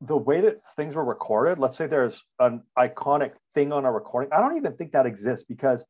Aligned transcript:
the 0.00 0.16
way 0.16 0.40
that 0.42 0.60
things 0.76 0.94
were 0.94 1.04
recorded, 1.04 1.58
let's 1.58 1.76
say 1.76 1.86
there's 1.86 2.22
an 2.38 2.62
iconic 2.78 3.32
thing 3.54 3.72
on 3.72 3.84
a 3.84 3.90
recording, 3.92 4.32
I 4.32 4.40
don't 4.40 4.56
even 4.56 4.74
think 4.74 4.92
that 4.92 5.06
exists 5.06 5.44
because 5.48 5.84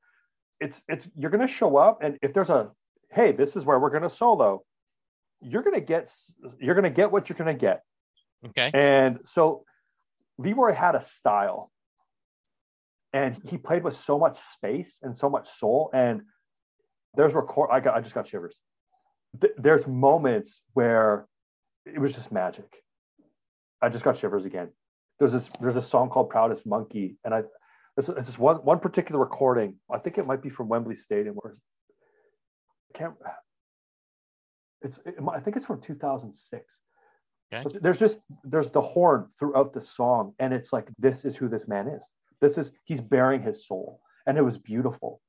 it's 0.60 0.82
it's 0.88 1.08
you're 1.14 1.30
going 1.30 1.46
to 1.46 1.52
show 1.52 1.76
up 1.76 2.02
and 2.02 2.18
if 2.22 2.32
there's 2.32 2.50
a 2.50 2.70
hey, 3.10 3.32
this 3.32 3.56
is 3.56 3.64
where 3.64 3.78
we're 3.78 3.90
going 3.90 4.02
to 4.02 4.10
solo, 4.10 4.62
you're 5.40 5.62
going 5.62 5.74
to 5.74 5.84
get 5.84 6.12
you're 6.58 6.74
going 6.74 6.84
to 6.84 6.90
get 6.90 7.12
what 7.12 7.28
you're 7.28 7.38
going 7.38 7.54
to 7.54 7.60
get. 7.60 7.82
Okay. 8.46 8.70
And 8.72 9.20
so 9.24 9.64
Leroy 10.38 10.72
had 10.72 10.94
a 10.94 11.02
style 11.02 11.70
and 13.12 13.40
he 13.44 13.58
played 13.58 13.84
with 13.84 13.96
so 13.96 14.18
much 14.18 14.38
space 14.38 15.00
and 15.02 15.16
so 15.16 15.28
much 15.28 15.48
soul 15.48 15.90
and 15.92 16.22
there's 17.14 17.34
record 17.34 17.68
I 17.70 17.80
got 17.80 17.94
I 17.94 18.00
just 18.00 18.14
got 18.14 18.26
shivers. 18.26 18.56
There's 19.58 19.86
moments 19.86 20.62
where 20.72 21.26
it 21.84 21.98
was 21.98 22.14
just 22.14 22.32
magic 22.32 22.82
I 23.80 23.88
just 23.88 24.04
got 24.04 24.16
shivers 24.16 24.44
again. 24.44 24.68
There's 25.18 25.32
this 25.32 25.48
there's 25.60 25.76
a 25.76 25.82
song 25.82 26.10
called 26.10 26.30
Proudest 26.30 26.66
Monkey, 26.66 27.16
and 27.24 27.34
I 27.34 27.42
it's, 27.96 28.08
it's 28.08 28.26
this 28.26 28.38
one 28.38 28.56
one 28.56 28.78
particular 28.78 29.20
recording. 29.20 29.74
I 29.92 29.98
think 29.98 30.18
it 30.18 30.26
might 30.26 30.42
be 30.42 30.48
from 30.48 30.68
Wembley 30.68 30.96
Stadium, 30.96 31.34
where 31.36 31.56
I 32.94 32.98
can't. 32.98 33.14
It's 34.82 35.00
it, 35.04 35.16
I 35.32 35.40
think 35.40 35.56
it's 35.56 35.66
from 35.66 35.80
2006. 35.80 36.80
Okay. 37.52 37.62
But 37.62 37.82
there's 37.82 37.98
just 37.98 38.20
there's 38.44 38.70
the 38.70 38.80
horn 38.80 39.26
throughout 39.38 39.72
the 39.72 39.80
song, 39.80 40.34
and 40.38 40.52
it's 40.52 40.72
like 40.72 40.88
this 40.98 41.24
is 41.24 41.34
who 41.34 41.48
this 41.48 41.66
man 41.66 41.88
is. 41.88 42.06
This 42.40 42.58
is 42.58 42.70
he's 42.84 43.00
bearing 43.00 43.42
his 43.42 43.66
soul, 43.66 44.00
and 44.26 44.38
it 44.38 44.42
was 44.42 44.58
beautiful. 44.58 45.20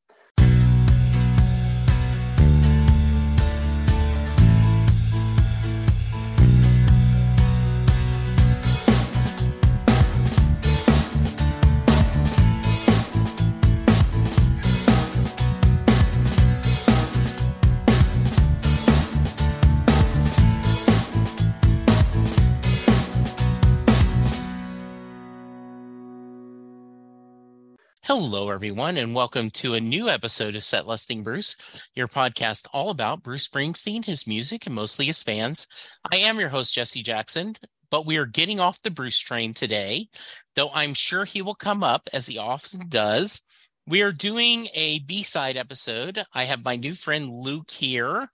Hello, 28.11 28.49
everyone, 28.49 28.97
and 28.97 29.13
welcome 29.13 29.51
to 29.51 29.75
a 29.75 29.79
new 29.79 30.09
episode 30.09 30.55
of 30.55 30.63
Set 30.63 30.87
Listing 30.87 31.21
Bruce, 31.21 31.87
your 31.93 32.07
podcast 32.07 32.65
all 32.73 32.89
about 32.89 33.21
Bruce 33.21 33.47
Springsteen, 33.47 34.03
his 34.03 34.25
music, 34.25 34.65
and 34.65 34.73
mostly 34.73 35.05
his 35.05 35.21
fans. 35.21 35.67
I 36.11 36.15
am 36.15 36.39
your 36.39 36.49
host, 36.49 36.73
Jesse 36.73 37.03
Jackson, 37.03 37.53
but 37.91 38.07
we 38.07 38.17
are 38.17 38.25
getting 38.25 38.59
off 38.59 38.81
the 38.81 38.89
Bruce 38.89 39.19
train 39.19 39.53
today, 39.53 40.07
though 40.55 40.71
I'm 40.73 40.95
sure 40.95 41.23
he 41.23 41.43
will 41.43 41.53
come 41.53 41.83
up 41.83 42.09
as 42.11 42.25
he 42.25 42.39
often 42.39 42.89
does. 42.89 43.43
We 43.89 44.03
are 44.03 44.11
doing 44.11 44.67
a 44.75 44.99
B-side 44.99 45.57
episode. 45.57 46.23
I 46.35 46.43
have 46.43 46.63
my 46.63 46.75
new 46.75 46.93
friend 46.93 47.27
Luke 47.27 47.71
here 47.71 48.29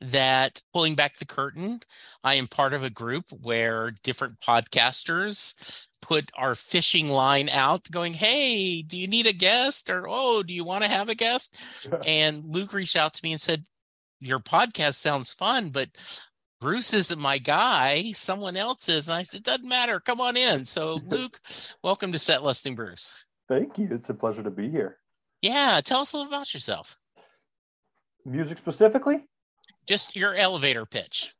that 0.00 0.62
pulling 0.72 0.94
back 0.94 1.16
the 1.16 1.26
curtain. 1.26 1.80
I 2.22 2.34
am 2.34 2.46
part 2.46 2.74
of 2.74 2.84
a 2.84 2.90
group 2.90 3.24
where 3.42 3.92
different 4.04 4.38
podcasters 4.38 5.88
put 6.00 6.30
our 6.36 6.54
fishing 6.54 7.08
line 7.08 7.48
out 7.48 7.90
going, 7.90 8.12
Hey, 8.12 8.82
do 8.82 8.96
you 8.96 9.08
need 9.08 9.26
a 9.26 9.32
guest? 9.32 9.90
Or 9.90 10.06
oh, 10.08 10.44
do 10.44 10.54
you 10.54 10.62
want 10.62 10.84
to 10.84 10.88
have 10.88 11.08
a 11.08 11.16
guest? 11.16 11.56
and 12.06 12.44
Luke 12.46 12.72
reached 12.72 12.94
out 12.94 13.12
to 13.14 13.20
me 13.24 13.32
and 13.32 13.40
said, 13.40 13.64
Your 14.20 14.38
podcast 14.38 14.94
sounds 14.94 15.34
fun, 15.34 15.70
but 15.70 15.88
Bruce 16.60 16.94
isn't 16.94 17.20
my 17.20 17.38
guy. 17.38 18.12
Someone 18.12 18.56
else 18.56 18.88
is. 18.88 19.08
And 19.08 19.16
I 19.16 19.24
said, 19.24 19.42
Doesn't 19.42 19.68
matter. 19.68 19.98
Come 19.98 20.20
on 20.20 20.36
in. 20.36 20.64
So 20.64 21.00
Luke, 21.08 21.40
welcome 21.82 22.12
to 22.12 22.18
Set 22.20 22.44
Listing 22.44 22.76
Bruce. 22.76 23.12
Thank 23.48 23.76
you. 23.76 23.88
It's 23.90 24.08
a 24.08 24.14
pleasure 24.14 24.44
to 24.44 24.50
be 24.52 24.70
here. 24.70 24.99
Yeah, 25.42 25.80
tell 25.82 26.00
us 26.00 26.12
a 26.12 26.18
little 26.18 26.32
about 26.32 26.52
yourself. 26.52 26.98
Music 28.24 28.58
specifically? 28.58 29.24
Just 29.86 30.14
your 30.14 30.34
elevator 30.34 30.84
pitch. 30.84 31.34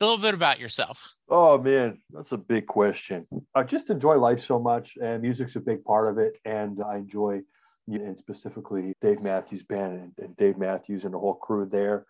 A 0.00 0.04
little 0.04 0.22
bit 0.22 0.34
about 0.34 0.60
yourself. 0.60 1.14
Oh 1.28 1.58
man, 1.58 2.00
that's 2.10 2.32
a 2.32 2.38
big 2.38 2.66
question. 2.66 3.26
I 3.54 3.64
just 3.64 3.90
enjoy 3.90 4.16
life 4.16 4.42
so 4.42 4.58
much, 4.58 4.96
and 5.02 5.20
music's 5.22 5.56
a 5.56 5.60
big 5.60 5.84
part 5.84 6.08
of 6.08 6.18
it. 6.18 6.38
And 6.44 6.80
I 6.80 6.96
enjoy, 6.96 7.40
and 7.86 8.16
specifically 8.16 8.94
Dave 9.00 9.20
Matthews 9.20 9.62
Band 9.62 10.12
and, 10.18 10.36
Dave 10.36 10.56
Matthews 10.56 11.04
and 11.04 11.12
the 11.12 11.18
whole 11.18 11.34
crew 11.34 11.66
there. 11.66 12.06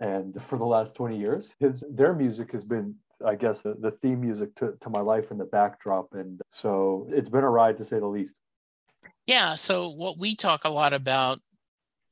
And 0.00 0.40
for 0.48 0.58
the 0.58 0.64
last 0.64 0.94
20 0.94 1.18
years, 1.18 1.54
his 1.60 1.84
their 1.90 2.14
music 2.14 2.52
has 2.52 2.64
been 2.64 2.94
I 3.24 3.34
guess 3.34 3.62
the, 3.62 3.74
the 3.78 3.90
theme 3.90 4.20
music 4.20 4.54
to, 4.56 4.74
to 4.80 4.90
my 4.90 5.00
life 5.00 5.30
and 5.30 5.40
the 5.40 5.44
backdrop. 5.44 6.14
And 6.14 6.40
so 6.48 7.06
it's 7.10 7.28
been 7.28 7.44
a 7.44 7.50
ride 7.50 7.76
to 7.78 7.84
say 7.84 7.98
the 7.98 8.06
least. 8.06 8.34
Yeah. 9.26 9.54
So 9.54 9.88
what 9.88 10.18
we 10.18 10.36
talk 10.36 10.64
a 10.64 10.70
lot 10.70 10.92
about 10.92 11.40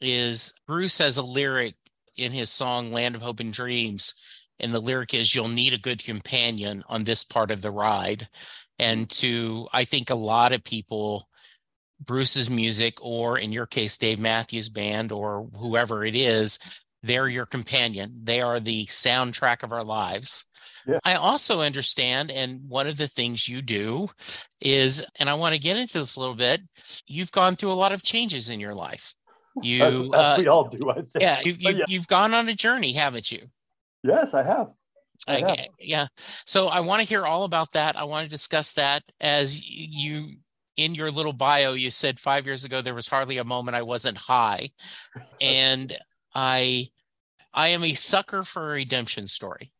is 0.01 0.53
Bruce 0.67 0.99
has 0.99 1.17
a 1.17 1.23
lyric 1.23 1.75
in 2.17 2.33
his 2.33 2.51
song 2.51 2.91
Land 2.91 3.15
of 3.15 3.23
Hope 3.23 3.41
and 3.41 3.53
Dreams. 3.53 4.15
And 4.61 4.73
the 4.73 4.81
lyric 4.81 5.15
is 5.15 5.35
you'll 5.35 5.49
need 5.49 5.73
a 5.73 5.79
good 5.79 6.05
companion 6.05 6.85
on 6.89 7.05
this 7.05 7.25
part 7.25 7.51
of 7.51 7.63
the 7.63 7.71
ride. 7.71 8.29
And 8.79 9.09
mm-hmm. 9.09 9.27
to 9.27 9.69
I 9.73 9.85
think 9.85 10.11
a 10.11 10.15
lot 10.15 10.53
of 10.53 10.65
people 10.65 11.29
Bruce's 12.05 12.51
music, 12.51 12.99
or 13.01 13.39
in 13.39 13.53
your 13.53 13.67
case, 13.67 13.97
Dave 13.97 14.19
Matthews 14.19 14.69
Band, 14.69 15.13
or 15.13 15.49
whoever 15.57 16.05
it 16.05 16.17
is, 16.17 16.59
they're 17.03 17.29
your 17.29 17.47
companion. 17.47 18.21
They 18.25 18.41
are 18.41 18.61
the 18.61 18.87
soundtrack 18.87 19.63
of 19.63 19.73
our 19.73 19.85
lives. 19.85 20.47
Yeah. 20.87 20.99
I 21.05 21.15
also 21.15 21.61
understand, 21.61 22.31
and 22.31 22.69
one 22.69 22.87
of 22.87 22.97
the 22.97 23.09
things 23.09 23.49
you 23.49 23.63
do 23.63 24.09
is, 24.61 25.05
and 25.19 25.31
I 25.31 25.35
want 25.35 25.55
to 25.55 25.61
get 25.61 25.77
into 25.77 25.99
this 25.99 26.17
a 26.17 26.21
little 26.21 26.35
bit, 26.35 26.61
you've 27.07 27.33
gone 27.33 27.57
through 27.57 27.73
a 27.73 27.75
lot 27.75 27.93
of 27.93 28.03
changes 28.03 28.49
in 28.49 28.61
your 28.61 28.75
life. 28.75 29.15
You, 29.63 29.85
as, 29.85 29.95
as 29.95 30.11
uh, 30.13 30.37
we 30.39 30.49
all 30.49 30.69
do, 30.69 30.91
I 30.91 30.95
think. 30.95 31.09
Yeah, 31.21 31.41
you, 31.45 31.53
you, 31.59 31.71
yeah. 31.77 31.85
you've 31.89 32.09
gone 32.09 32.35
on 32.35 32.49
a 32.49 32.55
journey, 32.55 32.93
haven't 32.93 33.31
you? 33.31 33.47
Yes, 34.03 34.35
I 34.35 34.43
have. 34.43 34.69
I 35.29 35.69
yeah. 35.79 36.07
So 36.47 36.69
I 36.69 36.81
want 36.81 37.01
to 37.01 37.07
hear 37.07 37.25
all 37.25 37.45
about 37.45 37.73
that. 37.73 37.97
I 37.97 38.05
want 38.05 38.25
to 38.25 38.31
discuss 38.31 38.73
that 38.75 39.03
as 39.21 39.65
you 39.65 40.37
in 40.77 40.95
your 40.95 41.11
little 41.11 41.35
bio 41.35 41.75
you 41.75 41.91
said 41.91 42.19
5 42.19 42.47
years 42.47 42.65
ago 42.65 42.81
there 42.81 42.95
was 42.95 43.07
hardly 43.07 43.37
a 43.39 43.45
moment 43.45 43.77
I 43.77 43.83
wasn't 43.83 44.19
high. 44.19 44.71
And 45.41 45.97
I 46.35 46.89
I 47.55 47.69
am 47.69 47.85
a 47.85 47.95
sucker 47.95 48.43
for 48.43 48.71
a 48.71 48.75
redemption 48.75 49.27
story. 49.27 49.72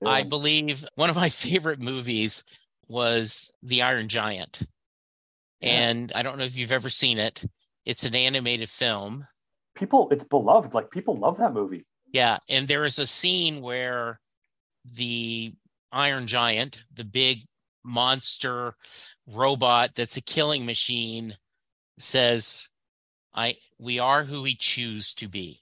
Yeah. 0.00 0.10
I 0.10 0.22
believe 0.22 0.84
one 0.94 1.10
of 1.10 1.16
my 1.16 1.28
favorite 1.44 1.80
movies 1.80 2.44
was 2.88 3.52
The 3.62 3.82
Iron 3.82 4.08
Giant. 4.08 4.62
and 5.60 6.12
I 6.14 6.22
don't 6.22 6.38
know 6.38 6.44
if 6.44 6.56
you've 6.56 6.72
ever 6.72 6.88
seen 6.88 7.18
it. 7.18 7.44
It's 7.84 8.04
an 8.04 8.14
animated 8.14 8.68
film. 8.68 9.26
People, 9.74 10.08
it's 10.10 10.24
beloved. 10.24 10.74
Like 10.74 10.90
people 10.90 11.16
love 11.16 11.38
that 11.38 11.52
movie. 11.52 11.84
Yeah, 12.12 12.38
and 12.48 12.66
there 12.66 12.84
is 12.84 12.98
a 12.98 13.06
scene 13.06 13.60
where 13.60 14.20
the 14.96 15.52
Iron 15.92 16.26
Giant, 16.26 16.78
the 16.94 17.04
big 17.04 17.40
monster 17.84 18.74
robot 19.26 19.94
that's 19.94 20.16
a 20.16 20.22
killing 20.22 20.64
machine, 20.66 21.36
says, 21.98 22.68
"I 23.34 23.56
we 23.78 23.98
are 23.98 24.24
who 24.24 24.42
we 24.42 24.54
choose 24.54 25.14
to 25.14 25.28
be." 25.28 25.60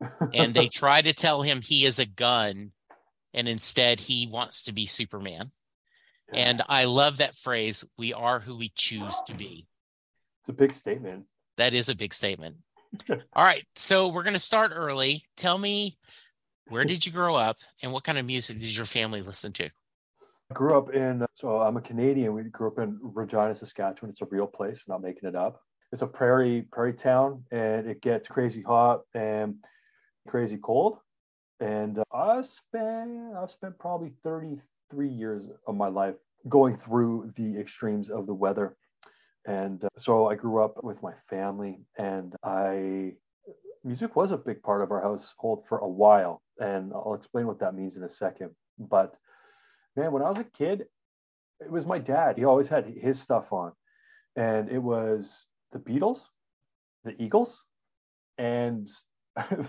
and 0.34 0.54
they 0.54 0.66
try 0.66 1.00
to 1.00 1.12
tell 1.12 1.42
him 1.42 1.60
he 1.62 1.84
is 1.86 1.98
a 1.98 2.06
gun, 2.06 2.72
and 3.34 3.48
instead 3.48 4.00
he 4.00 4.28
wants 4.30 4.64
to 4.64 4.72
be 4.72 4.86
Superman. 4.86 5.50
And 6.32 6.62
I 6.68 6.84
love 6.84 7.18
that 7.18 7.34
phrase, 7.34 7.84
we 7.98 8.14
are 8.14 8.40
who 8.40 8.56
we 8.56 8.72
choose 8.74 9.20
to 9.26 9.34
be. 9.34 9.66
It's 10.40 10.48
a 10.48 10.54
big 10.54 10.72
statement. 10.72 11.24
That 11.58 11.74
is 11.74 11.88
a 11.88 11.94
big 11.94 12.14
statement. 12.14 12.56
All 13.10 13.44
right. 13.44 13.64
So 13.76 14.08
we're 14.08 14.22
going 14.22 14.32
to 14.32 14.38
start 14.38 14.72
early. 14.74 15.22
Tell 15.36 15.58
me, 15.58 15.98
where 16.68 16.84
did 16.84 17.04
you 17.04 17.12
grow 17.12 17.34
up 17.34 17.58
and 17.82 17.92
what 17.92 18.04
kind 18.04 18.18
of 18.18 18.24
music 18.24 18.58
did 18.58 18.74
your 18.74 18.86
family 18.86 19.20
listen 19.22 19.52
to? 19.54 19.64
I 19.66 20.54
grew 20.54 20.76
up 20.76 20.94
in, 20.94 21.24
so 21.34 21.60
I'm 21.60 21.76
a 21.76 21.82
Canadian. 21.82 22.34
We 22.34 22.44
grew 22.44 22.68
up 22.68 22.78
in 22.78 22.98
Regina, 23.02 23.54
Saskatchewan. 23.54 24.10
It's 24.10 24.22
a 24.22 24.26
real 24.26 24.46
place. 24.46 24.82
We're 24.86 24.94
not 24.94 25.02
making 25.02 25.28
it 25.28 25.36
up. 25.36 25.60
It's 25.92 26.02
a 26.02 26.06
prairie, 26.06 26.64
prairie 26.72 26.94
town 26.94 27.44
and 27.50 27.86
it 27.86 28.00
gets 28.00 28.26
crazy 28.26 28.62
hot 28.62 29.02
and 29.14 29.56
crazy 30.26 30.56
cold. 30.56 30.98
And 31.62 32.00
uh, 32.00 32.04
I 32.12 32.42
spent, 32.42 33.36
I've 33.36 33.52
spent 33.52 33.78
probably 33.78 34.10
33 34.24 35.08
years 35.08 35.44
of 35.68 35.76
my 35.76 35.86
life 35.86 36.16
going 36.48 36.76
through 36.76 37.32
the 37.36 37.56
extremes 37.56 38.10
of 38.10 38.26
the 38.26 38.34
weather. 38.34 38.76
And 39.46 39.84
uh, 39.84 39.88
so 39.96 40.26
I 40.26 40.34
grew 40.34 40.60
up 40.60 40.82
with 40.82 41.00
my 41.04 41.12
family, 41.30 41.78
and 41.96 42.34
I 42.42 43.12
music 43.84 44.16
was 44.16 44.32
a 44.32 44.36
big 44.36 44.60
part 44.62 44.82
of 44.82 44.90
our 44.90 45.00
household 45.00 45.64
for 45.68 45.78
a 45.78 45.88
while. 45.88 46.42
And 46.58 46.92
I'll 46.92 47.14
explain 47.14 47.46
what 47.46 47.60
that 47.60 47.76
means 47.76 47.96
in 47.96 48.02
a 48.02 48.08
second. 48.08 48.50
But 48.78 49.14
man, 49.94 50.10
when 50.10 50.22
I 50.22 50.30
was 50.30 50.38
a 50.38 50.44
kid, 50.44 50.86
it 51.60 51.70
was 51.70 51.86
my 51.86 52.00
dad. 52.00 52.38
He 52.38 52.44
always 52.44 52.66
had 52.66 52.86
his 52.86 53.20
stuff 53.20 53.52
on, 53.52 53.70
and 54.34 54.68
it 54.68 54.82
was 54.82 55.46
the 55.70 55.78
Beatles, 55.78 56.22
the 57.04 57.14
Eagles, 57.22 57.62
and 58.36 58.88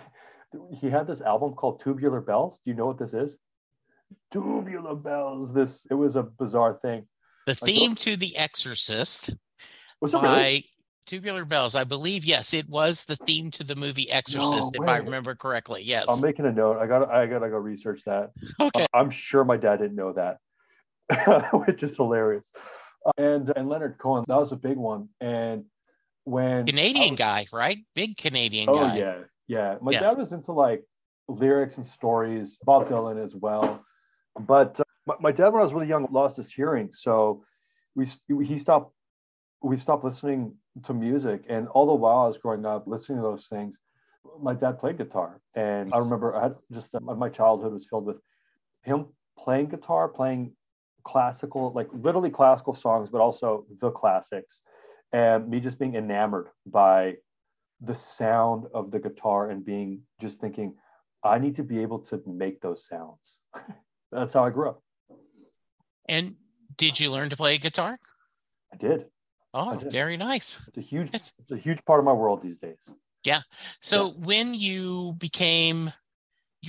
he 0.71 0.89
had 0.89 1.07
this 1.07 1.21
album 1.21 1.53
called 1.53 1.81
Tubular 1.81 2.21
Bells. 2.21 2.59
Do 2.63 2.71
you 2.71 2.77
know 2.77 2.85
what 2.85 2.97
this 2.97 3.13
is? 3.13 3.37
tubular 4.31 4.95
bells. 4.95 5.53
This 5.53 5.85
it 5.89 5.95
was 5.95 6.15
a 6.15 6.23
bizarre 6.23 6.79
thing. 6.81 7.05
The 7.45 7.55
theme 7.55 7.91
like, 7.91 7.99
to 7.99 8.15
The 8.15 8.37
Exorcist 8.37 9.37
was 10.01 10.13
it 10.13 10.21
by 10.21 10.37
really? 10.37 10.69
Tubular 11.05 11.45
Bells. 11.45 11.75
I 11.75 11.83
believe 11.83 12.23
yes, 12.25 12.53
it 12.53 12.67
was 12.69 13.05
the 13.05 13.15
theme 13.15 13.51
to 13.51 13.63
the 13.63 13.75
movie 13.75 14.09
Exorcist, 14.09 14.75
no 14.77 14.83
if 14.83 14.89
I 14.89 14.97
remember 14.97 15.35
correctly. 15.35 15.81
Yes. 15.83 16.05
I'm 16.09 16.21
making 16.21 16.45
a 16.45 16.51
note. 16.51 16.77
I 16.79 16.87
got 16.87 17.09
I 17.09 17.25
gotta 17.25 17.49
go 17.49 17.57
research 17.57 18.03
that. 18.05 18.31
Okay. 18.59 18.85
I'm 18.93 19.09
sure 19.09 19.43
my 19.43 19.57
dad 19.57 19.77
didn't 19.77 19.95
know 19.95 20.13
that, 20.13 20.37
which 21.65 21.83
is 21.83 21.95
hilarious. 21.95 22.49
Uh, 23.05 23.11
and 23.17 23.51
and 23.55 23.67
Leonard 23.67 23.97
Cohen, 23.97 24.23
that 24.27 24.37
was 24.37 24.51
a 24.51 24.57
big 24.57 24.77
one. 24.77 25.09
And 25.19 25.65
when 26.23 26.65
Canadian 26.65 27.11
was, 27.11 27.19
guy, 27.19 27.45
right? 27.51 27.79
Big 27.95 28.15
Canadian 28.15 28.69
oh, 28.69 28.77
guy. 28.77 28.95
Oh 28.95 28.97
yeah, 28.97 29.15
yeah. 29.47 29.77
My 29.81 29.91
yeah. 29.91 29.99
dad 30.01 30.17
was 30.17 30.33
into 30.33 30.51
like 30.51 30.83
lyrics 31.27 31.77
and 31.77 31.85
stories. 31.85 32.57
Bob 32.63 32.87
Dylan 32.87 33.23
as 33.23 33.35
well. 33.35 33.83
But 34.39 34.79
uh, 34.79 34.83
my, 35.05 35.15
my, 35.19 35.31
dad, 35.31 35.49
when 35.49 35.59
I 35.59 35.63
was 35.63 35.73
really 35.73 35.87
young, 35.87 36.07
lost 36.11 36.37
his 36.37 36.51
hearing, 36.51 36.89
so 36.91 37.43
we 37.95 38.07
he 38.43 38.57
stopped. 38.57 38.93
We 39.61 39.77
stopped 39.77 40.03
listening 40.03 40.55
to 40.83 40.93
music, 40.93 41.45
and 41.47 41.67
all 41.69 41.85
the 41.85 41.93
while 41.93 42.19
I 42.19 42.27
was 42.27 42.37
growing 42.37 42.65
up, 42.65 42.87
listening 42.87 43.19
to 43.19 43.21
those 43.21 43.47
things, 43.47 43.77
my 44.41 44.53
dad 44.53 44.79
played 44.79 44.97
guitar, 44.97 45.39
and 45.55 45.93
I 45.93 45.99
remember 45.99 46.35
I 46.35 46.43
had 46.43 46.55
just 46.71 46.95
uh, 46.95 46.99
my 46.99 47.29
childhood 47.29 47.73
was 47.73 47.87
filled 47.87 48.05
with 48.05 48.17
him 48.81 49.07
playing 49.37 49.69
guitar, 49.69 50.07
playing 50.07 50.53
classical, 51.03 51.71
like 51.73 51.87
literally 51.93 52.29
classical 52.29 52.73
songs, 52.73 53.09
but 53.09 53.21
also 53.21 53.65
the 53.79 53.91
classics, 53.91 54.61
and 55.11 55.47
me 55.47 55.59
just 55.59 55.79
being 55.79 55.95
enamored 55.95 56.49
by 56.65 57.15
the 57.83 57.95
sound 57.95 58.65
of 58.73 58.91
the 58.91 58.99
guitar 58.99 59.49
and 59.49 59.65
being 59.65 60.01
just 60.21 60.39
thinking, 60.39 60.75
I 61.23 61.39
need 61.39 61.55
to 61.55 61.63
be 61.63 61.81
able 61.81 61.99
to 61.99 62.21
make 62.25 62.61
those 62.61 62.87
sounds. 62.87 63.39
that's 64.11 64.33
how 64.33 64.43
I 64.43 64.49
grew 64.49 64.69
up. 64.69 64.83
And 66.07 66.35
did 66.77 66.99
you 66.99 67.11
learn 67.11 67.29
to 67.29 67.37
play 67.37 67.57
guitar? 67.57 67.97
I 68.73 68.77
did. 68.77 69.05
Oh, 69.53 69.71
I 69.71 69.77
did. 69.77 69.91
very 69.91 70.17
nice. 70.17 70.67
It's 70.67 70.77
a 70.77 70.81
huge 70.81 71.13
it's 71.13 71.51
a 71.51 71.57
huge 71.57 71.83
part 71.85 71.99
of 71.99 72.05
my 72.05 72.13
world 72.13 72.41
these 72.41 72.57
days. 72.57 72.91
Yeah. 73.23 73.41
So 73.81 74.07
yeah. 74.07 74.25
when 74.25 74.53
you 74.53 75.13
became 75.19 75.91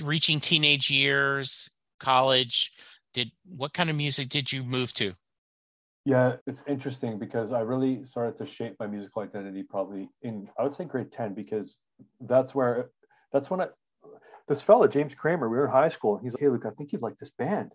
reaching 0.03 0.39
teenage 0.39 0.89
years, 0.89 1.69
college, 1.99 2.71
did 3.13 3.31
what 3.45 3.73
kind 3.73 3.89
of 3.89 3.95
music 3.95 4.29
did 4.29 4.51
you 4.51 4.63
move 4.63 4.93
to? 4.93 5.13
Yeah, 6.05 6.35
it's 6.45 6.63
interesting 6.67 7.17
because 7.17 7.51
I 7.51 7.61
really 7.61 8.03
started 8.05 8.37
to 8.37 8.45
shape 8.45 8.75
my 8.79 8.85
musical 8.85 9.23
identity 9.23 9.63
probably 9.63 10.09
in 10.21 10.47
I 10.57 10.63
would 10.63 10.75
say 10.75 10.85
grade 10.85 11.11
10 11.11 11.33
because 11.33 11.79
that's 12.21 12.53
where 12.53 12.91
that's 13.33 13.49
when 13.49 13.61
I 13.61 13.67
this 14.47 14.61
fella, 14.61 14.87
James 14.87 15.15
Kramer, 15.15 15.49
we 15.49 15.57
were 15.57 15.65
in 15.65 15.71
high 15.71 15.89
school. 15.89 16.15
And 16.15 16.23
he's 16.23 16.33
like, 16.33 16.41
Hey, 16.41 16.49
Luke, 16.49 16.65
I 16.65 16.69
think 16.71 16.91
you'd 16.91 17.01
like 17.01 17.17
this 17.17 17.31
band. 17.31 17.71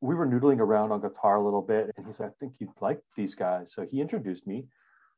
We 0.00 0.14
were 0.14 0.26
noodling 0.26 0.58
around 0.58 0.92
on 0.92 1.00
guitar 1.00 1.36
a 1.36 1.44
little 1.44 1.62
bit. 1.62 1.92
And 1.96 2.06
he's 2.06 2.20
like, 2.20 2.30
I 2.30 2.32
think 2.38 2.54
you'd 2.60 2.70
like 2.80 3.00
these 3.16 3.34
guys. 3.34 3.72
So 3.72 3.84
he 3.84 4.00
introduced 4.00 4.46
me 4.46 4.66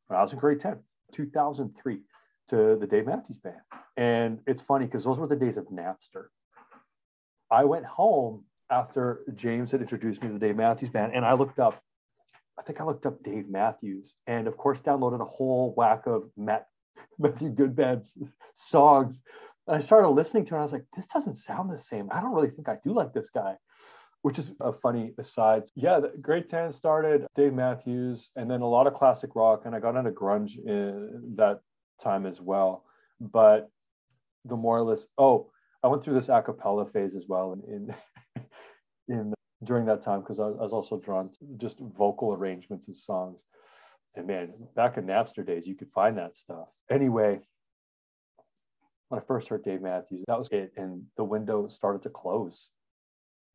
when 0.06 0.18
I 0.18 0.22
was 0.22 0.32
in 0.32 0.38
grade 0.38 0.60
10, 0.60 0.78
2003, 1.12 2.00
to 2.48 2.76
the 2.78 2.86
Dave 2.86 3.06
Matthews 3.06 3.38
Band. 3.38 3.56
And 3.96 4.40
it's 4.46 4.62
funny 4.62 4.86
because 4.86 5.04
those 5.04 5.18
were 5.18 5.26
the 5.26 5.36
days 5.36 5.56
of 5.56 5.66
Napster. 5.66 6.26
I 7.50 7.64
went 7.64 7.84
home 7.84 8.44
after 8.70 9.24
James 9.34 9.70
had 9.70 9.80
introduced 9.80 10.22
me 10.22 10.28
to 10.28 10.34
the 10.34 10.40
Dave 10.40 10.56
Matthews 10.56 10.90
Band 10.90 11.12
and 11.14 11.24
I 11.24 11.34
looked 11.34 11.58
up, 11.58 11.82
I 12.58 12.62
think 12.62 12.80
I 12.80 12.84
looked 12.84 13.06
up 13.06 13.22
Dave 13.22 13.48
Matthews 13.48 14.14
and, 14.26 14.46
of 14.46 14.56
course, 14.56 14.80
downloaded 14.80 15.20
a 15.20 15.24
whole 15.24 15.74
whack 15.76 16.06
of 16.06 16.30
Matt, 16.36 16.66
Matthew 17.18 17.50
Good 17.50 17.74
Band's 17.74 18.16
songs 18.54 19.20
and 19.66 19.76
I 19.76 19.80
started 19.80 20.08
listening 20.08 20.44
to 20.46 20.54
it. 20.54 20.56
And 20.56 20.60
I 20.60 20.64
was 20.64 20.72
like, 20.72 20.84
this 20.94 21.06
doesn't 21.06 21.36
sound 21.36 21.70
the 21.70 21.78
same. 21.78 22.08
I 22.10 22.20
don't 22.20 22.34
really 22.34 22.50
think 22.50 22.68
I 22.68 22.78
do 22.84 22.92
like 22.92 23.12
this 23.12 23.30
guy, 23.30 23.56
which 24.22 24.38
is 24.38 24.54
a 24.60 24.72
funny 24.72 25.12
aside. 25.18 25.64
Yeah, 25.74 26.00
the 26.00 26.12
Grade 26.20 26.48
10 26.48 26.72
started 26.72 27.26
Dave 27.34 27.54
Matthews 27.54 28.30
and 28.36 28.50
then 28.50 28.60
a 28.60 28.68
lot 28.68 28.86
of 28.86 28.94
classic 28.94 29.30
rock. 29.34 29.62
And 29.64 29.74
I 29.74 29.80
got 29.80 29.96
into 29.96 30.10
grunge 30.10 30.58
in 30.58 31.34
that 31.36 31.60
time 32.02 32.26
as 32.26 32.40
well. 32.40 32.84
But 33.20 33.70
the 34.44 34.56
more 34.56 34.78
or 34.78 34.82
less, 34.82 35.06
oh, 35.16 35.50
I 35.82 35.88
went 35.88 36.02
through 36.02 36.14
this 36.14 36.28
a 36.28 36.42
cappella 36.42 36.86
phase 36.86 37.16
as 37.16 37.24
well 37.26 37.52
in, 37.66 37.94
in, 39.08 39.14
in 39.16 39.33
during 39.64 39.86
that 39.86 40.02
time 40.02 40.20
because 40.20 40.40
I, 40.40 40.44
I 40.44 40.62
was 40.62 40.72
also 40.72 40.98
drawn 40.98 41.30
to 41.30 41.38
just 41.56 41.78
vocal 41.78 42.32
arrangements 42.32 42.88
of 42.88 42.96
songs. 42.96 43.44
And 44.14 44.26
man, 44.26 44.52
back 44.76 44.96
in 44.96 45.06
Napster 45.06 45.44
days, 45.44 45.66
you 45.66 45.74
could 45.74 45.90
find 45.92 46.18
that 46.18 46.36
stuff. 46.36 46.68
Anyway, 46.90 47.40
when 49.08 49.20
I 49.20 49.24
first 49.26 49.48
heard 49.48 49.64
Dave 49.64 49.82
Matthews, 49.82 50.24
that 50.28 50.38
was 50.38 50.48
it. 50.52 50.72
And 50.76 51.04
the 51.16 51.24
window 51.24 51.68
started 51.68 52.02
to 52.02 52.10
close 52.10 52.68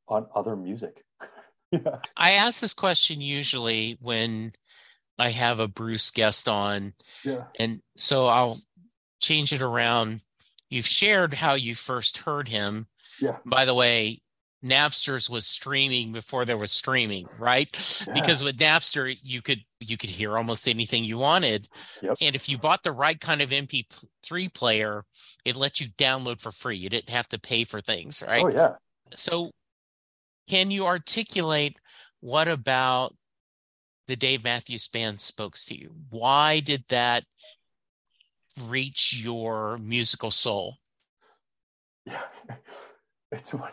on 0.08 0.28
other 0.36 0.56
music. 0.56 1.04
yeah. 1.72 2.00
I 2.18 2.32
ask 2.34 2.62
this 2.62 2.74
question 2.74 3.22
usually 3.22 3.98
when 4.02 4.54
I 5.18 5.30
have 5.30 5.60
a 5.60 5.68
Bruce 5.68 6.12
guest 6.12 6.48
on. 6.48 6.94
Yeah. 7.24 7.46
And 7.60 7.82
so 7.98 8.28
I'll 8.28 8.60
change 9.22 9.54
it 9.54 9.62
around. 9.62 10.22
You've 10.70 10.88
shared 10.88 11.34
how 11.34 11.54
you 11.54 11.76
first 11.76 12.20
heard 12.20 12.48
him. 12.48 12.88
Yeah. 13.20 13.38
By 13.46 13.66
the 13.66 13.74
way, 13.74 14.22
Napster's 14.64 15.30
was 15.30 15.46
streaming 15.46 16.12
before 16.12 16.44
there 16.44 16.58
was 16.58 16.72
streaming, 16.72 17.28
right? 17.38 17.70
Yeah. 18.06 18.14
Because 18.14 18.44
with 18.44 18.58
Napster, 18.58 19.16
you 19.24 19.42
could 19.42 19.64
you 19.80 19.96
could 19.96 20.10
hear 20.10 20.38
almost 20.38 20.68
anything 20.68 21.06
you 21.06 21.18
wanted. 21.18 21.70
Yep. 22.02 22.18
And 22.20 22.36
if 22.36 22.50
you 22.50 22.58
bought 22.58 22.84
the 22.84 22.92
right 22.92 23.20
kind 23.20 23.42
of 23.42 23.52
MP3 23.52 24.54
player, 24.54 25.06
it 25.46 25.56
let 25.56 25.80
you 25.80 25.88
download 25.98 26.42
for 26.42 26.52
free. 26.52 26.76
You 26.76 26.90
didn't 26.90 27.10
have 27.10 27.30
to 27.30 27.40
pay 27.40 27.64
for 27.64 27.80
things, 27.80 28.22
right? 28.26 28.44
Oh 28.44 28.50
yeah. 28.50 28.74
So 29.16 29.52
can 30.50 30.72
you 30.72 30.86
articulate 30.86 31.78
what 32.20 32.50
about 32.50 33.16
the 34.08 34.18
Dave 34.18 34.44
Matthews 34.44 34.90
Band 34.90 35.22
spoke 35.22 35.56
to 35.56 35.76
you? 35.76 35.96
Why 36.10 36.60
did 36.60 36.84
that 36.90 37.24
reach 38.66 39.16
your 39.18 39.78
musical 39.78 40.32
soul? 40.32 40.76
Yeah. 42.06 42.24
It's 43.32 43.54
one 43.54 43.72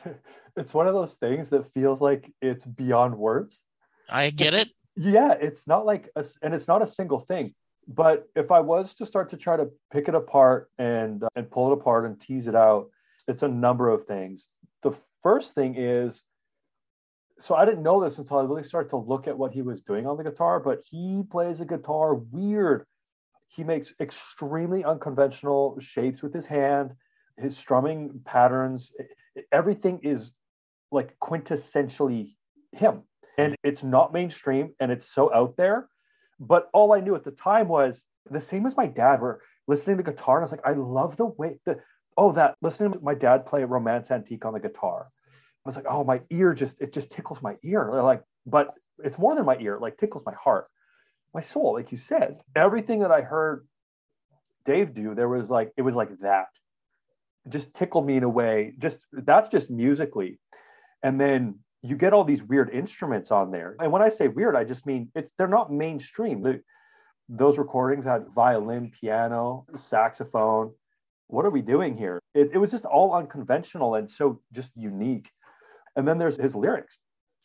it's 0.56 0.74
one 0.74 0.86
of 0.86 0.94
those 0.94 1.14
things 1.14 1.50
that 1.50 1.70
feels 1.72 2.00
like 2.00 2.32
it's 2.40 2.64
beyond 2.64 3.16
words. 3.16 3.60
I 4.08 4.30
get 4.30 4.54
it. 4.54 4.70
Yeah, 4.96 5.32
it's 5.32 5.66
not 5.66 5.84
like 5.84 6.10
a, 6.16 6.24
and 6.42 6.54
it's 6.54 6.68
not 6.68 6.82
a 6.82 6.86
single 6.86 7.20
thing. 7.20 7.54
But 7.88 8.28
if 8.34 8.50
I 8.50 8.60
was 8.60 8.94
to 8.94 9.06
start 9.06 9.30
to 9.30 9.36
try 9.36 9.56
to 9.56 9.70
pick 9.92 10.08
it 10.08 10.14
apart 10.14 10.70
and 10.78 11.22
uh, 11.22 11.28
and 11.36 11.50
pull 11.50 11.70
it 11.70 11.74
apart 11.74 12.06
and 12.06 12.20
tease 12.20 12.48
it 12.48 12.54
out, 12.54 12.88
it's 13.28 13.42
a 13.42 13.48
number 13.48 13.88
of 13.90 14.06
things. 14.06 14.48
The 14.82 14.92
first 15.22 15.54
thing 15.54 15.74
is 15.76 16.24
so 17.38 17.54
I 17.54 17.64
didn't 17.64 17.82
know 17.82 18.02
this 18.02 18.18
until 18.18 18.38
I 18.38 18.42
really 18.44 18.62
started 18.62 18.88
to 18.90 18.96
look 18.96 19.28
at 19.28 19.36
what 19.36 19.52
he 19.52 19.62
was 19.62 19.82
doing 19.82 20.06
on 20.06 20.16
the 20.16 20.24
guitar, 20.24 20.58
but 20.58 20.80
he 20.88 21.22
plays 21.30 21.60
a 21.60 21.66
guitar 21.66 22.14
weird. 22.14 22.86
He 23.48 23.62
makes 23.62 23.92
extremely 24.00 24.84
unconventional 24.84 25.78
shapes 25.80 26.22
with 26.22 26.32
his 26.32 26.46
hand, 26.46 26.92
his 27.36 27.56
strumming 27.56 28.20
patterns, 28.24 28.90
everything 29.52 30.00
is 30.02 30.30
like 30.90 31.18
quintessentially 31.20 32.34
him. 32.72 33.02
And 33.38 33.54
it's 33.62 33.82
not 33.82 34.12
mainstream 34.12 34.74
and 34.80 34.90
it's 34.90 35.06
so 35.06 35.32
out 35.32 35.56
there. 35.56 35.88
But 36.40 36.68
all 36.72 36.92
I 36.92 37.00
knew 37.00 37.14
at 37.14 37.24
the 37.24 37.30
time 37.30 37.68
was 37.68 38.02
the 38.30 38.40
same 38.40 38.66
as 38.66 38.76
my 38.76 38.86
dad, 38.86 39.20
where 39.20 39.40
listening 39.66 39.98
to 39.98 40.02
the 40.02 40.12
guitar, 40.12 40.36
and 40.36 40.42
I 40.42 40.44
was 40.44 40.52
like, 40.52 40.66
I 40.66 40.72
love 40.72 41.16
the 41.16 41.26
way 41.26 41.58
the 41.64 41.80
oh, 42.16 42.32
that 42.32 42.56
listening 42.62 42.92
to 42.92 43.00
my 43.00 43.14
dad 43.14 43.46
play 43.46 43.62
Romance 43.64 44.10
Antique 44.10 44.44
on 44.46 44.54
the 44.54 44.60
guitar 44.60 45.08
I 45.66 45.68
was 45.68 45.76
like, 45.76 45.86
oh, 45.88 46.04
my 46.04 46.20
ear 46.30 46.54
just 46.54 46.80
it 46.80 46.92
just 46.92 47.10
tickles 47.10 47.42
my 47.42 47.56
ear. 47.64 47.90
Like, 48.00 48.22
but 48.46 48.72
it's 49.02 49.18
more 49.18 49.34
than 49.34 49.44
my 49.44 49.58
ear, 49.58 49.78
like 49.80 49.98
tickles 49.98 50.22
my 50.24 50.34
heart, 50.34 50.68
my 51.34 51.40
soul, 51.40 51.72
like 51.74 51.90
you 51.90 51.98
said. 51.98 52.40
Everything 52.54 53.00
that 53.00 53.10
I 53.10 53.22
heard 53.22 53.66
Dave 54.64 54.94
do, 54.94 55.16
there 55.16 55.28
was 55.28 55.50
like 55.50 55.72
it 55.76 55.82
was 55.82 55.96
like 55.96 56.20
that. 56.20 56.46
Just 57.48 57.74
tickled 57.74 58.06
me 58.06 58.16
in 58.16 58.24
a 58.24 58.28
way. 58.28 58.74
Just 58.78 59.06
that's 59.12 59.48
just 59.48 59.70
musically. 59.70 60.38
And 61.02 61.20
then 61.20 61.60
you 61.82 61.96
get 61.96 62.12
all 62.12 62.24
these 62.24 62.42
weird 62.42 62.70
instruments 62.70 63.30
on 63.30 63.50
there. 63.50 63.76
And 63.80 63.92
when 63.92 64.02
I 64.02 64.08
say 64.08 64.28
weird, 64.28 64.56
I 64.56 64.64
just 64.64 64.86
mean 64.86 65.10
it's 65.14 65.32
they're 65.38 65.46
not 65.46 65.72
mainstream. 65.72 66.42
The, 66.42 66.60
those 67.28 67.58
recordings 67.58 68.04
had 68.04 68.26
violin, 68.34 68.90
piano, 68.90 69.66
saxophone. 69.74 70.72
What 71.28 71.44
are 71.44 71.50
we 71.50 71.62
doing 71.62 71.96
here? 71.96 72.20
It, 72.34 72.50
it 72.52 72.58
was 72.58 72.70
just 72.70 72.84
all 72.84 73.14
unconventional 73.14 73.96
and 73.96 74.10
so 74.10 74.40
just 74.52 74.70
unique. 74.76 75.30
And 75.96 76.06
then 76.06 76.18
there's 76.18 76.36
his 76.36 76.54
lyrics, 76.54 76.98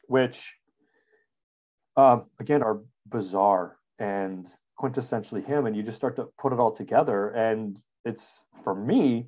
which 0.07 0.53
um, 1.97 2.25
again 2.39 2.63
are 2.63 2.81
bizarre 3.07 3.77
and 3.99 4.47
quintessentially 4.79 5.45
him. 5.45 5.65
And 5.65 5.75
you 5.75 5.83
just 5.83 5.97
start 5.97 6.15
to 6.17 6.29
put 6.39 6.53
it 6.53 6.59
all 6.59 6.71
together. 6.71 7.29
And 7.29 7.79
it's 8.05 8.43
for 8.63 8.75
me, 8.75 9.27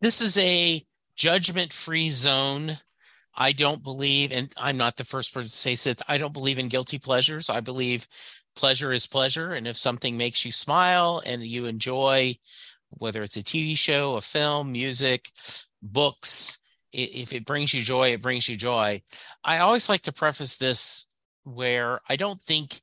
This 0.00 0.20
is 0.20 0.36
a 0.38 0.84
judgment 1.16 1.72
free 1.72 2.10
zone 2.10 2.78
I 3.36 3.52
don't 3.52 3.82
believe, 3.82 4.30
and 4.32 4.52
I'm 4.56 4.76
not 4.76 4.96
the 4.96 5.04
first 5.04 5.34
person 5.34 5.50
to 5.50 5.76
say 5.76 5.90
that 5.90 6.02
I 6.08 6.18
don't 6.18 6.32
believe 6.32 6.58
in 6.58 6.68
guilty 6.68 6.98
pleasures. 6.98 7.50
I 7.50 7.60
believe 7.60 8.06
pleasure 8.54 8.92
is 8.92 9.06
pleasure. 9.06 9.52
And 9.52 9.66
if 9.66 9.76
something 9.76 10.16
makes 10.16 10.44
you 10.44 10.52
smile 10.52 11.22
and 11.26 11.42
you 11.42 11.66
enjoy, 11.66 12.36
whether 12.90 13.22
it's 13.22 13.36
a 13.36 13.42
TV 13.42 13.76
show, 13.76 14.14
a 14.14 14.20
film, 14.20 14.70
music, 14.70 15.30
books, 15.82 16.58
if 16.92 17.32
it 17.32 17.44
brings 17.44 17.74
you 17.74 17.82
joy, 17.82 18.12
it 18.12 18.22
brings 18.22 18.48
you 18.48 18.56
joy. 18.56 19.02
I 19.42 19.58
always 19.58 19.88
like 19.88 20.02
to 20.02 20.12
preface 20.12 20.56
this 20.56 21.06
where 21.42 22.00
I 22.08 22.14
don't 22.14 22.40
think 22.40 22.80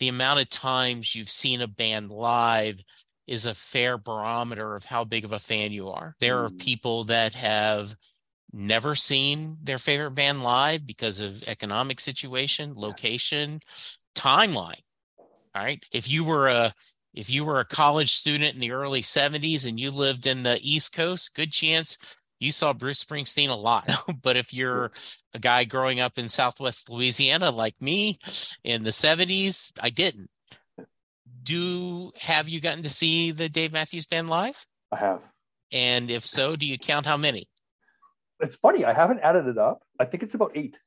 the 0.00 0.08
amount 0.08 0.40
of 0.40 0.50
times 0.50 1.14
you've 1.14 1.30
seen 1.30 1.62
a 1.62 1.66
band 1.66 2.10
live 2.10 2.82
is 3.26 3.46
a 3.46 3.54
fair 3.54 3.96
barometer 3.98 4.74
of 4.74 4.84
how 4.84 5.04
big 5.04 5.24
of 5.24 5.32
a 5.32 5.38
fan 5.38 5.72
you 5.72 5.88
are. 5.90 6.14
There 6.20 6.42
are 6.44 6.48
mm. 6.48 6.58
people 6.58 7.04
that 7.04 7.34
have 7.34 7.94
never 8.52 8.94
seen 8.94 9.58
their 9.62 9.78
favorite 9.78 10.12
band 10.12 10.42
live 10.42 10.86
because 10.86 11.20
of 11.20 11.42
economic 11.48 12.00
situation, 12.00 12.74
location, 12.76 13.60
timeline. 14.14 14.82
All 15.18 15.62
right. 15.62 15.84
If 15.92 16.10
you 16.10 16.24
were 16.24 16.48
a 16.48 16.74
if 17.14 17.30
you 17.30 17.44
were 17.44 17.60
a 17.60 17.64
college 17.64 18.12
student 18.14 18.54
in 18.54 18.60
the 18.60 18.72
early 18.72 19.00
70s 19.00 19.68
and 19.68 19.78
you 19.78 19.92
lived 19.92 20.26
in 20.26 20.42
the 20.42 20.58
East 20.62 20.92
Coast, 20.92 21.34
good 21.36 21.52
chance 21.52 21.96
you 22.40 22.50
saw 22.52 22.72
Bruce 22.72 23.02
Springsteen 23.02 23.50
a 23.50 23.54
lot. 23.54 23.88
but 24.22 24.36
if 24.36 24.52
you're 24.52 24.90
a 25.32 25.38
guy 25.38 25.64
growing 25.64 26.00
up 26.00 26.18
in 26.18 26.28
Southwest 26.28 26.90
Louisiana 26.90 27.50
like 27.50 27.74
me 27.80 28.18
in 28.64 28.82
the 28.82 28.90
70s, 28.90 29.72
I 29.80 29.90
didn't. 29.90 30.28
Do 31.44 32.10
have 32.20 32.48
you 32.48 32.60
gotten 32.60 32.82
to 32.82 32.88
see 32.88 33.30
the 33.30 33.48
Dave 33.48 33.72
Matthews 33.72 34.06
Band 34.06 34.28
live? 34.28 34.66
I 34.90 34.96
have. 34.96 35.20
And 35.72 36.10
if 36.10 36.24
so, 36.24 36.56
do 36.56 36.66
you 36.66 36.78
count 36.78 37.06
how 37.06 37.16
many? 37.16 37.46
it's 38.40 38.56
funny. 38.56 38.84
I 38.84 38.92
haven't 38.92 39.20
added 39.20 39.46
it 39.46 39.58
up. 39.58 39.82
I 39.98 40.04
think 40.04 40.22
it's 40.22 40.34
about 40.34 40.52
eight. 40.54 40.78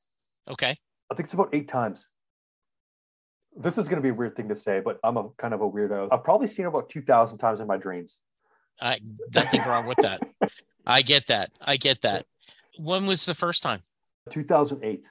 Okay. 0.49 0.77
I 1.09 1.15
think 1.15 1.25
it's 1.25 1.33
about 1.33 1.49
eight 1.53 1.67
times. 1.67 2.07
This 3.55 3.77
is 3.77 3.87
going 3.87 3.97
to 3.97 4.03
be 4.03 4.09
a 4.09 4.13
weird 4.13 4.35
thing 4.35 4.49
to 4.49 4.55
say, 4.55 4.81
but 4.83 4.99
I'm 5.03 5.17
a 5.17 5.29
kind 5.37 5.53
of 5.53 5.61
a 5.61 5.69
weirdo. 5.69 6.09
I've 6.11 6.23
probably 6.23 6.47
seen 6.47 6.65
about 6.65 6.89
2,000 6.89 7.37
times 7.37 7.59
in 7.59 7.67
my 7.67 7.77
dreams. 7.77 8.19
I 8.79 8.99
nothing 9.33 9.61
wrong 9.61 9.87
with 9.87 9.97
that. 10.01 10.21
I 10.85 11.01
get 11.01 11.27
that. 11.27 11.51
I 11.59 11.77
get 11.77 12.01
that. 12.01 12.25
When 12.77 13.07
was 13.07 13.25
the 13.25 13.33
first 13.33 13.63
time? 13.63 13.81
2008. 14.29 15.03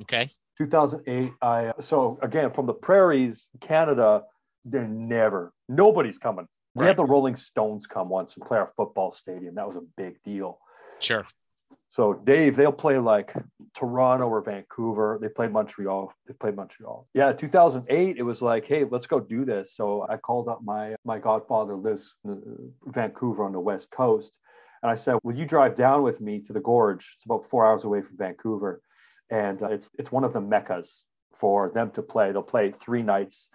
Okay. 0.00 0.28
2008. 0.58 1.32
I 1.40 1.72
so 1.78 2.18
again 2.20 2.52
from 2.52 2.66
the 2.66 2.74
prairies, 2.74 3.48
Canada. 3.60 4.24
They're 4.64 4.86
never 4.86 5.52
nobody's 5.68 6.18
coming. 6.18 6.46
We 6.74 6.82
right. 6.82 6.88
had 6.88 6.96
the 6.96 7.04
Rolling 7.04 7.36
Stones 7.36 7.86
come 7.86 8.08
once 8.08 8.36
and 8.36 8.46
play 8.46 8.58
our 8.58 8.72
football 8.76 9.12
stadium. 9.12 9.56
That 9.56 9.66
was 9.66 9.76
a 9.76 9.82
big 9.96 10.22
deal. 10.22 10.58
Sure. 11.00 11.26
So 11.88 12.14
Dave, 12.14 12.56
they'll 12.56 12.72
play 12.72 12.98
like 12.98 13.34
Toronto 13.76 14.26
or 14.26 14.40
Vancouver. 14.40 15.18
They 15.20 15.28
played 15.28 15.52
Montreal. 15.52 16.10
They 16.26 16.32
played 16.32 16.56
Montreal. 16.56 17.06
Yeah, 17.12 17.32
2008. 17.32 18.16
It 18.16 18.22
was 18.22 18.40
like, 18.40 18.66
hey, 18.66 18.84
let's 18.90 19.06
go 19.06 19.20
do 19.20 19.44
this. 19.44 19.74
So 19.74 20.06
I 20.08 20.16
called 20.16 20.48
up 20.48 20.60
my 20.64 20.94
my 21.04 21.18
godfather 21.18 21.76
lives 21.76 22.14
in 22.24 22.72
Vancouver 22.86 23.44
on 23.44 23.52
the 23.52 23.60
west 23.60 23.90
coast, 23.90 24.38
and 24.82 24.90
I 24.90 24.94
said, 24.94 25.18
will 25.22 25.36
you 25.36 25.44
drive 25.44 25.74
down 25.76 26.02
with 26.02 26.20
me 26.20 26.40
to 26.46 26.54
the 26.54 26.60
gorge? 26.60 27.12
It's 27.14 27.26
about 27.26 27.50
four 27.50 27.66
hours 27.66 27.84
away 27.84 28.00
from 28.00 28.16
Vancouver, 28.16 28.80
and 29.28 29.62
uh, 29.62 29.68
it's 29.68 29.90
it's 29.98 30.10
one 30.10 30.24
of 30.24 30.32
the 30.32 30.40
meccas 30.40 31.02
for 31.38 31.70
them 31.74 31.90
to 31.90 32.02
play. 32.02 32.32
They'll 32.32 32.42
play 32.42 32.72
three 32.72 33.02
nights, 33.02 33.48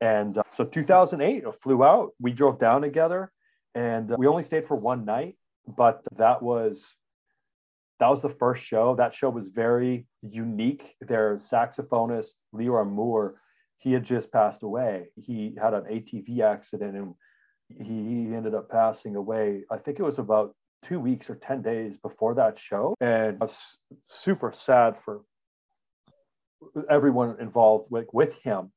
and 0.00 0.38
uh, 0.38 0.42
so 0.54 0.64
2008, 0.64 1.44
I 1.46 1.50
flew 1.62 1.84
out. 1.84 2.12
We 2.20 2.32
drove 2.32 2.58
down 2.58 2.82
together, 2.82 3.32
and 3.74 4.12
uh, 4.12 4.16
we 4.18 4.26
only 4.26 4.42
stayed 4.42 4.66
for 4.66 4.76
one 4.76 5.04
night, 5.04 5.36
but 5.66 6.04
that 6.16 6.42
was 6.42 6.94
that 8.00 8.08
was 8.08 8.22
the 8.22 8.28
first 8.28 8.62
show. 8.62 8.94
That 8.94 9.14
show 9.14 9.30
was 9.30 9.48
very 9.48 10.06
unique. 10.22 10.94
Their 11.00 11.36
saxophonist, 11.36 12.34
Leroy 12.52 12.84
Moore, 12.84 13.40
he 13.78 13.92
had 13.92 14.04
just 14.04 14.32
passed 14.32 14.62
away. 14.62 15.08
He 15.16 15.56
had 15.60 15.74
an 15.74 15.84
ATV 15.84 16.40
accident 16.40 16.96
and 16.96 17.14
he 17.68 18.34
ended 18.34 18.54
up 18.54 18.70
passing 18.70 19.16
away. 19.16 19.64
I 19.70 19.78
think 19.78 19.98
it 19.98 20.02
was 20.02 20.18
about 20.18 20.54
two 20.82 21.00
weeks 21.00 21.28
or 21.28 21.34
10 21.36 21.62
days 21.62 21.98
before 21.98 22.34
that 22.34 22.58
show. 22.58 22.94
And 23.00 23.38
I 23.40 23.44
was 23.44 23.78
super 24.08 24.52
sad 24.52 24.96
for 25.04 25.22
everyone 26.90 27.36
involved 27.40 27.90
with, 27.90 28.06
with 28.12 28.34
him. 28.42 28.72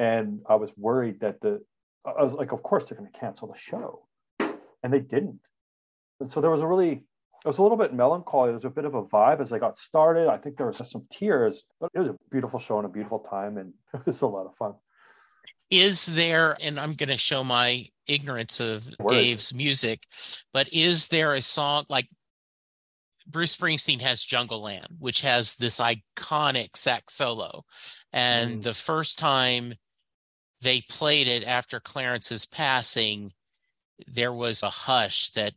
And 0.00 0.40
I 0.48 0.54
was 0.54 0.72
worried 0.78 1.20
that 1.20 1.42
the, 1.42 1.60
I 2.06 2.22
was 2.22 2.32
like, 2.32 2.52
of 2.52 2.62
course 2.62 2.86
they're 2.86 2.98
going 2.98 3.10
to 3.12 3.18
cancel 3.18 3.48
the 3.48 3.58
show. 3.58 4.06
And 4.82 4.90
they 4.90 4.98
didn't. 4.98 5.40
And 6.20 6.30
so 6.30 6.40
there 6.40 6.50
was 6.50 6.62
a 6.62 6.66
really 6.66 7.02
it 7.44 7.48
was 7.48 7.58
a 7.58 7.62
little 7.62 7.76
bit 7.76 7.94
melancholy. 7.94 8.48
There 8.48 8.54
was 8.54 8.64
a 8.64 8.70
bit 8.70 8.84
of 8.84 8.94
a 8.94 9.02
vibe 9.02 9.40
as 9.40 9.52
I 9.52 9.58
got 9.58 9.78
started. 9.78 10.28
I 10.28 10.36
think 10.36 10.56
there 10.56 10.66
was 10.66 10.76
some 10.88 11.06
tears, 11.10 11.64
but 11.80 11.90
it 11.94 11.98
was 11.98 12.08
a 12.08 12.16
beautiful 12.30 12.58
show 12.58 12.78
and 12.78 12.86
a 12.86 12.90
beautiful 12.90 13.20
time, 13.20 13.56
and 13.56 13.72
it 13.94 14.04
was 14.04 14.22
a 14.22 14.26
lot 14.26 14.46
of 14.46 14.54
fun. 14.56 14.74
Is 15.70 16.06
there, 16.06 16.56
and 16.62 16.78
I'm 16.80 16.92
going 16.92 17.08
to 17.08 17.16
show 17.16 17.44
my 17.44 17.86
ignorance 18.06 18.60
of 18.60 18.88
Word. 18.98 19.12
Dave's 19.12 19.54
music, 19.54 20.02
but 20.52 20.70
is 20.72 21.08
there 21.08 21.32
a 21.32 21.40
song 21.40 21.84
like 21.88 22.08
Bruce 23.26 23.56
Springsteen 23.56 24.00
has 24.00 24.26
Jungleland, 24.26 24.86
which 24.98 25.20
has 25.20 25.54
this 25.56 25.80
iconic 25.80 26.76
sax 26.76 27.14
solo, 27.14 27.64
and 28.12 28.58
mm. 28.58 28.62
the 28.62 28.74
first 28.74 29.18
time 29.18 29.74
they 30.60 30.82
played 30.82 31.26
it 31.26 31.44
after 31.44 31.80
Clarence's 31.80 32.46
passing, 32.46 33.32
there 34.06 34.32
was 34.32 34.62
a 34.62 34.70
hush 34.70 35.30
that 35.30 35.54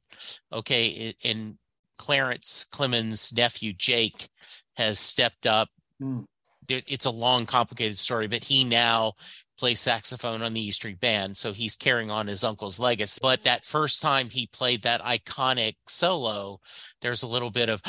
okay 0.52 1.14
in 1.22 1.58
Clarence 1.98 2.66
Clemons' 2.72 3.36
nephew 3.36 3.74
Jake 3.74 4.30
has 4.76 5.00
stepped 5.00 5.48
up. 5.48 5.70
Mm. 6.02 6.26
It's 6.70 7.06
a 7.06 7.12
long, 7.12 7.46
complicated 7.46 7.98
story, 7.98 8.28
but 8.28 8.44
he 8.44 8.64
now 8.64 9.14
plays 9.58 9.82
saxophone 9.82 10.42
on 10.42 10.54
the 10.54 10.62
E 10.62 10.72
Street 10.72 11.00
Band, 11.00 11.38
so 11.38 11.54
he's 11.54 11.76
carrying 11.76 12.10
on 12.10 12.28
his 12.28 12.44
uncle's 12.44 12.80
legacy. 12.80 13.20
But 13.22 13.44
that 13.44 13.66
first 13.66 14.02
time 14.02 14.30
he 14.30 14.48
played 14.48 14.82
that 14.84 15.02
iconic 15.02 15.76
solo, 15.88 16.60
there's 17.02 17.24
a 17.24 17.28
little 17.28 17.52
bit 17.52 17.70
of, 17.70 17.82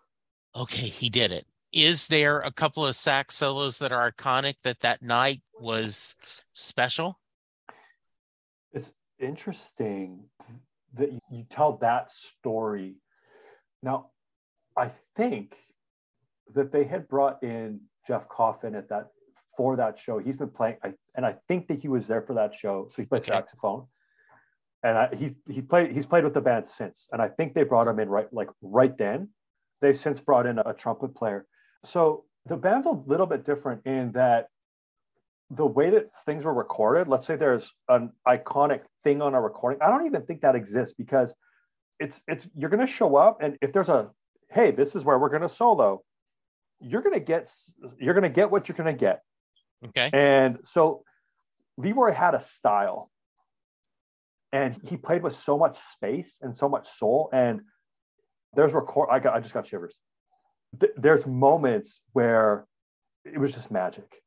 okay, 0.56 0.88
he 0.88 1.08
did 1.08 1.32
it. 1.32 1.46
Is 1.72 2.06
there 2.06 2.40
a 2.40 2.50
couple 2.50 2.86
of 2.86 2.96
sax 2.96 3.34
solos 3.34 3.78
that 3.78 3.92
are 3.92 4.10
iconic 4.10 4.54
that 4.64 4.80
that 4.80 5.02
night 5.02 5.42
was 5.60 6.16
special? 6.52 7.18
It's 8.72 8.92
interesting 9.18 10.24
that 10.94 11.10
you 11.30 11.44
tell 11.50 11.76
that 11.78 12.10
story 12.10 12.96
now, 13.82 14.10
I 14.76 14.90
think 15.16 15.56
that 16.54 16.72
they 16.72 16.84
had 16.84 17.08
brought 17.08 17.42
in 17.42 17.80
Jeff 18.06 18.28
Coffin 18.28 18.74
at 18.74 18.88
that 18.88 19.08
for 19.56 19.76
that 19.76 19.98
show. 19.98 20.18
He's 20.18 20.36
been 20.36 20.50
playing, 20.50 20.76
I, 20.82 20.94
and 21.14 21.26
I 21.26 21.32
think 21.48 21.68
that 21.68 21.80
he 21.80 21.88
was 21.88 22.06
there 22.06 22.22
for 22.22 22.34
that 22.34 22.54
show. 22.54 22.88
So 22.90 23.02
he 23.02 23.06
played 23.06 23.22
okay. 23.22 23.32
saxophone, 23.32 23.86
and 24.82 24.96
I, 24.96 25.14
he 25.14 25.34
he 25.48 25.60
played 25.60 25.92
he's 25.92 26.06
played 26.06 26.24
with 26.24 26.34
the 26.34 26.40
band 26.40 26.66
since. 26.66 27.08
And 27.12 27.20
I 27.20 27.28
think 27.28 27.54
they 27.54 27.64
brought 27.64 27.88
him 27.88 27.98
in 27.98 28.08
right 28.08 28.32
like 28.32 28.48
right 28.62 28.96
then. 28.96 29.28
They've 29.80 29.96
since 29.96 30.20
brought 30.20 30.46
in 30.46 30.58
a, 30.58 30.62
a 30.66 30.74
trumpet 30.74 31.14
player. 31.14 31.46
So 31.84 32.24
the 32.46 32.56
band's 32.56 32.86
a 32.86 32.90
little 32.90 33.26
bit 33.26 33.44
different 33.44 33.86
in 33.86 34.12
that 34.12 34.48
the 35.50 35.66
way 35.66 35.90
that 35.90 36.10
things 36.26 36.44
were 36.44 36.52
recorded. 36.52 37.08
Let's 37.08 37.24
say 37.26 37.36
there's 37.36 37.72
an 37.88 38.12
iconic 38.26 38.80
thing 39.04 39.22
on 39.22 39.34
a 39.34 39.40
recording. 39.40 39.80
I 39.82 39.88
don't 39.88 40.06
even 40.06 40.22
think 40.22 40.42
that 40.42 40.54
exists 40.54 40.94
because 40.96 41.32
it's 41.98 42.22
it's 42.26 42.48
you're 42.54 42.70
going 42.70 42.84
to 42.84 42.92
show 42.92 43.16
up 43.16 43.38
and 43.40 43.56
if 43.60 43.72
there's 43.72 43.88
a 43.88 44.10
hey 44.50 44.70
this 44.70 44.94
is 44.94 45.04
where 45.04 45.18
we're 45.18 45.28
going 45.28 45.42
to 45.42 45.48
solo 45.48 46.02
you're 46.80 47.02
going 47.02 47.14
to 47.14 47.24
get 47.24 47.52
you're 47.98 48.14
going 48.14 48.22
to 48.22 48.28
get 48.28 48.50
what 48.50 48.68
you're 48.68 48.76
going 48.76 48.92
to 48.94 48.98
get 48.98 49.22
okay 49.86 50.10
and 50.12 50.58
so 50.64 51.02
leroy 51.76 52.12
had 52.12 52.34
a 52.34 52.40
style 52.40 53.10
and 54.52 54.78
he 54.84 54.96
played 54.96 55.22
with 55.22 55.34
so 55.34 55.58
much 55.58 55.76
space 55.76 56.38
and 56.40 56.54
so 56.54 56.68
much 56.68 56.88
soul 56.88 57.28
and 57.32 57.60
there's 58.54 58.72
record 58.72 59.08
i 59.10 59.18
got 59.18 59.34
i 59.34 59.40
just 59.40 59.54
got 59.54 59.66
shivers 59.66 59.96
there's 60.96 61.26
moments 61.26 62.00
where 62.12 62.66
it 63.24 63.38
was 63.38 63.54
just 63.54 63.70
magic 63.70 64.22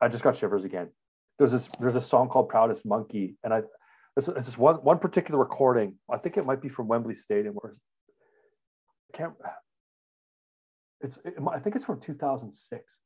i 0.00 0.08
just 0.08 0.22
got 0.22 0.36
shivers 0.36 0.64
again 0.64 0.88
there's 1.38 1.52
this 1.52 1.68
there's 1.80 1.94
a 1.94 2.00
song 2.00 2.28
called 2.28 2.48
proudest 2.48 2.84
monkey 2.84 3.36
and 3.44 3.54
i 3.54 3.62
it's, 4.18 4.26
it's 4.26 4.58
one 4.58 4.76
one 4.76 4.98
particular 4.98 5.38
recording. 5.38 5.94
I 6.10 6.18
think 6.18 6.36
it 6.36 6.44
might 6.44 6.60
be 6.60 6.68
from 6.68 6.88
Wembley 6.88 7.14
Stadium, 7.14 7.56
or 7.62 7.76
I 9.14 9.16
can't. 9.16 9.32
It's 11.00 11.18
it, 11.24 11.34
I 11.50 11.60
think 11.60 11.76
it's 11.76 11.84
from 11.84 12.00
2006. 12.00 12.98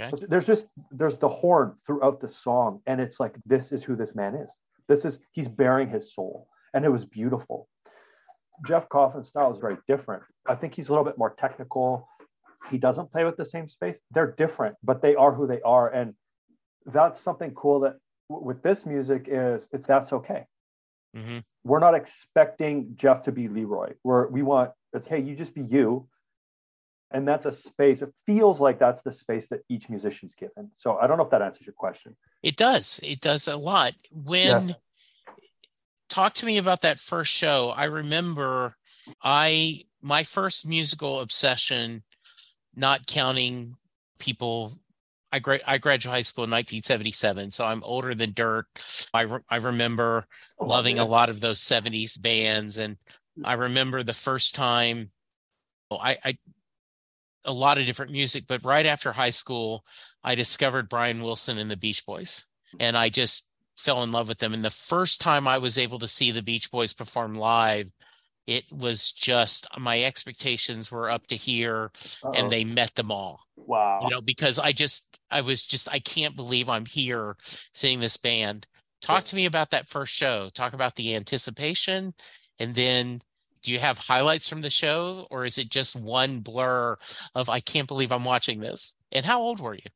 Okay. 0.00 0.26
There's 0.28 0.46
just 0.46 0.68
there's 0.92 1.18
the 1.18 1.28
horn 1.28 1.74
throughout 1.84 2.20
the 2.20 2.28
song, 2.28 2.80
and 2.86 3.00
it's 3.00 3.18
like 3.18 3.34
this 3.44 3.72
is 3.72 3.82
who 3.82 3.96
this 3.96 4.14
man 4.14 4.36
is. 4.36 4.54
This 4.88 5.04
is 5.04 5.18
he's 5.32 5.48
bearing 5.48 5.88
his 5.88 6.14
soul, 6.14 6.46
and 6.74 6.84
it 6.84 6.90
was 6.90 7.04
beautiful. 7.04 7.68
Jeff 8.64 8.88
Coffin's 8.88 9.28
style 9.28 9.52
is 9.52 9.58
very 9.58 9.78
different. 9.88 10.22
I 10.48 10.54
think 10.54 10.74
he's 10.74 10.88
a 10.88 10.92
little 10.92 11.04
bit 11.04 11.18
more 11.18 11.34
technical. 11.38 12.08
He 12.70 12.78
doesn't 12.78 13.12
play 13.12 13.24
with 13.24 13.36
the 13.36 13.44
same 13.44 13.68
space. 13.68 13.98
They're 14.10 14.32
different, 14.32 14.76
but 14.82 15.02
they 15.02 15.14
are 15.14 15.32
who 15.32 15.46
they 15.46 15.60
are, 15.62 15.88
and 15.88 16.14
that's 16.86 17.20
something 17.20 17.52
cool 17.52 17.80
that 17.80 17.96
with 18.28 18.62
this 18.62 18.86
music 18.86 19.28
is 19.30 19.68
it's 19.72 19.86
that's 19.86 20.12
okay. 20.12 20.46
Mm-hmm. 21.16 21.38
We're 21.64 21.80
not 21.80 21.94
expecting 21.94 22.92
Jeff 22.94 23.22
to 23.24 23.32
be 23.32 23.48
Leroy. 23.48 23.94
We're 24.04 24.28
we 24.28 24.42
want 24.42 24.70
it's 24.92 25.06
hey, 25.06 25.20
you 25.20 25.36
just 25.36 25.54
be 25.54 25.62
you. 25.62 26.08
And 27.12 27.26
that's 27.26 27.46
a 27.46 27.52
space. 27.52 28.02
It 28.02 28.12
feels 28.26 28.60
like 28.60 28.80
that's 28.80 29.02
the 29.02 29.12
space 29.12 29.46
that 29.48 29.60
each 29.68 29.88
musician's 29.88 30.34
given. 30.34 30.72
So 30.74 30.98
I 30.98 31.06
don't 31.06 31.18
know 31.18 31.24
if 31.24 31.30
that 31.30 31.40
answers 31.40 31.64
your 31.64 31.72
question. 31.72 32.16
It 32.42 32.56
does. 32.56 32.98
It 33.02 33.20
does 33.20 33.46
a 33.46 33.56
lot. 33.56 33.94
When 34.10 34.70
yes. 34.70 34.76
talk 36.08 36.34
to 36.34 36.46
me 36.46 36.58
about 36.58 36.82
that 36.82 36.98
first 36.98 37.32
show. 37.32 37.72
I 37.76 37.84
remember 37.84 38.76
I 39.22 39.84
my 40.06 40.22
first 40.22 40.68
musical 40.68 41.18
obsession, 41.18 42.04
not 42.76 43.08
counting 43.08 43.74
people 44.20 44.72
I, 45.32 45.40
gra- 45.40 45.60
I 45.66 45.78
graduated 45.78 46.14
high 46.14 46.22
school 46.22 46.44
in 46.44 46.50
1977, 46.50 47.50
so 47.50 47.66
I'm 47.66 47.82
older 47.82 48.14
than 48.14 48.32
dirt. 48.32 48.66
I, 49.12 49.22
re- 49.22 49.40
I 49.50 49.56
remember 49.56 50.24
oh, 50.60 50.66
loving 50.66 50.96
man. 50.96 51.04
a 51.04 51.08
lot 51.08 51.28
of 51.28 51.40
those 51.40 51.60
70s 51.60 52.22
bands, 52.22 52.78
and 52.78 52.96
I 53.44 53.54
remember 53.54 54.02
the 54.02 54.14
first 54.14 54.54
time. 54.54 55.10
Well, 55.90 56.00
I, 56.02 56.16
I 56.24 56.38
a 57.44 57.52
lot 57.52 57.76
of 57.76 57.86
different 57.86 58.12
music, 58.12 58.44
but 58.46 58.64
right 58.64 58.86
after 58.86 59.12
high 59.12 59.30
school, 59.30 59.84
I 60.22 60.36
discovered 60.36 60.88
Brian 60.88 61.20
Wilson 61.20 61.58
and 61.58 61.70
the 61.70 61.76
Beach 61.76 62.06
Boys, 62.06 62.46
and 62.78 62.96
I 62.96 63.08
just 63.08 63.50
fell 63.76 64.04
in 64.04 64.12
love 64.12 64.28
with 64.28 64.38
them. 64.38 64.54
And 64.54 64.64
the 64.64 64.70
first 64.70 65.20
time 65.20 65.48
I 65.48 65.58
was 65.58 65.76
able 65.76 65.98
to 65.98 66.08
see 66.08 66.30
the 66.30 66.42
Beach 66.42 66.70
Boys 66.70 66.94
perform 66.94 67.34
live, 67.34 67.90
it 68.46 68.64
was 68.70 69.10
just 69.10 69.66
my 69.78 70.02
expectations 70.04 70.90
were 70.90 71.10
up 71.10 71.26
to 71.26 71.36
here 71.36 71.90
Uh-oh. 72.22 72.32
and 72.32 72.50
they 72.50 72.64
met 72.64 72.94
them 72.94 73.10
all. 73.10 73.40
Wow. 73.56 74.00
You 74.02 74.10
know 74.10 74.20
because 74.20 74.58
i 74.58 74.72
just 74.72 75.18
i 75.30 75.40
was 75.40 75.64
just 75.64 75.92
i 75.92 75.98
can't 75.98 76.36
believe 76.36 76.68
i'm 76.68 76.86
here 76.86 77.36
seeing 77.74 78.00
this 78.00 78.16
band. 78.16 78.66
Talk 79.02 79.24
to 79.24 79.36
me 79.36 79.44
about 79.44 79.70
that 79.70 79.88
first 79.88 80.14
show. 80.14 80.48
Talk 80.54 80.72
about 80.72 80.94
the 80.94 81.14
anticipation. 81.14 82.14
And 82.58 82.74
then 82.74 83.20
do 83.62 83.70
you 83.70 83.78
have 83.78 83.98
highlights 83.98 84.48
from 84.48 84.62
the 84.62 84.70
show 84.70 85.26
or 85.30 85.44
is 85.44 85.58
it 85.58 85.68
just 85.68 85.96
one 86.00 86.40
blur 86.40 86.96
of 87.34 87.50
i 87.50 87.60
can't 87.60 87.88
believe 87.88 88.12
i'm 88.12 88.24
watching 88.24 88.60
this 88.60 88.94
and 89.12 89.26
how 89.26 89.40
old 89.40 89.60
were 89.60 89.74
you? 89.74 89.90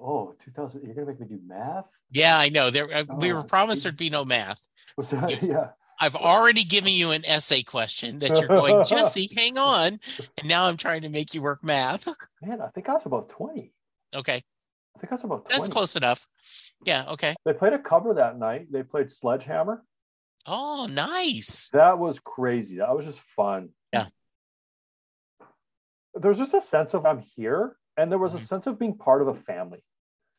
Oh 0.00 0.34
2000 0.44 0.82
you're 0.82 0.94
gonna 0.94 1.06
make 1.08 1.20
me 1.20 1.26
do 1.26 1.40
math? 1.46 1.84
Yeah 2.10 2.38
i 2.38 2.48
know. 2.48 2.70
There 2.70 2.90
uh, 2.92 3.04
oh, 3.08 3.16
we 3.16 3.34
were 3.34 3.44
promised 3.44 3.82
there'd 3.82 3.96
be 3.98 4.08
no 4.10 4.24
math. 4.24 4.66
Yeah 5.42 5.68
I've 6.02 6.16
already 6.16 6.64
given 6.64 6.92
you 6.92 7.12
an 7.12 7.24
essay 7.24 7.62
question 7.62 8.18
that 8.18 8.36
you're 8.36 8.48
going, 8.48 8.84
Jesse, 8.88 9.30
hang 9.36 9.56
on. 9.56 10.00
And 10.36 10.48
now 10.48 10.64
I'm 10.64 10.76
trying 10.76 11.02
to 11.02 11.08
make 11.08 11.32
you 11.32 11.40
work 11.40 11.62
math. 11.62 12.08
Man, 12.42 12.60
I 12.60 12.66
think 12.70 12.88
I 12.88 12.94
was 12.94 13.06
about 13.06 13.28
20. 13.28 13.72
Okay. 14.12 14.42
I 14.96 14.98
think 14.98 15.12
I 15.12 15.14
was 15.14 15.22
about 15.22 15.44
20. 15.44 15.56
That's 15.56 15.68
close 15.68 15.94
enough. 15.94 16.26
Yeah, 16.84 17.04
okay. 17.10 17.36
They 17.44 17.52
played 17.52 17.72
a 17.72 17.78
cover 17.78 18.14
that 18.14 18.36
night. 18.36 18.66
They 18.72 18.82
played 18.82 19.12
Sledgehammer. 19.12 19.84
Oh, 20.44 20.88
nice. 20.90 21.70
That 21.72 22.00
was 22.00 22.18
crazy. 22.18 22.78
That 22.78 22.96
was 22.96 23.06
just 23.06 23.20
fun. 23.36 23.68
Yeah. 23.92 24.06
There's 26.14 26.38
just 26.38 26.54
a 26.54 26.60
sense 26.60 26.94
of 26.94 27.06
I'm 27.06 27.20
here. 27.36 27.76
And 27.96 28.10
there 28.10 28.18
was 28.18 28.32
mm-hmm. 28.32 28.42
a 28.42 28.46
sense 28.46 28.66
of 28.66 28.76
being 28.76 28.96
part 28.96 29.22
of 29.22 29.28
a 29.28 29.34
family. 29.34 29.84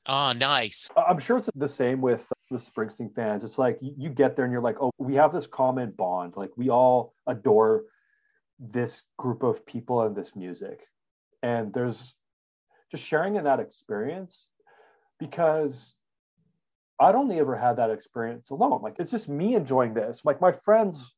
Oh, 0.06 0.34
nice. 0.34 0.89
I'm 0.98 1.20
sure 1.20 1.38
it's 1.38 1.50
the 1.56 1.68
same 1.68 2.02
with 2.02 2.28
the 2.52 2.58
Springsteen 2.58 3.13
fans. 3.16 3.44
It's 3.44 3.58
like 3.58 3.78
you 3.82 4.10
get 4.10 4.36
there 4.36 4.46
and 4.46 4.52
you're 4.52 4.62
like, 4.62 4.78
oh, 4.82 4.92
we 4.98 5.16
have 5.16 5.34
this 5.34 5.48
common 5.48 5.92
bond. 5.92 6.34
Like 6.36 6.52
we 6.58 6.70
all 6.70 7.13
adore 7.28 7.84
this 8.60 9.04
group 9.18 9.44
of 9.44 9.66
people 9.66 10.02
and 10.02 10.16
this 10.16 10.36
music. 10.36 10.82
And 11.42 11.74
there's 11.74 12.13
just 12.92 13.04
sharing 13.04 13.36
in 13.36 13.46
that 13.46 13.60
experience 13.60 14.48
because 15.20 15.94
I'd 17.00 17.16
only 17.16 17.39
ever 17.39 17.56
had 17.56 17.78
that 17.78 17.89
experience 17.89 18.50
alone. 18.50 18.82
Like 18.82 18.96
it's 19.00 19.12
just 19.12 19.30
me 19.30 19.56
enjoying 19.56 19.94
this. 19.94 20.22
Like 20.24 20.42
my 20.42 20.52
friends 20.52 21.13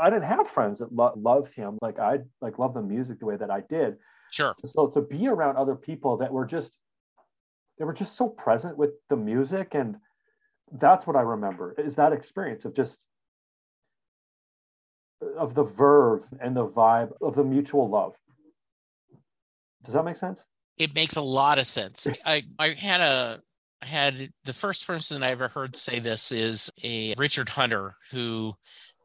I 0.00 0.10
didn't 0.10 0.24
have 0.24 0.48
friends 0.48 0.80
that 0.80 0.92
lo- 0.92 1.14
loved 1.16 1.54
him 1.54 1.78
like 1.80 1.98
I 1.98 2.18
like 2.40 2.58
love 2.58 2.74
the 2.74 2.82
music 2.82 3.20
the 3.20 3.26
way 3.26 3.36
that 3.36 3.50
I 3.50 3.60
did. 3.60 3.96
Sure. 4.32 4.54
So 4.64 4.88
to 4.88 5.00
be 5.00 5.28
around 5.28 5.56
other 5.56 5.76
people 5.76 6.16
that 6.18 6.32
were 6.32 6.44
just 6.44 6.76
they 7.78 7.84
were 7.84 7.92
just 7.92 8.16
so 8.16 8.28
present 8.28 8.76
with 8.76 8.90
the 9.08 9.16
music 9.16 9.74
and 9.74 9.96
that's 10.72 11.06
what 11.06 11.16
I 11.16 11.20
remember 11.20 11.74
is 11.78 11.96
that 11.96 12.12
experience 12.12 12.64
of 12.64 12.74
just 12.74 13.06
of 15.38 15.54
the 15.54 15.64
verve 15.64 16.24
and 16.40 16.56
the 16.56 16.66
vibe 16.66 17.10
of 17.22 17.34
the 17.34 17.44
mutual 17.44 17.88
love. 17.88 18.14
Does 19.84 19.94
that 19.94 20.04
make 20.04 20.16
sense? 20.16 20.44
It 20.78 20.94
makes 20.94 21.16
a 21.16 21.22
lot 21.22 21.58
of 21.58 21.66
sense. 21.66 22.06
I 22.26 22.42
I 22.58 22.70
had 22.70 23.00
a 23.00 23.40
I 23.82 23.86
had 23.86 24.30
the 24.44 24.52
first 24.52 24.86
person 24.86 25.22
I 25.22 25.30
ever 25.30 25.48
heard 25.48 25.76
say 25.76 25.98
this 25.98 26.32
is 26.32 26.70
a 26.82 27.14
Richard 27.16 27.48
Hunter 27.48 27.94
who 28.10 28.54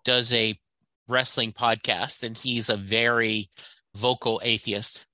does 0.04 0.34
a 0.34 0.58
wrestling 1.08 1.52
podcast 1.52 2.24
and 2.24 2.38
he's 2.38 2.70
a 2.70 2.78
very 2.78 3.50
vocal 3.96 4.42
atheist. 4.44 5.06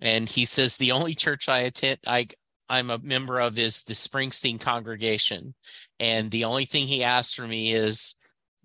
And 0.00 0.28
he 0.28 0.44
says 0.44 0.76
the 0.76 0.92
only 0.92 1.14
church 1.14 1.48
I 1.48 1.60
attend 1.60 1.98
I 2.06 2.28
I'm 2.68 2.90
a 2.90 2.98
member 2.98 3.40
of 3.40 3.58
is 3.58 3.82
the 3.82 3.94
Springsteen 3.94 4.60
congregation. 4.60 5.54
And 5.98 6.30
the 6.30 6.44
only 6.44 6.64
thing 6.64 6.86
he 6.86 7.04
asks 7.04 7.34
for 7.34 7.46
me 7.46 7.72
is 7.72 8.16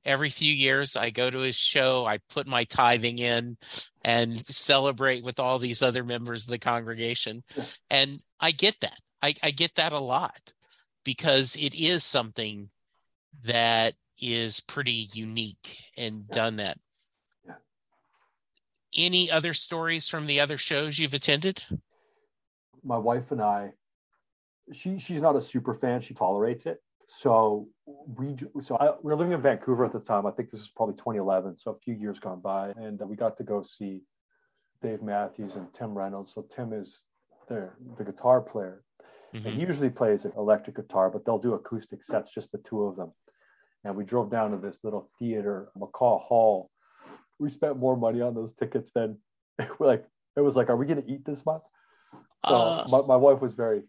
every 0.05 0.29
few 0.29 0.53
years 0.53 0.95
I 0.95 1.09
go 1.09 1.29
to 1.29 1.39
his 1.39 1.55
show, 1.55 2.05
I 2.05 2.19
put 2.29 2.47
my 2.47 2.65
tithing 2.65 3.19
in 3.19 3.57
and 4.03 4.37
celebrate 4.47 5.23
with 5.23 5.39
all 5.39 5.59
these 5.59 5.81
other 5.81 6.03
members 6.03 6.45
of 6.45 6.51
the 6.51 6.59
congregation. 6.59 7.43
And 7.89 8.21
I 8.39 8.51
get 8.51 8.79
that. 8.81 8.99
I, 9.21 9.33
I 9.41 9.51
get 9.51 9.75
that 9.75 9.93
a 9.93 9.99
lot 9.99 10.53
because 11.05 11.55
it 11.55 11.75
is 11.75 12.03
something 12.03 12.69
that 13.45 13.93
is 14.21 14.59
pretty 14.59 15.09
unique 15.13 15.77
and 15.97 16.27
done 16.27 16.57
that. 16.57 16.77
Any 18.95 19.31
other 19.31 19.53
stories 19.53 20.07
from 20.07 20.27
the 20.27 20.39
other 20.39 20.57
shows 20.57 20.99
you've 20.99 21.15
attended? 21.15 21.63
My 22.83 22.97
wife 22.97 23.31
and 23.31 23.41
I, 23.41 23.71
she 24.71 24.97
she's 24.97 25.21
not 25.21 25.35
a 25.35 25.41
super 25.41 25.73
fan. 25.73 26.01
She 26.01 26.13
tolerates 26.13 26.65
it. 26.65 26.81
So 27.07 27.67
we 27.85 28.35
so 28.61 28.77
I, 28.77 28.91
we 29.01 29.11
were 29.11 29.15
living 29.15 29.33
in 29.33 29.41
Vancouver 29.41 29.85
at 29.85 29.93
the 29.93 29.99
time. 29.99 30.25
I 30.25 30.31
think 30.31 30.49
this 30.49 30.61
is 30.61 30.69
probably 30.69 30.95
2011, 30.95 31.57
so 31.57 31.71
a 31.71 31.79
few 31.79 31.93
years 31.93 32.19
gone 32.19 32.39
by, 32.39 32.69
and 32.69 32.99
we 33.01 33.15
got 33.15 33.37
to 33.37 33.43
go 33.43 33.61
see 33.61 34.01
Dave 34.81 35.01
Matthews 35.01 35.55
and 35.55 35.71
Tim 35.73 35.97
Reynolds. 35.97 36.33
So 36.33 36.45
Tim 36.53 36.73
is 36.73 37.01
the 37.49 37.69
the 37.97 38.03
guitar 38.03 38.41
player, 38.41 38.83
mm-hmm. 39.33 39.47
and 39.47 39.55
he 39.55 39.65
usually 39.65 39.89
plays 39.89 40.25
an 40.25 40.31
electric 40.37 40.77
guitar, 40.77 41.09
but 41.09 41.25
they'll 41.25 41.39
do 41.39 41.53
acoustic 41.53 42.03
sets, 42.03 42.33
just 42.33 42.51
the 42.51 42.57
two 42.59 42.83
of 42.83 42.95
them. 42.95 43.11
And 43.83 43.95
we 43.95 44.05
drove 44.05 44.31
down 44.31 44.51
to 44.51 44.57
this 44.57 44.79
little 44.83 45.09
theater, 45.19 45.69
McCaw 45.77 46.21
Hall. 46.21 46.71
We 47.37 47.49
spent 47.49 47.77
more 47.77 47.97
money 47.97 48.21
on 48.21 48.33
those 48.33 48.53
tickets 48.53 48.91
than 48.95 49.17
we're 49.59 49.67
like. 49.87 50.05
It 50.35 50.41
was 50.41 50.55
like, 50.55 50.69
are 50.71 50.75
we 50.75 50.87
going 50.87 51.03
to 51.03 51.07
eat 51.07 51.23
this 51.25 51.45
month? 51.45 51.61
So 52.47 52.55
uh, 52.55 52.87
my, 52.89 53.01
my 53.01 53.15
wife 53.15 53.39
was 53.39 53.53
very 53.53 53.83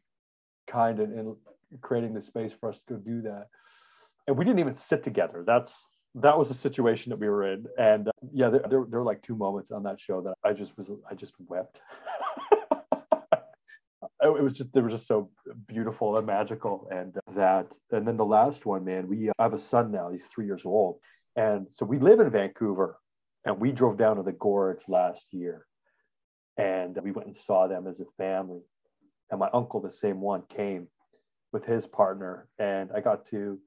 kind 0.75 1.01
and, 1.01 1.37
creating 1.81 2.15
the 2.15 2.21
space 2.21 2.53
for 2.53 2.69
us 2.69 2.81
to 2.87 2.95
go 2.95 3.01
do 3.01 3.21
that. 3.23 3.47
And 4.29 4.37
we 4.37 4.45
didn't 4.45 4.61
even 4.61 4.77
sit 4.77 5.03
together. 5.03 5.43
That's 5.45 5.91
that 6.15 6.39
was 6.39 6.49
the 6.49 6.55
situation 6.55 7.11
that 7.11 7.19
we 7.19 7.29
were 7.29 7.53
in. 7.53 7.67
And 7.77 8.07
uh, 8.07 8.13
yeah, 8.33 8.49
there, 8.49 8.65
there, 8.71 8.85
there 8.89 9.01
were 9.01 9.05
like 9.05 9.23
two 9.23 9.35
moments 9.35 9.73
on 9.73 9.83
that 9.83 9.99
show 9.99 10.21
that 10.23 10.35
I 10.45 10.53
just 10.53 10.79
was 10.79 10.91
I 11.11 11.15
just 11.15 11.35
wept. 11.49 11.81
it 14.23 14.43
was 14.43 14.55
just 14.55 14.73
they 14.73 14.81
were 14.81 14.91
just 14.91 15.09
so 15.09 15.31
beautiful 15.67 16.17
and 16.17 16.27
magical 16.27 16.89
and 16.91 17.17
that 17.35 17.75
and 17.91 18.07
then 18.07 18.17
the 18.17 18.25
last 18.25 18.65
one 18.65 18.85
man 18.85 19.09
we 19.09 19.31
I 19.39 19.43
have 19.43 19.55
a 19.55 19.59
son 19.59 19.91
now 19.91 20.11
he's 20.11 20.27
three 20.27 20.47
years 20.47 20.63
old 20.65 20.99
and 21.37 21.67
so 21.73 21.85
we 21.85 21.99
live 21.99 22.21
in 22.21 22.31
vancouver 22.31 22.99
and 23.45 23.61
we 23.61 23.73
drove 23.73 23.99
down 23.99 24.17
to 24.17 24.23
the 24.23 24.33
gorge 24.33 24.83
last 24.89 25.27
year 25.33 25.67
and 26.57 26.99
we 27.03 27.11
went 27.11 27.27
and 27.27 27.37
saw 27.37 27.67
them 27.67 27.87
as 27.87 28.01
a 28.01 28.05
family 28.17 28.63
and 29.31 29.41
my 29.41 29.49
uncle 29.53 29.81
the 29.81 29.93
same 29.93 30.21
one 30.21 30.43
came 30.49 30.89
with 31.53 31.65
his 31.65 31.87
partner 31.87 32.49
and 32.59 32.91
i 32.95 33.01
got 33.01 33.25
to 33.27 33.59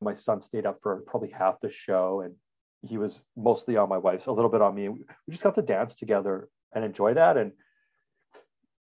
my 0.00 0.14
son 0.14 0.40
stayed 0.40 0.66
up 0.66 0.78
for 0.82 1.02
probably 1.06 1.30
half 1.30 1.60
the 1.60 1.70
show 1.70 2.22
and 2.24 2.34
he 2.82 2.98
was 2.98 3.22
mostly 3.36 3.76
on 3.76 3.88
my 3.88 3.98
wife's 3.98 4.26
a 4.26 4.32
little 4.32 4.50
bit 4.50 4.62
on 4.62 4.74
me. 4.74 4.88
We 4.88 5.04
just 5.30 5.42
got 5.42 5.56
to 5.56 5.62
dance 5.62 5.96
together 5.96 6.48
and 6.72 6.84
enjoy 6.84 7.14
that 7.14 7.36
and 7.36 7.52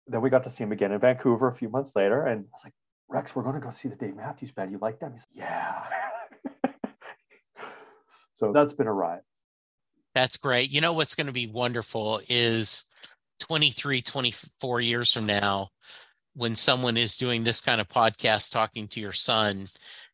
then 0.07 0.21
we 0.21 0.29
got 0.29 0.43
to 0.45 0.49
see 0.49 0.63
him 0.63 0.71
again 0.71 0.91
in 0.91 0.99
vancouver 0.99 1.47
a 1.47 1.55
few 1.55 1.69
months 1.69 1.95
later 1.95 2.25
and 2.25 2.41
i 2.41 2.49
was 2.51 2.63
like 2.63 2.73
rex 3.07 3.35
we're 3.35 3.43
going 3.43 3.55
to 3.55 3.61
go 3.61 3.71
see 3.71 3.87
the 3.87 3.95
dave 3.95 4.15
matthews 4.15 4.51
band. 4.51 4.71
You 4.71 4.79
like 4.79 4.99
them? 4.99 5.13
He's 5.13 5.25
like 5.35 5.47
yeah. 5.47 5.83
So 8.35 8.51
that's 8.51 8.73
been 8.73 8.87
a 8.87 8.93
ride. 8.93 9.21
That's 10.15 10.37
great. 10.37 10.71
You 10.71 10.81
know 10.81 10.93
what's 10.93 11.15
going 11.15 11.27
to 11.27 11.33
be 11.33 11.47
wonderful 11.47 12.19
is 12.27 12.85
23 13.43 14.01
24 14.01 14.79
years 14.79 15.11
from 15.11 15.25
now 15.25 15.67
when 16.33 16.55
someone 16.55 16.95
is 16.95 17.17
doing 17.17 17.43
this 17.43 17.59
kind 17.59 17.81
of 17.81 17.89
podcast 17.89 18.51
talking 18.51 18.87
to 18.87 19.01
your 19.01 19.11
son 19.11 19.65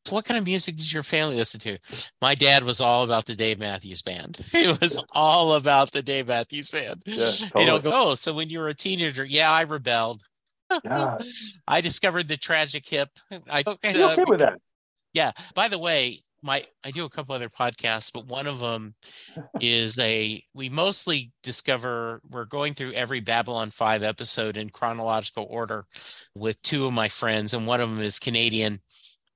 what 0.09 0.25
kind 0.25 0.39
of 0.39 0.45
music 0.45 0.75
did 0.75 0.91
your 0.91 1.03
family 1.03 1.35
listen 1.35 1.59
to? 1.59 1.77
My 2.19 2.33
dad 2.33 2.63
was 2.63 2.81
all 2.81 3.03
about 3.03 3.25
the 3.25 3.35
dave 3.35 3.59
matthews 3.59 4.01
band. 4.01 4.39
It 4.53 4.79
was 4.81 5.03
all 5.11 5.53
about 5.53 5.91
the 5.91 6.01
dave 6.01 6.27
matthews 6.27 6.71
band. 6.71 7.03
Yeah, 7.05 7.17
totally. 7.17 7.63
you 7.63 7.69
know 7.69 7.81
oh 7.85 8.15
so 8.15 8.33
when 8.33 8.49
you 8.49 8.59
were 8.59 8.69
a 8.69 8.73
teenager 8.73 9.23
yeah 9.23 9.51
i 9.51 9.61
rebelled. 9.61 10.23
Yeah. 10.83 11.17
i 11.67 11.81
discovered 11.81 12.27
the 12.27 12.37
tragic 12.37 12.87
hip. 12.87 13.09
I 13.51 13.63
okay, 13.67 14.01
uh, 14.01 14.13
okay 14.13 14.23
with 14.25 14.39
that. 14.39 14.59
Yeah. 15.13 15.31
By 15.53 15.67
the 15.67 15.77
way 15.77 16.21
my 16.41 16.63
I 16.83 16.91
do 16.91 17.05
a 17.05 17.09
couple 17.09 17.35
other 17.35 17.49
podcasts, 17.49 18.11
but 18.13 18.27
one 18.27 18.47
of 18.47 18.59
them 18.59 18.95
is 19.59 19.99
a 19.99 20.43
we 20.53 20.69
mostly 20.69 21.31
discover 21.43 22.21
we're 22.29 22.45
going 22.45 22.73
through 22.73 22.93
every 22.93 23.19
Babylon 23.19 23.69
5 23.69 24.03
episode 24.03 24.57
in 24.57 24.69
chronological 24.69 25.47
order 25.49 25.85
with 26.35 26.61
two 26.61 26.85
of 26.85 26.93
my 26.93 27.09
friends 27.09 27.53
and 27.53 27.67
one 27.67 27.81
of 27.81 27.89
them 27.89 27.99
is 27.99 28.19
Canadian. 28.19 28.81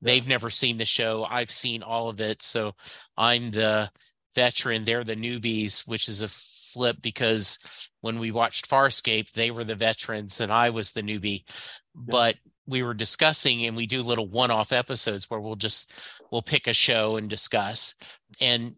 They've 0.01 0.27
never 0.27 0.49
seen 0.49 0.77
the 0.77 0.85
show. 0.85 1.25
I've 1.29 1.51
seen 1.51 1.81
all 1.81 2.09
of 2.09 2.19
it, 2.19 2.41
so 2.41 2.73
I'm 3.17 3.51
the 3.51 3.89
veteran, 4.35 4.83
they're 4.83 5.03
the 5.03 5.15
newbies, 5.15 5.87
which 5.87 6.09
is 6.09 6.21
a 6.21 6.27
flip 6.27 6.97
because 7.01 7.89
when 8.01 8.19
we 8.19 8.31
watched 8.31 8.69
Farscape, 8.69 9.31
they 9.31 9.51
were 9.51 9.63
the 9.63 9.75
veterans 9.75 10.41
and 10.41 10.51
I 10.51 10.69
was 10.71 10.91
the 10.91 11.03
newbie. 11.03 11.43
But 11.95 12.35
we 12.65 12.83
were 12.83 12.93
discussing 12.93 13.65
and 13.65 13.75
we 13.75 13.85
do 13.85 14.01
little 14.01 14.27
one-off 14.27 14.71
episodes 14.71 15.29
where 15.29 15.39
we'll 15.39 15.55
just 15.55 15.91
we'll 16.34 16.41
pick 16.41 16.65
a 16.65 16.74
show 16.74 17.15
and 17.17 17.30
discuss. 17.30 17.93
And 18.41 18.76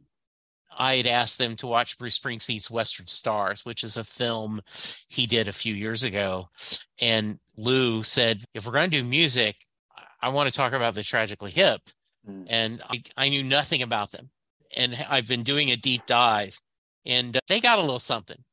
i 0.77 0.97
had 0.97 1.07
asked 1.07 1.37
them 1.37 1.55
to 1.55 1.67
watch 1.67 1.97
bruce 1.97 2.19
springsteen's 2.19 2.69
western 2.69 3.07
stars 3.07 3.63
which 3.63 3.81
is 3.81 3.95
a 3.95 4.03
film 4.03 4.59
he 5.07 5.25
did 5.25 5.47
a 5.47 5.53
few 5.53 5.73
years 5.73 6.03
ago. 6.03 6.49
And 6.99 7.39
lou 7.55 8.03
said 8.03 8.43
if 8.53 8.65
we're 8.65 8.73
going 8.73 8.91
to 8.91 9.01
do 9.01 9.07
music 9.07 9.55
i 10.21 10.27
want 10.27 10.49
to 10.49 10.55
talk 10.55 10.73
about 10.73 10.93
the 10.93 11.01
tragically 11.01 11.51
hip. 11.51 11.79
Mm. 12.29 12.45
and 12.49 12.81
I, 12.89 13.01
I 13.15 13.29
knew 13.29 13.43
nothing 13.43 13.83
about 13.83 14.11
them. 14.11 14.29
And 14.75 14.97
i've 15.09 15.27
been 15.27 15.43
doing 15.43 15.71
a 15.71 15.77
deep 15.77 16.05
dive 16.07 16.59
and 17.05 17.37
uh, 17.37 17.39
they 17.47 17.61
got 17.61 17.79
a 17.79 17.81
little 17.81 17.99
something. 17.99 18.43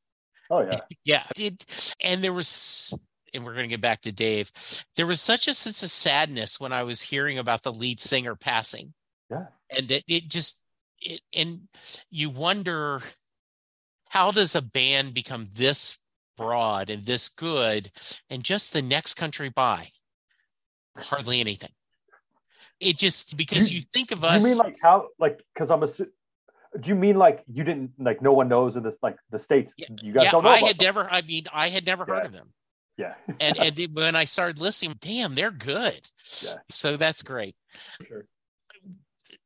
Oh 0.49 0.61
yeah. 0.61 0.79
Yeah 1.03 1.23
it, 1.37 1.93
and 1.99 2.23
there 2.23 2.31
was 2.31 2.93
and 3.33 3.43
we're 3.43 3.53
going 3.53 3.63
to 3.63 3.73
get 3.73 3.81
back 3.81 4.01
to 4.01 4.11
Dave. 4.11 4.51
There 4.95 5.07
was 5.07 5.21
such 5.21 5.47
a 5.47 5.53
sense 5.53 5.83
of 5.83 5.89
sadness 5.89 6.59
when 6.59 6.73
I 6.73 6.83
was 6.83 7.01
hearing 7.01 7.39
about 7.39 7.63
the 7.63 7.73
lead 7.73 7.99
singer 7.99 8.35
passing. 8.35 8.93
Yeah. 9.29 9.45
And 9.75 9.89
it, 9.91 10.03
it 10.07 10.27
just, 10.27 10.63
it, 11.01 11.21
and 11.35 11.67
you 12.11 12.29
wonder 12.29 13.01
how 14.09 14.31
does 14.31 14.55
a 14.55 14.61
band 14.61 15.13
become 15.13 15.47
this 15.53 15.99
broad 16.37 16.89
and 16.89 17.05
this 17.05 17.29
good 17.29 17.91
and 18.29 18.43
just 18.43 18.73
the 18.73 18.81
next 18.81 19.15
country 19.15 19.49
by? 19.49 19.89
Hardly 20.97 21.39
anything. 21.39 21.71
It 22.79 22.97
just, 22.97 23.37
because 23.37 23.71
you, 23.71 23.77
you 23.77 23.83
think 23.93 24.11
of 24.11 24.23
us. 24.23 24.43
You 24.43 24.49
mean 24.49 24.57
like 24.57 24.77
how, 24.81 25.07
like, 25.17 25.41
because 25.53 25.71
I'm 25.71 25.81
a, 25.81 25.87
do 25.87 26.89
you 26.89 26.95
mean 26.95 27.17
like 27.17 27.43
you 27.51 27.63
didn't 27.63 27.91
like 27.99 28.21
no 28.21 28.33
one 28.33 28.47
knows 28.47 28.77
in 28.77 28.83
this 28.83 28.95
like 29.01 29.15
the 29.29 29.39
states 29.39 29.73
yeah, 29.77 29.87
you 30.01 30.11
guys 30.11 30.25
yeah, 30.25 30.31
don't 30.31 30.43
know 30.43 30.49
i 30.49 30.57
had 30.57 30.77
them. 30.77 30.85
never 30.85 31.07
i 31.11 31.21
mean 31.21 31.43
i 31.53 31.69
had 31.69 31.85
never 31.85 32.03
yeah. 32.07 32.15
heard 32.15 32.25
of 32.25 32.31
them 32.31 32.51
yeah. 32.97 33.15
and 33.39 33.57
and 33.57 33.77
when 33.93 34.15
I 34.15 34.25
started 34.25 34.59
listening, 34.59 34.95
damn, 34.99 35.35
they're 35.35 35.51
good. 35.51 36.09
Yeah. 36.43 36.55
So 36.69 36.97
that's 36.97 37.23
great. 37.23 37.55
Sure. 38.07 38.25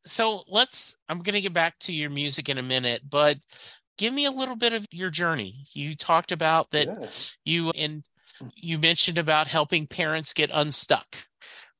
So 0.05 0.43
let's. 0.47 0.97
I'm 1.10 1.21
going 1.21 1.36
to 1.36 1.41
get 1.41 1.53
back 1.53 1.77
to 1.79 1.93
your 1.93 2.10
music 2.10 2.49
in 2.49 2.57
a 2.57 2.63
minute, 2.63 3.01
but 3.10 3.38
give 3.97 4.13
me 4.13 4.25
a 4.25 4.31
little 4.31 4.55
bit 4.55 4.73
of 4.73 4.86
your 4.91 5.10
journey. 5.10 5.65
You 5.73 5.95
talked 5.95 6.31
about 6.31 6.71
that 6.71 6.88
yeah. 6.88 7.10
you 7.45 7.71
and 7.71 8.03
you 8.55 8.77
mentioned 8.77 9.17
about 9.17 9.47
helping 9.47 9.88
parents 9.88 10.33
get 10.33 10.51
unstuck, 10.53 11.17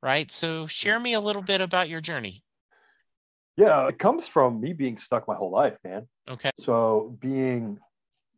right? 0.02 0.30
So 0.30 0.66
share 0.66 0.98
me 0.98 1.14
a 1.14 1.20
little 1.20 1.42
bit 1.42 1.60
about 1.60 1.88
your 1.88 2.00
journey. 2.00 2.42
Yeah, 3.56 3.88
it 3.88 3.98
comes 3.98 4.28
from 4.28 4.60
me 4.60 4.72
being 4.72 4.98
stuck 4.98 5.26
my 5.26 5.34
whole 5.34 5.50
life, 5.50 5.76
man. 5.84 6.06
Okay. 6.28 6.50
So 6.58 7.16
being 7.20 7.80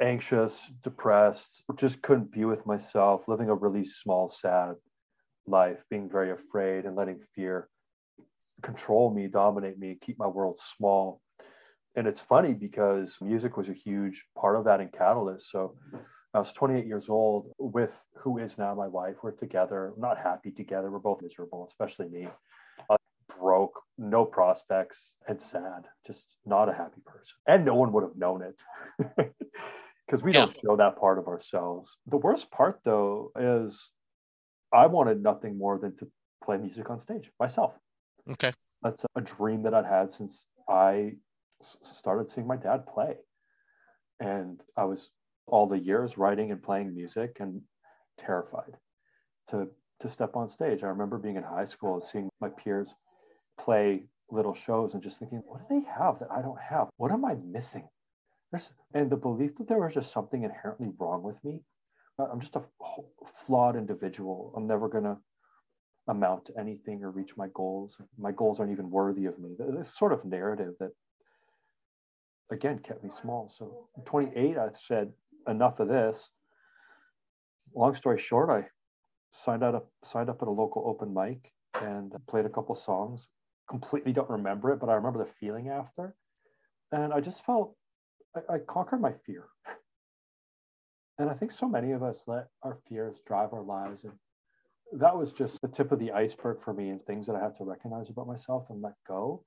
anxious, 0.01 0.71
depressed, 0.83 1.63
just 1.77 2.03
couldn't 2.03 2.33
be 2.33 2.45
with 2.45 2.67
myself, 2.67 3.23
living 3.29 3.49
a 3.49 3.55
really 3.55 3.85
small, 3.85 4.29
sad 4.29 4.75
life, 5.47 5.79
being 5.91 6.09
very 6.09 6.31
afraid 6.31 6.85
and 6.85 6.97
letting 6.97 7.21
fear 7.35 7.69
control 8.63 9.13
me, 9.13 9.27
dominate 9.27 9.79
me, 9.79 9.99
keep 10.01 10.19
my 10.19 10.27
world 10.27 10.59
small. 10.77 11.21
and 11.97 12.07
it's 12.07 12.21
funny 12.21 12.55
because 12.55 13.17
music 13.21 13.57
was 13.57 13.69
a 13.69 13.73
huge 13.73 14.25
part 14.39 14.55
of 14.57 14.65
that 14.65 14.81
in 14.81 14.89
Catalyst. 14.89 15.51
So 15.51 15.75
I 16.35 16.39
was 16.39 16.53
28 16.53 16.87
years 16.87 17.09
old 17.09 17.51
with 17.59 17.93
who 18.15 18.39
is 18.39 18.57
now 18.59 18.75
my 18.75 18.87
wife. 18.87 19.17
We're 19.23 19.33
together, 19.33 19.93
not 19.99 20.17
happy 20.17 20.53
together. 20.53 20.91
We're 20.91 21.01
both 21.01 21.21
miserable, 21.21 21.67
especially 21.67 22.09
me. 22.09 22.29
Uh, 22.89 22.97
broke, 23.41 23.81
no 23.99 24.25
prospects, 24.25 25.15
and 25.27 25.41
sad. 25.41 25.87
Just 26.07 26.35
not 26.47 26.69
a 26.69 26.73
happy 26.73 27.01
person. 27.05 27.37
And 27.49 27.65
no 27.65 27.75
one 27.75 27.93
would 27.93 28.05
have 28.05 28.17
known 28.17 28.43
it 28.43 28.63
because 30.11 30.25
we 30.25 30.33
yeah. 30.33 30.41
don't 30.41 30.59
show 30.65 30.77
that 30.77 30.99
part 30.99 31.19
of 31.19 31.29
ourselves. 31.29 31.97
The 32.09 32.17
worst 32.17 32.51
part, 32.51 32.81
though, 32.85 33.31
is 33.39 33.91
I 34.73 34.87
wanted 34.87 35.23
nothing 35.23 35.57
more 35.57 35.79
than 35.79 35.95
to 35.99 36.09
play 36.43 36.57
music 36.57 36.91
on 36.91 36.99
stage 36.99 37.31
myself. 37.39 37.75
Okay. 38.29 38.53
That's 38.83 39.05
a 39.15 39.21
dream 39.21 39.63
that 39.63 39.75
I'd 39.75 39.87
had 39.87 40.13
since 40.13 40.47
I 40.69 41.13
started 41.63 42.29
seeing 42.29 42.49
my 42.49 42.57
dad 42.57 42.87
play. 42.87 43.19
And 44.19 44.61
I 44.77 44.85
was 44.85 45.11
all 45.47 45.69
the 45.69 45.79
years 45.79 46.19
writing 46.19 46.51
and 46.51 46.61
playing 46.61 46.93
music 46.93 47.37
and 47.39 47.63
terrified 48.19 48.77
to 49.51 49.69
to 50.01 50.09
step 50.09 50.35
on 50.35 50.49
stage. 50.49 50.83
I 50.83 50.89
remember 50.89 51.19
being 51.19 51.37
in 51.37 51.43
high 51.43 51.67
school 51.67 51.95
and 51.95 52.03
seeing 52.03 52.29
my 52.41 52.49
peers 52.49 52.93
play 53.61 54.05
little 54.31 54.55
shows 54.55 54.95
and 54.95 55.03
just 55.03 55.19
thinking, 55.19 55.43
what 55.45 55.61
do 55.69 55.79
they 55.79 55.87
have 55.87 56.19
that 56.21 56.31
I 56.33 56.41
don't 56.41 56.59
have? 56.59 56.89
What 56.97 57.13
am 57.13 57.25
I 57.25 57.35
missing? 57.35 57.87
And 58.95 59.11
the 59.11 59.17
belief 59.17 59.57
that 59.57 59.69
there 59.69 59.79
was 59.79 59.95
just 59.95 60.13
something 60.13 60.43
inherently 60.43 60.91
wrong 60.99 61.23
with 61.23 61.43
me. 61.45 61.63
I'm 62.19 62.41
just 62.41 62.57
a 62.57 62.63
flawed 63.47 63.77
individual. 63.77 64.53
I'm 64.57 64.67
never 64.67 64.89
gonna 64.89 65.19
amount 66.09 66.47
to 66.47 66.59
anything 66.59 67.03
or 67.05 67.11
reach 67.11 67.37
my 67.37 67.49
goals. 67.55 67.97
My 68.19 68.33
goals 68.33 68.59
aren't 68.59 68.73
even 68.73 68.91
worthy 68.91 69.27
of 69.27 69.39
me. 69.39 69.55
This 69.59 69.97
sort 69.97 70.13
of 70.13 70.25
narrative 70.25 70.75
that 70.81 70.91
again 72.51 72.81
kept 72.81 73.05
me 73.05 73.11
small. 73.11 73.49
So 73.49 73.89
28, 74.05 74.59
I 74.59 74.69
said, 74.73 75.13
enough 75.47 75.81
of 75.81 75.89
this. 75.89 76.29
Long 77.75 77.95
story 77.95 78.19
short, 78.19 78.51
I 78.51 78.67
signed 79.31 79.63
out 79.63 79.87
signed 80.05 80.29
up 80.29 80.43
at 80.43 80.49
a 80.49 80.51
local 80.51 80.83
open 80.87 81.15
mic 81.15 81.53
and 81.81 82.13
played 82.27 82.47
a 82.47 82.51
couple 82.51 82.75
songs. 82.75 83.29
Completely 83.69 84.13
don't 84.13 84.29
remember 84.29 84.73
it, 84.73 84.81
but 84.81 84.89
I 84.89 84.95
remember 84.95 85.25
the 85.25 85.31
feeling 85.39 85.69
after. 85.69 86.17
And 86.91 87.13
I 87.13 87.21
just 87.21 87.45
felt 87.45 87.77
I, 88.37 88.55
I 88.55 88.59
conquered 88.59 89.01
my 89.01 89.13
fear. 89.27 89.47
And 91.19 91.29
I 91.29 91.35
think 91.35 91.53
so 91.53 91.69
many 91.69 91.93
of 91.93 92.03
us 92.03 92.25
let 92.27 92.49
our 92.63 92.79
fears 92.89 93.21
drive 93.27 93.53
our 93.53 93.63
lives. 93.63 94.05
And 94.05 94.15
that 95.01 95.17
was 95.17 95.33
just 95.33 95.61
the 95.61 95.69
tip 95.69 95.93
of 95.93 95.99
the 95.99 96.13
iceberg 96.13 96.63
for 96.63 96.73
me 96.73 96.89
and 96.89 97.03
things 97.03 97.27
that 97.27 97.37
I 97.37 97.43
had 97.43 97.57
to 97.57 97.65
recognize 97.65 98.09
about 98.09 98.27
myself 98.27 98.67
and 98.71 98.81
let 98.81 98.95
go. 99.07 99.45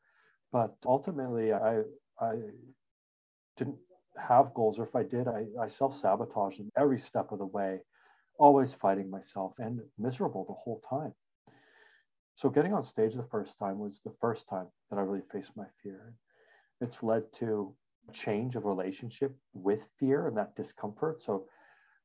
But 0.51 0.75
ultimately, 0.85 1.51
I 1.51 1.81
I 2.19 2.35
didn't 3.57 3.77
have 4.17 4.53
goals, 4.53 4.77
or 4.77 4.83
if 4.83 4.95
I 4.95 5.03
did, 5.03 5.27
I, 5.27 5.45
I 5.59 5.67
self 5.67 5.95
sabotaged 5.95 6.59
them 6.59 6.69
every 6.77 6.99
step 6.99 7.31
of 7.31 7.39
the 7.39 7.45
way, 7.45 7.79
always 8.37 8.73
fighting 8.73 9.09
myself 9.09 9.53
and 9.57 9.81
miserable 9.97 10.45
the 10.45 10.53
whole 10.53 10.81
time. 10.87 11.13
So, 12.35 12.49
getting 12.49 12.73
on 12.73 12.83
stage 12.83 13.15
the 13.15 13.23
first 13.23 13.57
time 13.57 13.79
was 13.79 14.01
the 14.05 14.13
first 14.21 14.47
time 14.47 14.67
that 14.89 14.99
I 14.99 15.01
really 15.01 15.23
faced 15.31 15.51
my 15.55 15.65
fear. 15.81 16.13
It's 16.81 17.01
led 17.03 17.31
to 17.33 17.75
change 18.11 18.55
of 18.55 18.65
relationship 18.65 19.35
with 19.53 19.85
fear 19.99 20.27
and 20.27 20.37
that 20.37 20.55
discomfort. 20.55 21.21
So, 21.21 21.45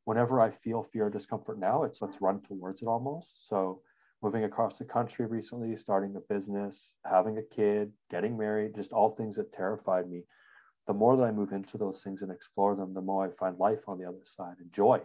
whenever 0.05 0.41
I 0.41 0.51
feel 0.51 0.83
fear 0.93 1.07
or 1.07 1.11
discomfort 1.11 1.59
now, 1.59 1.83
it's 1.83 2.01
let's 2.01 2.21
run 2.21 2.41
towards 2.43 2.83
it 2.83 2.87
almost. 2.87 3.49
So, 3.49 3.83
moving 4.23 4.45
across 4.45 4.79
the 4.79 4.85
country 4.85 5.27
recently, 5.27 5.77
starting 5.77 6.15
a 6.17 6.33
business, 6.33 6.93
having 7.05 7.39
a 7.39 7.55
kid, 7.55 7.93
getting 8.11 8.37
married, 8.37 8.75
just 8.75 8.93
all 8.93 9.11
things 9.11 9.37
that 9.37 9.53
terrified 9.53 10.09
me 10.09 10.25
the 10.89 10.95
more 10.95 11.17
that 11.17 11.23
I 11.23 11.31
move 11.31 11.53
into 11.53 11.77
those 11.77 12.03
things 12.03 12.23
and 12.23 12.33
explore 12.33 12.75
them, 12.75 12.95
the 12.95 13.03
more 13.03 13.27
I 13.27 13.31
find 13.39 13.59
life 13.59 13.87
on 13.87 13.99
the 13.99 14.09
other 14.09 14.25
side 14.25 14.57
and 14.59 14.73
joy. 14.73 15.01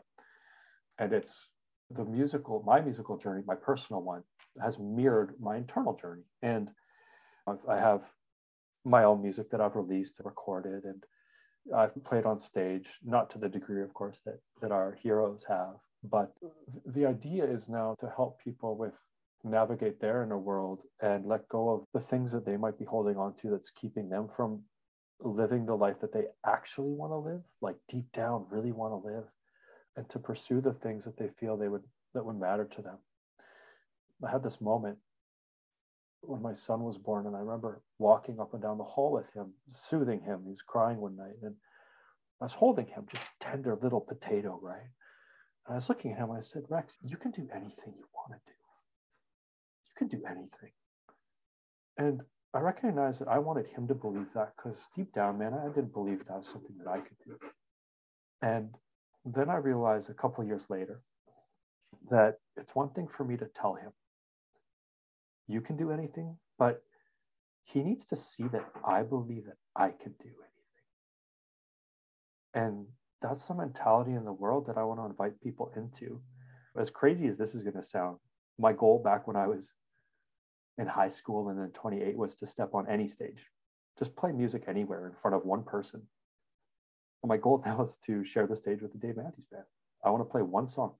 And 0.97 1.11
it's 1.11 1.49
the 1.91 2.05
musical, 2.05 2.63
my 2.65 2.79
musical 2.79 3.17
journey, 3.17 3.43
my 3.45 3.55
personal 3.55 4.01
one, 4.01 4.23
has 4.61 4.79
mirrored 4.79 5.35
my 5.41 5.57
internal 5.57 5.93
journey. 5.93 6.23
And 6.41 6.71
I 7.67 7.77
have 7.77 8.03
my 8.85 9.03
own 9.03 9.21
music 9.21 9.49
that 9.51 9.61
I've 9.61 9.75
released 9.75 10.19
and 10.19 10.25
recorded, 10.25 10.83
and 10.83 11.03
I've 11.75 11.91
played 12.03 12.25
on 12.25 12.39
stage, 12.39 12.87
not 13.03 13.29
to 13.31 13.37
the 13.37 13.49
degree, 13.49 13.81
of 13.81 13.93
course, 13.93 14.21
that, 14.25 14.39
that 14.61 14.71
our 14.71 14.97
heroes 15.01 15.45
have. 15.47 15.75
But 16.03 16.33
the 16.85 17.05
idea 17.05 17.45
is 17.45 17.69
now 17.69 17.95
to 17.99 18.11
help 18.15 18.41
people 18.41 18.75
with 18.75 18.93
navigate 19.43 19.99
their 19.99 20.23
inner 20.23 20.37
world 20.37 20.83
and 21.01 21.25
let 21.25 21.47
go 21.49 21.69
of 21.69 21.85
the 21.93 21.99
things 21.99 22.31
that 22.31 22.45
they 22.45 22.57
might 22.57 22.77
be 22.77 22.85
holding 22.85 23.17
on 23.17 23.33
to 23.35 23.49
that's 23.49 23.71
keeping 23.71 24.09
them 24.09 24.27
from 24.35 24.61
living 25.19 25.65
the 25.65 25.75
life 25.75 25.99
that 26.01 26.13
they 26.13 26.25
actually 26.45 26.91
want 26.91 27.11
to 27.11 27.17
live, 27.17 27.41
like 27.61 27.75
deep 27.87 28.11
down 28.11 28.45
really 28.49 28.71
want 28.71 28.91
to 28.91 29.07
live, 29.07 29.23
and 29.95 30.09
to 30.09 30.19
pursue 30.19 30.59
the 30.59 30.73
things 30.73 31.05
that 31.05 31.17
they 31.17 31.29
feel 31.39 31.55
they 31.55 31.69
would 31.69 31.83
that 32.13 32.25
would 32.25 32.39
matter 32.39 32.65
to 32.65 32.81
them. 32.81 32.97
I 34.25 34.31
had 34.31 34.43
this 34.43 34.61
moment 34.61 34.97
when 36.25 36.41
my 36.41 36.53
son 36.53 36.83
was 36.83 36.97
born, 36.97 37.27
and 37.27 37.35
I 37.35 37.39
remember 37.39 37.81
walking 37.99 38.39
up 38.39 38.53
and 38.53 38.61
down 38.61 38.77
the 38.77 38.83
hall 38.83 39.11
with 39.11 39.31
him, 39.33 39.53
soothing 39.71 40.21
him. 40.21 40.41
He 40.43 40.51
was 40.51 40.61
crying 40.61 40.99
one 40.99 41.15
night, 41.15 41.35
and 41.41 41.55
I 42.41 42.45
was 42.45 42.53
holding 42.53 42.87
him, 42.87 43.05
just 43.13 43.25
tender 43.39 43.77
little 43.81 44.01
potato, 44.01 44.59
right? 44.61 44.89
And 45.65 45.73
I 45.73 45.75
was 45.75 45.89
looking 45.89 46.11
at 46.11 46.17
him, 46.17 46.29
and 46.29 46.39
I 46.39 46.41
said, 46.41 46.63
Rex, 46.69 46.97
you 47.03 47.17
can 47.17 47.31
do 47.31 47.47
anything 47.53 47.93
you 47.97 48.05
want 48.15 48.31
to 48.31 48.51
do. 48.51 48.57
You 49.87 49.93
can 49.97 50.07
do 50.07 50.25
anything. 50.25 50.71
And 51.97 52.21
I 52.53 52.59
recognized 52.59 53.19
that 53.19 53.27
I 53.27 53.39
wanted 53.39 53.67
him 53.67 53.87
to 53.87 53.95
believe 53.95 54.27
that 54.35 54.53
because 54.55 54.79
deep 54.95 55.13
down, 55.13 55.39
man, 55.39 55.53
I 55.53 55.67
didn't 55.67 55.93
believe 55.93 56.25
that 56.25 56.37
was 56.37 56.47
something 56.47 56.75
that 56.83 56.89
I 56.89 56.97
could 56.97 57.17
do. 57.25 57.37
And 58.41 58.69
then 59.25 59.49
I 59.49 59.55
realized 59.55 60.09
a 60.09 60.13
couple 60.13 60.43
years 60.43 60.65
later 60.69 61.01
that 62.09 62.39
it's 62.57 62.75
one 62.75 62.89
thing 62.89 63.07
for 63.15 63.23
me 63.23 63.37
to 63.37 63.45
tell 63.45 63.75
him, 63.75 63.91
you 65.47 65.61
can 65.61 65.77
do 65.77 65.91
anything, 65.91 66.37
but 66.57 66.83
he 67.63 67.83
needs 67.83 68.05
to 68.05 68.15
see 68.15 68.47
that 68.49 68.65
I 68.85 69.03
believe 69.03 69.45
that 69.45 69.57
I 69.75 69.89
can 69.89 70.13
do 70.21 70.29
anything. 70.29 70.51
And 72.53 72.85
that's 73.21 73.47
the 73.47 73.55
mentality 73.55 74.11
in 74.11 74.25
the 74.25 74.33
world 74.33 74.67
that 74.67 74.77
I 74.77 74.83
want 74.83 74.99
to 74.99 75.05
invite 75.05 75.41
people 75.41 75.71
into. 75.75 76.21
As 76.75 76.89
crazy 76.89 77.27
as 77.27 77.37
this 77.37 77.55
is 77.55 77.63
going 77.63 77.75
to 77.75 77.83
sound, 77.83 78.17
my 78.59 78.73
goal 78.73 79.01
back 79.03 79.27
when 79.27 79.35
I 79.35 79.47
was 79.47 79.73
in 80.77 80.87
high 80.87 81.09
school 81.09 81.49
and 81.49 81.59
then 81.59 81.69
28 81.71 82.17
was 82.17 82.35
to 82.35 82.47
step 82.47 82.73
on 82.73 82.87
any 82.89 83.07
stage 83.07 83.45
just 83.97 84.15
play 84.15 84.31
music 84.31 84.63
anywhere 84.67 85.07
in 85.07 85.13
front 85.21 85.35
of 85.35 85.45
one 85.45 85.63
person 85.63 86.01
and 87.21 87.29
my 87.29 87.37
goal 87.37 87.61
now 87.65 87.81
is 87.81 87.97
to 88.05 88.23
share 88.23 88.47
the 88.47 88.55
stage 88.55 88.81
with 88.81 88.91
the 88.91 88.97
dave 88.97 89.17
matthews 89.17 89.45
band 89.51 89.63
i 90.03 90.09
want 90.09 90.21
to 90.21 90.31
play 90.31 90.41
one 90.41 90.67
song 90.67 90.93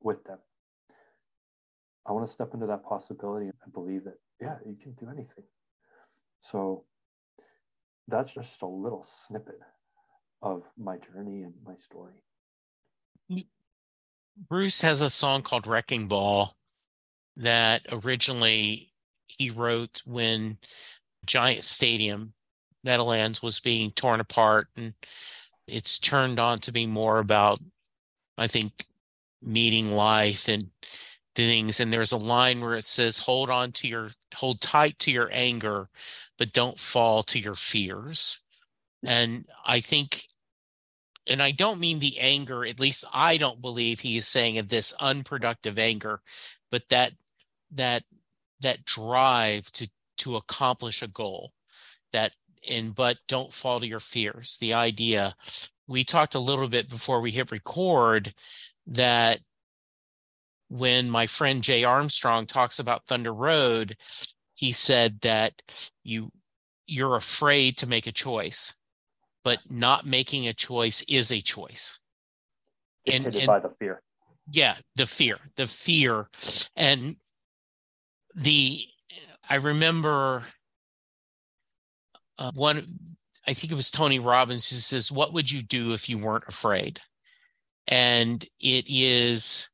with 0.00 0.22
them 0.24 0.38
i 2.06 2.12
want 2.12 2.26
to 2.26 2.32
step 2.32 2.50
into 2.54 2.66
that 2.66 2.84
possibility 2.84 3.46
and 3.46 3.72
believe 3.72 4.04
that 4.04 4.18
yeah 4.40 4.56
you 4.66 4.76
can 4.82 4.92
do 4.92 5.06
anything. 5.08 5.44
So 6.40 6.84
that's 8.08 8.34
just 8.34 8.62
a 8.62 8.66
little 8.66 9.04
snippet 9.04 9.60
of 10.42 10.64
my 10.76 10.96
journey 10.98 11.42
and 11.42 11.54
my 11.64 11.74
story. 11.76 12.14
Bruce 14.48 14.82
has 14.82 15.02
a 15.02 15.10
song 15.10 15.42
called 15.42 15.66
wrecking 15.66 16.08
ball 16.08 16.56
that 17.36 17.82
originally 17.92 18.90
he 19.26 19.50
wrote 19.50 20.02
when 20.04 20.58
Giant 21.26 21.64
Stadium, 21.64 22.32
Meadowlands, 22.82 23.42
was 23.42 23.60
being 23.60 23.92
torn 23.92 24.20
apart, 24.20 24.68
and 24.76 24.94
it's 25.68 25.98
turned 25.98 26.40
on 26.40 26.58
to 26.60 26.72
be 26.72 26.86
more 26.86 27.18
about, 27.18 27.60
I 28.36 28.48
think, 28.48 28.86
meeting 29.40 29.92
life 29.92 30.48
and 30.48 30.70
things. 31.34 31.80
And 31.80 31.92
there's 31.92 32.12
a 32.12 32.16
line 32.16 32.60
where 32.60 32.74
it 32.74 32.84
says, 32.84 33.18
"Hold 33.18 33.50
on 33.50 33.72
to 33.72 33.88
your, 33.88 34.10
hold 34.34 34.60
tight 34.60 34.98
to 35.00 35.10
your 35.10 35.28
anger, 35.32 35.88
but 36.38 36.52
don't 36.52 36.78
fall 36.78 37.22
to 37.24 37.38
your 37.38 37.54
fears." 37.54 38.42
And 39.04 39.46
I 39.64 39.80
think 39.80 40.28
and 41.28 41.42
I 41.42 41.52
don't 41.52 41.80
mean 41.80 41.98
the 42.00 42.18
anger, 42.18 42.66
at 42.66 42.80
least 42.80 43.04
I 43.12 43.36
don't 43.36 43.60
believe 43.62 44.00
he 44.00 44.16
is 44.16 44.26
saying 44.26 44.58
of 44.58 44.68
this 44.68 44.92
unproductive 45.00 45.78
anger, 45.78 46.20
but 46.70 46.88
that 46.88 47.12
that 47.72 48.04
that 48.60 48.84
drive 48.84 49.70
to 49.72 49.88
to 50.18 50.36
accomplish 50.36 51.02
a 51.02 51.08
goal 51.08 51.52
that 52.12 52.32
and 52.68 52.94
but 52.94 53.18
don't 53.28 53.52
fall 53.52 53.80
to 53.80 53.86
your 53.86 54.00
fears 54.00 54.56
the 54.60 54.72
idea 54.72 55.34
we 55.88 56.04
talked 56.04 56.34
a 56.34 56.40
little 56.40 56.68
bit 56.68 56.88
before 56.88 57.20
we 57.20 57.30
hit 57.30 57.50
record 57.50 58.32
that 58.86 59.40
when 60.72 61.08
my 61.08 61.26
friend 61.26 61.62
jay 61.62 61.84
armstrong 61.84 62.46
talks 62.46 62.78
about 62.78 63.06
thunder 63.06 63.32
road 63.32 63.94
he 64.54 64.72
said 64.72 65.20
that 65.20 65.52
you 66.02 66.30
you're 66.86 67.16
afraid 67.16 67.76
to 67.76 67.86
make 67.86 68.06
a 68.06 68.12
choice 68.12 68.74
but 69.44 69.58
not 69.68 70.06
making 70.06 70.46
a 70.46 70.52
choice 70.52 71.02
is 71.08 71.30
a 71.32 71.40
choice. 71.40 71.98
And, 73.10 73.26
and 73.26 73.46
by 73.46 73.60
the 73.60 73.72
fear. 73.78 74.00
Yeah 74.50 74.76
the 74.96 75.06
fear 75.06 75.38
the 75.56 75.66
fear. 75.66 76.28
And 76.76 77.16
the 78.34 78.80
I 79.48 79.56
remember 79.56 80.44
uh, 82.38 82.52
one 82.54 82.84
I 83.46 83.54
think 83.54 83.72
it 83.72 83.76
was 83.76 83.90
Tony 83.90 84.20
Robbins 84.20 84.70
who 84.70 84.76
says, 84.76 85.10
What 85.10 85.32
would 85.32 85.50
you 85.50 85.62
do 85.62 85.92
if 85.92 86.08
you 86.08 86.18
weren't 86.18 86.44
afraid? 86.46 87.00
And 87.88 88.44
it 88.60 88.86
is 88.88 89.68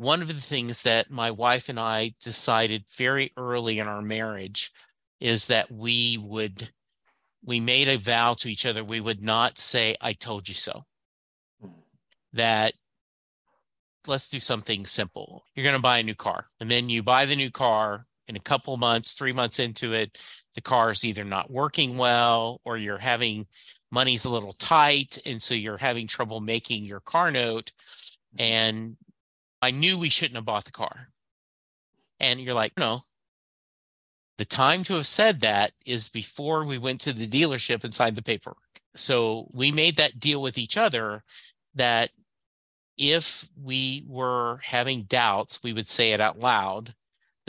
one 0.00 0.22
of 0.22 0.28
the 0.28 0.34
things 0.34 0.82
that 0.84 1.10
my 1.10 1.30
wife 1.30 1.68
and 1.68 1.78
I 1.78 2.14
decided 2.22 2.84
very 2.96 3.32
early 3.36 3.80
in 3.80 3.86
our 3.86 4.00
marriage 4.00 4.72
is 5.20 5.48
that 5.48 5.70
we 5.70 6.18
would, 6.22 6.70
we 7.44 7.60
made 7.60 7.86
a 7.86 7.98
vow 7.98 8.32
to 8.38 8.50
each 8.50 8.64
other, 8.64 8.82
we 8.82 9.00
would 9.00 9.22
not 9.22 9.58
say, 9.58 9.96
I 10.00 10.14
told 10.14 10.48
you 10.48 10.54
so. 10.54 10.86
That 12.32 12.72
let's 14.06 14.28
do 14.28 14.40
something 14.40 14.86
simple. 14.86 15.44
You're 15.54 15.64
going 15.64 15.76
to 15.76 15.82
buy 15.82 15.98
a 15.98 16.02
new 16.02 16.14
car, 16.14 16.46
and 16.60 16.70
then 16.70 16.88
you 16.88 17.02
buy 17.02 17.26
the 17.26 17.36
new 17.36 17.50
car, 17.50 18.06
in 18.26 18.36
a 18.36 18.40
couple 18.40 18.76
months, 18.78 19.14
three 19.14 19.32
months 19.32 19.58
into 19.58 19.92
it, 19.92 20.16
the 20.54 20.62
car 20.62 20.90
is 20.90 21.04
either 21.04 21.24
not 21.24 21.50
working 21.50 21.98
well 21.98 22.60
or 22.64 22.76
you're 22.76 22.96
having 22.96 23.44
money's 23.90 24.24
a 24.24 24.30
little 24.30 24.52
tight. 24.52 25.18
And 25.26 25.42
so 25.42 25.52
you're 25.52 25.76
having 25.76 26.06
trouble 26.06 26.40
making 26.40 26.84
your 26.84 27.00
car 27.00 27.32
note. 27.32 27.72
And 28.38 28.96
I 29.62 29.70
knew 29.70 29.98
we 29.98 30.10
shouldn't 30.10 30.36
have 30.36 30.44
bought 30.44 30.64
the 30.64 30.72
car. 30.72 31.08
And 32.18 32.40
you're 32.40 32.54
like, 32.54 32.76
no, 32.76 33.02
the 34.38 34.44
time 34.44 34.82
to 34.84 34.94
have 34.94 35.06
said 35.06 35.40
that 35.40 35.72
is 35.84 36.08
before 36.08 36.64
we 36.64 36.78
went 36.78 37.00
to 37.02 37.12
the 37.12 37.26
dealership 37.26 37.84
and 37.84 37.94
signed 37.94 38.16
the 38.16 38.22
paperwork. 38.22 38.58
So 38.94 39.48
we 39.52 39.72
made 39.72 39.96
that 39.96 40.20
deal 40.20 40.42
with 40.42 40.58
each 40.58 40.76
other 40.76 41.22
that 41.74 42.10
if 42.98 43.48
we 43.62 44.04
were 44.06 44.60
having 44.62 45.04
doubts, 45.04 45.62
we 45.62 45.72
would 45.72 45.88
say 45.88 46.12
it 46.12 46.20
out 46.20 46.40
loud 46.40 46.94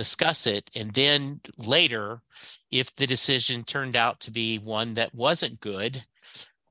discuss 0.02 0.47
it. 0.47 0.71
And 0.76 0.91
then 0.93 1.41
later, 1.58 2.21
if 2.71 2.95
the 2.95 3.06
decision 3.06 3.63
turned 3.63 3.95
out 3.95 4.19
to 4.21 4.32
be 4.32 4.58
one 4.58 4.95
that 4.95 5.13
wasn't 5.13 5.60
good, 5.60 6.04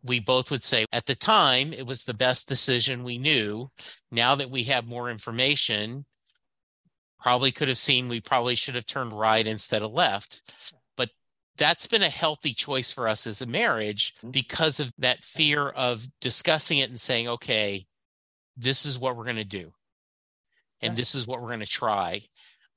we 0.03 0.21
both 0.21 0.51
would 0.51 0.65
say 0.65 0.87
at 0.93 1.07
the 1.07 1.15
time 1.15 1.73
it 1.73 1.87
was 1.87 2.05
the 2.05 2.15
best 2.15 2.49
decision 2.49 3.05
we 3.05 3.19
knew. 3.19 3.71
Now 4.11 4.35
that 4.35 4.51
we 4.51 4.65
have 4.65 4.87
more 4.87 5.11
information, 5.11 6.05
probably 7.21 7.53
could 7.53 7.69
have 7.69 7.79
seen 7.79 8.09
we 8.09 8.21
probably 8.21 8.55
should 8.55 8.75
have 8.75 8.87
turned 8.87 9.13
right 9.13 9.47
instead 9.47 9.83
of 9.83 9.93
left. 9.93 10.55
But 10.97 11.11
that's 11.57 11.87
been 11.87 12.03
a 12.03 12.09
healthy 12.09 12.55
choice 12.55 12.93
for 12.93 13.09
us 13.09 13.27
as 13.27 13.43
a 13.43 13.47
marriage 13.47 14.15
because 14.31 14.81
of 14.81 14.93
that 14.99 15.23
fear 15.23 15.69
of 15.69 16.07
discussing 16.21 16.79
it 16.79 16.89
and 16.89 16.99
saying, 16.99 17.29
okay, 17.29 17.87
this 18.57 18.87
is 18.87 18.99
what 18.99 19.17
we're 19.17 19.25
going 19.25 19.37
to 19.37 19.45
do. 19.45 19.73
And 20.83 20.97
this 20.97 21.15
is 21.15 21.27
what 21.27 21.43
we're 21.43 21.49
going 21.49 21.61
to 21.61 21.67
try. 21.67 22.23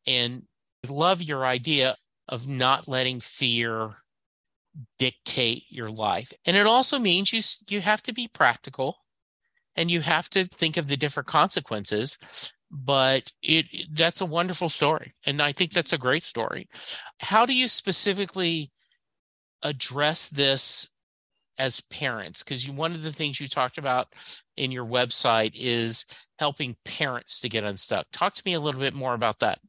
And 0.06 0.44
I 0.86 0.92
love 0.92 1.22
your 1.22 1.46
idea 1.46 1.96
of 2.28 2.50
not 2.50 2.88
letting 2.88 3.22
fear 3.22 3.96
dictate 4.98 5.66
your 5.70 5.90
life. 5.90 6.34
And 6.46 6.58
it 6.58 6.66
also 6.66 7.00
means 7.00 7.32
you 7.34 7.42
you 7.70 7.82
have 7.82 8.02
to 8.04 8.14
be 8.14 8.28
practical 8.28 8.98
and 9.76 9.90
you 9.90 10.02
have 10.02 10.30
to 10.30 10.46
think 10.46 10.78
of 10.78 10.88
the 10.88 10.98
different 10.98 11.28
consequences 11.28 12.18
but 12.74 13.32
it 13.44 13.66
that's 13.92 14.22
a 14.22 14.26
wonderful 14.26 14.68
story 14.68 15.14
and 15.28 15.42
i 15.42 15.52
think 15.52 15.72
that's 15.72 15.94
a 15.94 15.98
great 15.98 16.24
story 16.24 16.68
how 17.20 17.46
do 17.46 17.56
you 17.56 17.68
specifically 17.68 18.72
address 19.62 20.28
this 20.30 20.90
as 21.60 21.82
parents 21.82 22.42
because 22.42 22.68
one 22.68 22.92
of 22.94 23.04
the 23.04 23.12
things 23.12 23.40
you 23.40 23.48
talked 23.48 23.78
about 23.78 24.08
in 24.58 24.72
your 24.72 24.86
website 24.86 25.56
is 25.56 26.04
helping 26.40 26.76
parents 26.84 27.40
to 27.40 27.48
get 27.48 27.64
unstuck 27.64 28.08
talk 28.12 28.34
to 28.34 28.42
me 28.44 28.54
a 28.54 28.60
little 28.60 28.82
bit 28.82 28.96
more 28.96 29.14
about 29.14 29.38
that 29.40 29.60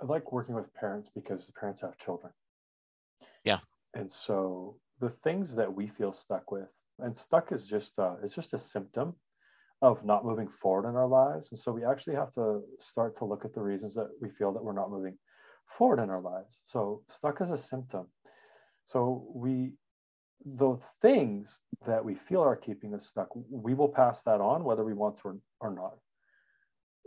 I 0.00 0.06
like 0.06 0.30
working 0.30 0.54
with 0.54 0.72
parents 0.74 1.10
because 1.12 1.46
the 1.46 1.52
parents 1.52 1.80
have 1.80 1.98
children. 1.98 2.32
Yeah. 3.48 3.60
And 3.94 4.12
so 4.12 4.76
the 5.00 5.08
things 5.24 5.54
that 5.56 5.72
we 5.72 5.86
feel 5.86 6.12
stuck 6.12 6.52
with, 6.52 6.68
and 6.98 7.16
stuck 7.16 7.50
is 7.50 7.66
just 7.66 7.98
uh, 7.98 8.16
it's 8.22 8.34
just 8.34 8.52
a 8.52 8.58
symptom 8.58 9.14
of 9.80 10.04
not 10.04 10.26
moving 10.26 10.48
forward 10.48 10.86
in 10.86 10.96
our 10.96 11.08
lives. 11.08 11.48
And 11.50 11.58
so 11.58 11.72
we 11.72 11.82
actually 11.82 12.16
have 12.16 12.30
to 12.32 12.60
start 12.78 13.16
to 13.16 13.24
look 13.24 13.46
at 13.46 13.54
the 13.54 13.62
reasons 13.62 13.94
that 13.94 14.08
we 14.20 14.28
feel 14.28 14.52
that 14.52 14.62
we're 14.62 14.74
not 14.74 14.90
moving 14.90 15.16
forward 15.78 16.02
in 16.02 16.10
our 16.10 16.20
lives. 16.20 16.58
So 16.66 17.02
stuck 17.08 17.40
is 17.40 17.50
a 17.50 17.56
symptom. 17.56 18.08
So 18.84 19.26
we 19.34 19.72
the 20.44 20.76
things 21.00 21.58
that 21.86 22.04
we 22.04 22.16
feel 22.16 22.42
are 22.42 22.54
keeping 22.54 22.94
us 22.94 23.06
stuck, 23.06 23.28
we 23.50 23.72
will 23.72 23.88
pass 23.88 24.22
that 24.24 24.42
on 24.42 24.62
whether 24.62 24.84
we 24.84 24.92
want 24.92 25.16
to 25.22 25.40
or 25.60 25.74
not. 25.74 25.94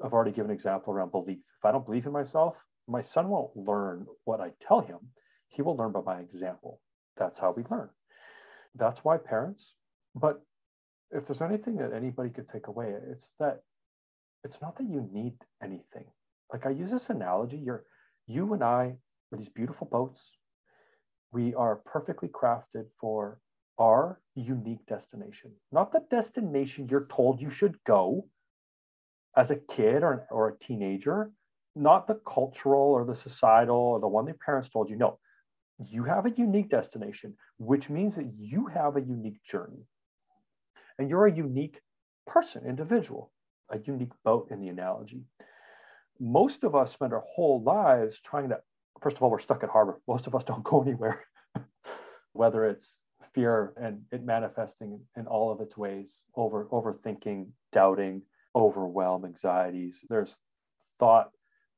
I've 0.04 0.13
already 0.13 0.32
given 0.32 0.49
an 0.49 0.56
example 0.56 0.91
around 0.91 1.12
belief. 1.12 1.38
If 1.60 1.65
I 1.65 1.71
don't 1.71 1.86
believe 1.86 2.08
in 2.08 2.12
myself, 2.12 2.56
my 2.88 3.01
son 3.01 3.30
won't 3.30 3.56
learn 3.56 4.08
what 4.25 4.41
I 4.41 4.54
tell 4.60 4.82
him. 4.82 4.97
He 5.51 5.61
will 5.61 5.75
learn 5.75 5.91
by 5.91 6.01
my 6.01 6.19
example. 6.19 6.81
That's 7.17 7.39
how 7.39 7.51
we 7.51 7.63
learn. 7.69 7.89
That's 8.75 9.03
why 9.03 9.17
parents, 9.17 9.75
but 10.15 10.41
if 11.11 11.27
there's 11.27 11.41
anything 11.41 11.75
that 11.77 11.93
anybody 11.93 12.29
could 12.29 12.47
take 12.47 12.67
away, 12.67 12.93
it's 13.09 13.31
that 13.39 13.61
it's 14.43 14.61
not 14.61 14.77
that 14.77 14.89
you 14.89 15.07
need 15.11 15.33
anything. 15.61 16.05
Like 16.51 16.65
I 16.65 16.69
use 16.69 16.89
this 16.89 17.09
analogy, 17.09 17.57
you're 17.57 17.83
you 18.27 18.53
and 18.53 18.63
I 18.63 18.95
are 19.31 19.37
these 19.37 19.49
beautiful 19.49 19.87
boats. 19.91 20.37
We 21.33 21.53
are 21.55 21.75
perfectly 21.75 22.29
crafted 22.29 22.85
for 22.99 23.39
our 23.77 24.21
unique 24.35 24.85
destination, 24.85 25.51
not 25.71 25.91
the 25.91 26.03
destination 26.09 26.87
you're 26.89 27.07
told 27.07 27.41
you 27.41 27.49
should 27.49 27.77
go 27.85 28.27
as 29.35 29.51
a 29.51 29.55
kid 29.55 30.03
or, 30.03 30.27
or 30.29 30.49
a 30.49 30.57
teenager, 30.59 31.31
not 31.75 32.07
the 32.07 32.19
cultural 32.25 32.91
or 32.91 33.05
the 33.05 33.15
societal 33.15 33.75
or 33.75 33.99
the 33.99 34.07
one 34.07 34.25
their 34.25 34.35
parents 34.45 34.69
told 34.69 34.89
you. 34.89 34.97
No, 34.97 35.19
you 35.79 36.03
have 36.03 36.25
a 36.25 36.31
unique 36.31 36.69
destination, 36.69 37.36
which 37.57 37.89
means 37.89 38.15
that 38.15 38.31
you 38.38 38.67
have 38.67 38.95
a 38.95 39.01
unique 39.01 39.43
journey. 39.43 39.86
And 40.97 41.10
you're 41.10 41.25
a 41.25 41.34
unique 41.34 41.81
person, 42.27 42.65
individual, 42.65 43.31
a 43.69 43.79
unique 43.79 44.12
boat 44.23 44.49
in 44.51 44.60
the 44.60 44.69
analogy. 44.69 45.23
Most 46.19 46.63
of 46.63 46.75
us 46.75 46.91
spend 46.91 47.13
our 47.13 47.23
whole 47.36 47.63
lives 47.63 48.19
trying 48.19 48.49
to, 48.49 48.60
first 49.01 49.17
of 49.17 49.23
all, 49.23 49.31
we're 49.31 49.39
stuck 49.39 49.63
at 49.63 49.69
harbor. 49.69 49.99
Most 50.07 50.27
of 50.27 50.36
us 50.36 50.43
don't 50.43 50.63
go 50.63 50.81
anywhere, 50.81 51.23
whether 52.34 52.65
it's 52.65 53.01
fear 53.34 53.73
and 53.77 54.01
it 54.12 54.23
manifesting 54.23 54.99
in 55.17 55.25
all 55.25 55.51
of 55.51 55.62
its 55.62 55.77
ways, 55.77 56.21
over 56.36 56.65
overthinking, 56.65 57.47
doubting, 57.71 58.21
overwhelm, 58.55 59.25
anxieties. 59.25 60.01
There's 60.10 60.38
thought 60.99 61.31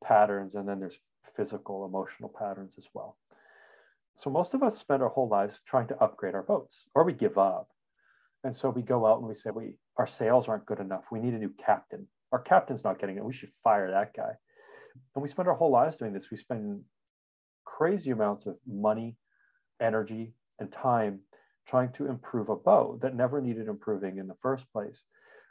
patterns, 0.03 0.55
and 0.55 0.67
then 0.67 0.79
there's 0.79 0.99
physical, 1.35 1.85
emotional 1.85 2.29
patterns 2.29 2.75
as 2.77 2.87
well. 2.93 3.17
So 4.15 4.29
most 4.29 4.53
of 4.53 4.63
us 4.63 4.77
spend 4.77 5.01
our 5.01 5.09
whole 5.09 5.27
lives 5.27 5.61
trying 5.65 5.87
to 5.87 5.97
upgrade 6.01 6.35
our 6.35 6.43
boats, 6.43 6.87
or 6.95 7.03
we 7.03 7.13
give 7.13 7.37
up. 7.37 7.69
And 8.43 8.55
so 8.55 8.69
we 8.69 8.81
go 8.81 9.05
out 9.05 9.19
and 9.19 9.27
we 9.27 9.35
say, 9.35 9.49
we 9.51 9.75
our 9.97 10.07
sales 10.07 10.47
aren't 10.47 10.65
good 10.65 10.79
enough. 10.79 11.05
We 11.11 11.19
need 11.19 11.33
a 11.33 11.39
new 11.39 11.53
captain. 11.57 12.07
Our 12.31 12.39
captain's 12.39 12.83
not 12.83 12.99
getting 12.99 13.17
it. 13.17 13.23
We 13.23 13.33
should 13.33 13.51
fire 13.63 13.91
that 13.91 14.15
guy. 14.15 14.31
And 15.15 15.21
we 15.21 15.29
spend 15.29 15.47
our 15.47 15.55
whole 15.55 15.71
lives 15.71 15.97
doing 15.97 16.13
this. 16.13 16.31
We 16.31 16.37
spend 16.37 16.81
crazy 17.65 18.11
amounts 18.11 18.45
of 18.45 18.57
money, 18.67 19.17
energy, 19.81 20.33
and 20.59 20.71
time 20.71 21.21
trying 21.67 21.91
to 21.93 22.07
improve 22.07 22.49
a 22.49 22.55
boat 22.55 23.01
that 23.01 23.15
never 23.15 23.39
needed 23.41 23.67
improving 23.67 24.17
in 24.17 24.27
the 24.27 24.35
first 24.41 24.71
place 24.71 25.01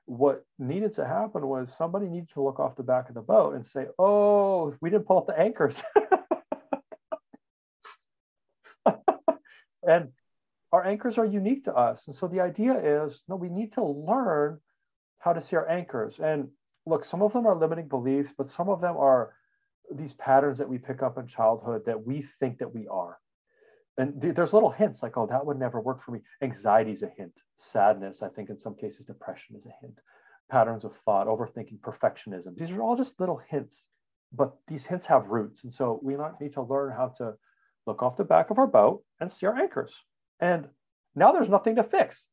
what 0.07 0.45
needed 0.59 0.93
to 0.95 1.07
happen 1.07 1.47
was 1.47 1.75
somebody 1.75 2.07
needed 2.09 2.31
to 2.35 2.43
look 2.43 2.59
off 2.59 2.77
the 2.77 2.83
back 2.83 3.09
of 3.09 3.15
the 3.15 3.21
boat 3.21 3.55
and 3.55 3.65
say, 3.65 3.87
oh, 3.99 4.75
we 4.81 4.91
didn't 4.91 5.07
pull 5.07 5.19
up 5.19 5.27
the 5.27 5.39
anchors. 5.39 5.83
and 9.87 10.09
our 10.73 10.87
anchors 10.87 11.19
are 11.19 11.27
unique 11.27 11.65
to 11.65 11.75
us. 11.75 12.07
And 12.07 12.17
so 12.17 12.27
the 12.27 12.41
idea 12.41 13.05
is 13.05 13.23
no, 13.29 13.37
we 13.37 13.49
need 13.49 13.73
to 13.75 13.85
learn 13.85 14.59
how 15.19 15.33
to 15.33 15.43
see 15.43 15.57
our 15.57 15.69
anchors. 15.69 16.19
And 16.19 16.49
look, 16.87 17.05
some 17.05 17.23
of 17.23 17.33
them 17.33 17.47
are 17.47 17.57
limiting 17.57 17.89
beliefs, 17.89 18.33
but 18.37 18.47
some 18.47 18.69
of 18.69 18.81
them 18.81 18.97
are 18.97 19.35
these 19.93 20.15
patterns 20.15 20.59
that 20.59 20.69
we 20.69 20.79
pick 20.79 21.03
up 21.03 21.19
in 21.19 21.27
childhood 21.27 21.85
that 21.87 22.07
we 22.07 22.23
think 22.41 22.59
that 22.59 22.75
we 22.75 22.89
are 22.89 23.19
and 23.99 24.21
th- 24.21 24.35
there's 24.35 24.53
little 24.53 24.71
hints 24.71 25.03
like, 25.03 25.17
oh, 25.17 25.27
that 25.27 25.45
would 25.45 25.59
never 25.59 25.81
work 25.81 26.01
for 26.01 26.13
me. 26.13 26.21
Anxiety 26.41 26.93
is 26.93 27.03
a 27.03 27.09
hint. 27.09 27.33
Sadness, 27.57 28.23
I 28.23 28.29
think 28.29 28.51
in 28.51 28.59
some 28.59 28.75
cases, 28.75 29.07
depression 29.07 29.57
is 29.57 29.67
a 29.67 29.73
hint. 29.81 29.99
Patterns 30.51 30.85
of 30.85 30.97
thought, 30.97 31.27
overthinking, 31.27 31.81
perfectionism. 31.81 32.57
These 32.57 32.71
are 32.71 32.83
all 32.83 32.97
just 32.97 33.21
little 33.21 33.41
hints, 33.49 33.87
but 34.33 34.55
these 34.67 34.85
hints 34.85 35.07
have 35.07 35.29
roots. 35.29 35.65
And 35.65 35.73
so 35.73 36.01
we 36.03 36.17
need 36.41 36.53
to 36.55 36.63
learn 36.63 36.93
how 36.93 37.09
to 37.19 37.35
look 37.87 38.03
off 38.03 38.17
the 38.17 38.25
back 38.25 38.51
of 38.51 38.59
our 38.59 38.67
boat 38.67 39.03
and 39.21 39.31
see 39.31 39.47
our 39.47 39.57
anchors. 39.57 39.95
And 40.41 40.69
now 41.15 41.33
there's 41.33 41.49
nothing 41.49 41.77
to 41.77 41.85
fix. 41.85 42.25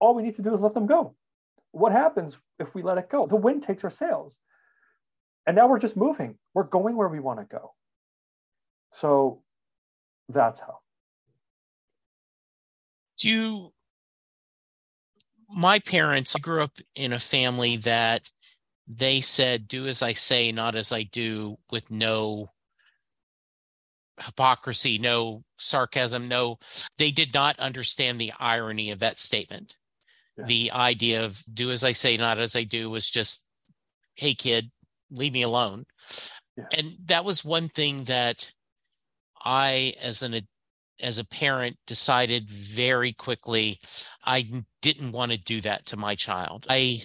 All 0.00 0.14
we 0.14 0.22
need 0.22 0.36
to 0.36 0.42
do 0.42 0.54
is 0.54 0.60
let 0.60 0.74
them 0.74 0.86
go. 0.86 1.14
What 1.72 1.92
happens 1.92 2.38
if 2.58 2.74
we 2.74 2.82
let 2.82 2.98
it 2.98 3.10
go? 3.10 3.26
The 3.26 3.36
wind 3.36 3.62
takes 3.62 3.84
our 3.84 3.90
sails. 3.90 4.38
And 5.46 5.56
now 5.56 5.68
we're 5.68 5.78
just 5.78 5.96
moving. 5.96 6.36
We're 6.54 6.64
going 6.64 6.96
where 6.96 7.08
we 7.08 7.20
want 7.20 7.38
to 7.40 7.44
go. 7.44 7.72
So 8.90 9.42
that's 10.28 10.60
how 10.60 10.80
do 13.18 13.70
my 15.48 15.78
parents 15.80 16.34
I 16.34 16.40
grew 16.40 16.62
up 16.62 16.72
in 16.94 17.12
a 17.12 17.18
family 17.18 17.76
that 17.78 18.30
they 18.88 19.20
said 19.20 19.66
do 19.66 19.86
as 19.86 20.00
i 20.00 20.12
say 20.12 20.52
not 20.52 20.76
as 20.76 20.92
i 20.92 21.02
do 21.02 21.56
with 21.72 21.90
no 21.90 22.48
hypocrisy, 24.18 24.98
no 24.98 25.42
sarcasm, 25.58 26.26
no, 26.26 26.58
they 26.98 27.10
did 27.10 27.34
not 27.34 27.58
understand 27.58 28.20
the 28.20 28.32
irony 28.38 28.90
of 28.90 28.98
that 29.00 29.18
statement. 29.18 29.76
Yeah. 30.38 30.44
The 30.44 30.72
idea 30.72 31.24
of 31.24 31.42
do 31.52 31.70
as 31.70 31.84
I 31.84 31.92
say, 31.92 32.16
not 32.16 32.38
as 32.38 32.56
I 32.56 32.64
do 32.64 32.90
was 32.90 33.10
just, 33.10 33.48
hey, 34.14 34.34
kid, 34.34 34.70
leave 35.10 35.32
me 35.32 35.42
alone. 35.42 35.84
Yeah. 36.56 36.64
And 36.72 36.96
that 37.06 37.24
was 37.24 37.44
one 37.44 37.68
thing 37.68 38.04
that 38.04 38.52
I, 39.44 39.94
as 40.00 40.22
an 40.22 40.46
as 41.00 41.18
a 41.18 41.26
parent, 41.26 41.76
decided 41.86 42.50
very 42.50 43.12
quickly 43.12 43.78
I 44.24 44.64
didn't 44.80 45.12
want 45.12 45.32
to 45.32 45.38
do 45.38 45.60
that 45.60 45.86
to 45.86 45.96
my 45.96 46.14
child. 46.14 46.66
I, 46.70 47.02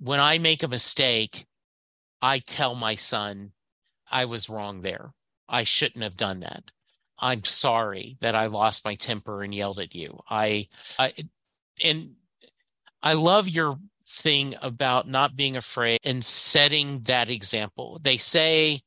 when 0.00 0.18
I 0.20 0.38
make 0.38 0.62
a 0.62 0.68
mistake, 0.68 1.46
I 2.20 2.40
tell 2.40 2.74
my 2.74 2.96
son, 2.96 3.52
I 4.10 4.24
was 4.24 4.50
wrong 4.50 4.82
there. 4.82 5.12
I 5.48 5.64
shouldn't 5.64 6.02
have 6.04 6.16
done 6.16 6.40
that. 6.40 6.70
I'm 7.18 7.44
sorry 7.44 8.16
that 8.20 8.34
I 8.34 8.46
lost 8.46 8.84
my 8.84 8.94
temper 8.94 9.42
and 9.42 9.54
yelled 9.54 9.78
at 9.78 9.94
you. 9.94 10.20
I, 10.30 10.68
I, 10.98 11.12
and 11.82 12.14
I 13.02 13.14
love 13.14 13.48
your 13.48 13.78
thing 14.06 14.54
about 14.62 15.08
not 15.08 15.36
being 15.36 15.56
afraid 15.56 16.00
and 16.04 16.24
setting 16.24 17.00
that 17.02 17.28
example. 17.28 17.98
They 18.02 18.18
say 18.18 18.80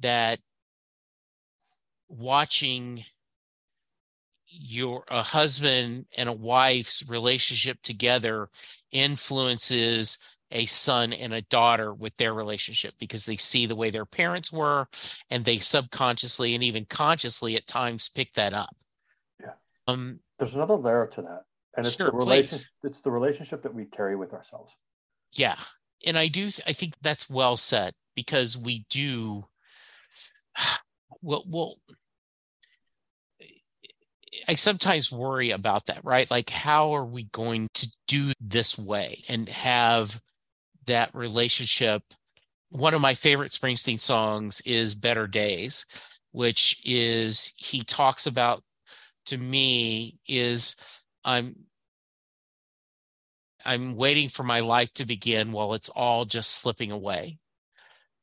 that 0.00 0.38
watching 2.08 3.04
your 4.48 5.04
a 5.08 5.22
husband 5.22 6.06
and 6.16 6.28
a 6.28 6.32
wife's 6.32 7.06
relationship 7.08 7.82
together 7.82 8.48
influences 8.92 10.18
a 10.50 10.66
son 10.66 11.12
and 11.12 11.34
a 11.34 11.42
daughter 11.42 11.92
with 11.92 12.16
their 12.16 12.34
relationship 12.34 12.94
because 12.98 13.26
they 13.26 13.36
see 13.36 13.66
the 13.66 13.76
way 13.76 13.90
their 13.90 14.06
parents 14.06 14.52
were 14.52 14.86
and 15.30 15.44
they 15.44 15.58
subconsciously 15.58 16.54
and 16.54 16.62
even 16.62 16.84
consciously 16.84 17.56
at 17.56 17.66
times 17.66 18.08
pick 18.08 18.32
that 18.34 18.54
up. 18.54 18.74
Yeah. 19.40 19.52
Um 19.86 20.20
there's 20.38 20.54
another 20.54 20.76
layer 20.76 21.06
to 21.14 21.22
that. 21.22 21.44
And 21.76 21.86
it's 21.86 21.96
sure, 21.96 22.10
the 22.10 22.16
relationship 22.16 22.66
it's 22.84 23.00
the 23.00 23.10
relationship 23.10 23.62
that 23.62 23.74
we 23.74 23.84
carry 23.86 24.16
with 24.16 24.32
ourselves. 24.32 24.72
Yeah. 25.32 25.56
And 26.06 26.16
I 26.18 26.28
do 26.28 26.48
I 26.66 26.72
think 26.72 26.94
that's 27.02 27.28
well 27.28 27.56
said 27.56 27.92
because 28.14 28.56
we 28.56 28.84
do 28.88 29.44
well 31.22 31.44
well 31.46 31.76
I 34.48 34.54
sometimes 34.54 35.10
worry 35.10 35.50
about 35.50 35.86
that, 35.86 36.04
right? 36.04 36.30
Like, 36.30 36.50
how 36.50 36.94
are 36.94 37.04
we 37.04 37.24
going 37.24 37.68
to 37.74 37.96
do 38.06 38.32
this 38.40 38.78
way 38.78 39.24
and 39.28 39.48
have 39.48 40.20
that 40.86 41.14
relationship? 41.14 42.02
One 42.70 42.94
of 42.94 43.00
my 43.00 43.14
favorite 43.14 43.52
Springsteen 43.52 44.00
songs 44.00 44.60
is 44.64 44.94
Better 44.94 45.26
Days, 45.26 45.86
which 46.32 46.80
is 46.84 47.52
he 47.56 47.82
talks 47.82 48.26
about 48.26 48.62
to 49.26 49.36
me 49.36 50.18
is 50.26 50.76
I'm 51.24 51.56
I'm 53.64 53.96
waiting 53.96 54.28
for 54.28 54.44
my 54.44 54.60
life 54.60 54.92
to 54.94 55.04
begin 55.04 55.50
while 55.50 55.74
it's 55.74 55.88
all 55.88 56.24
just 56.24 56.52
slipping 56.52 56.92
away. 56.92 57.38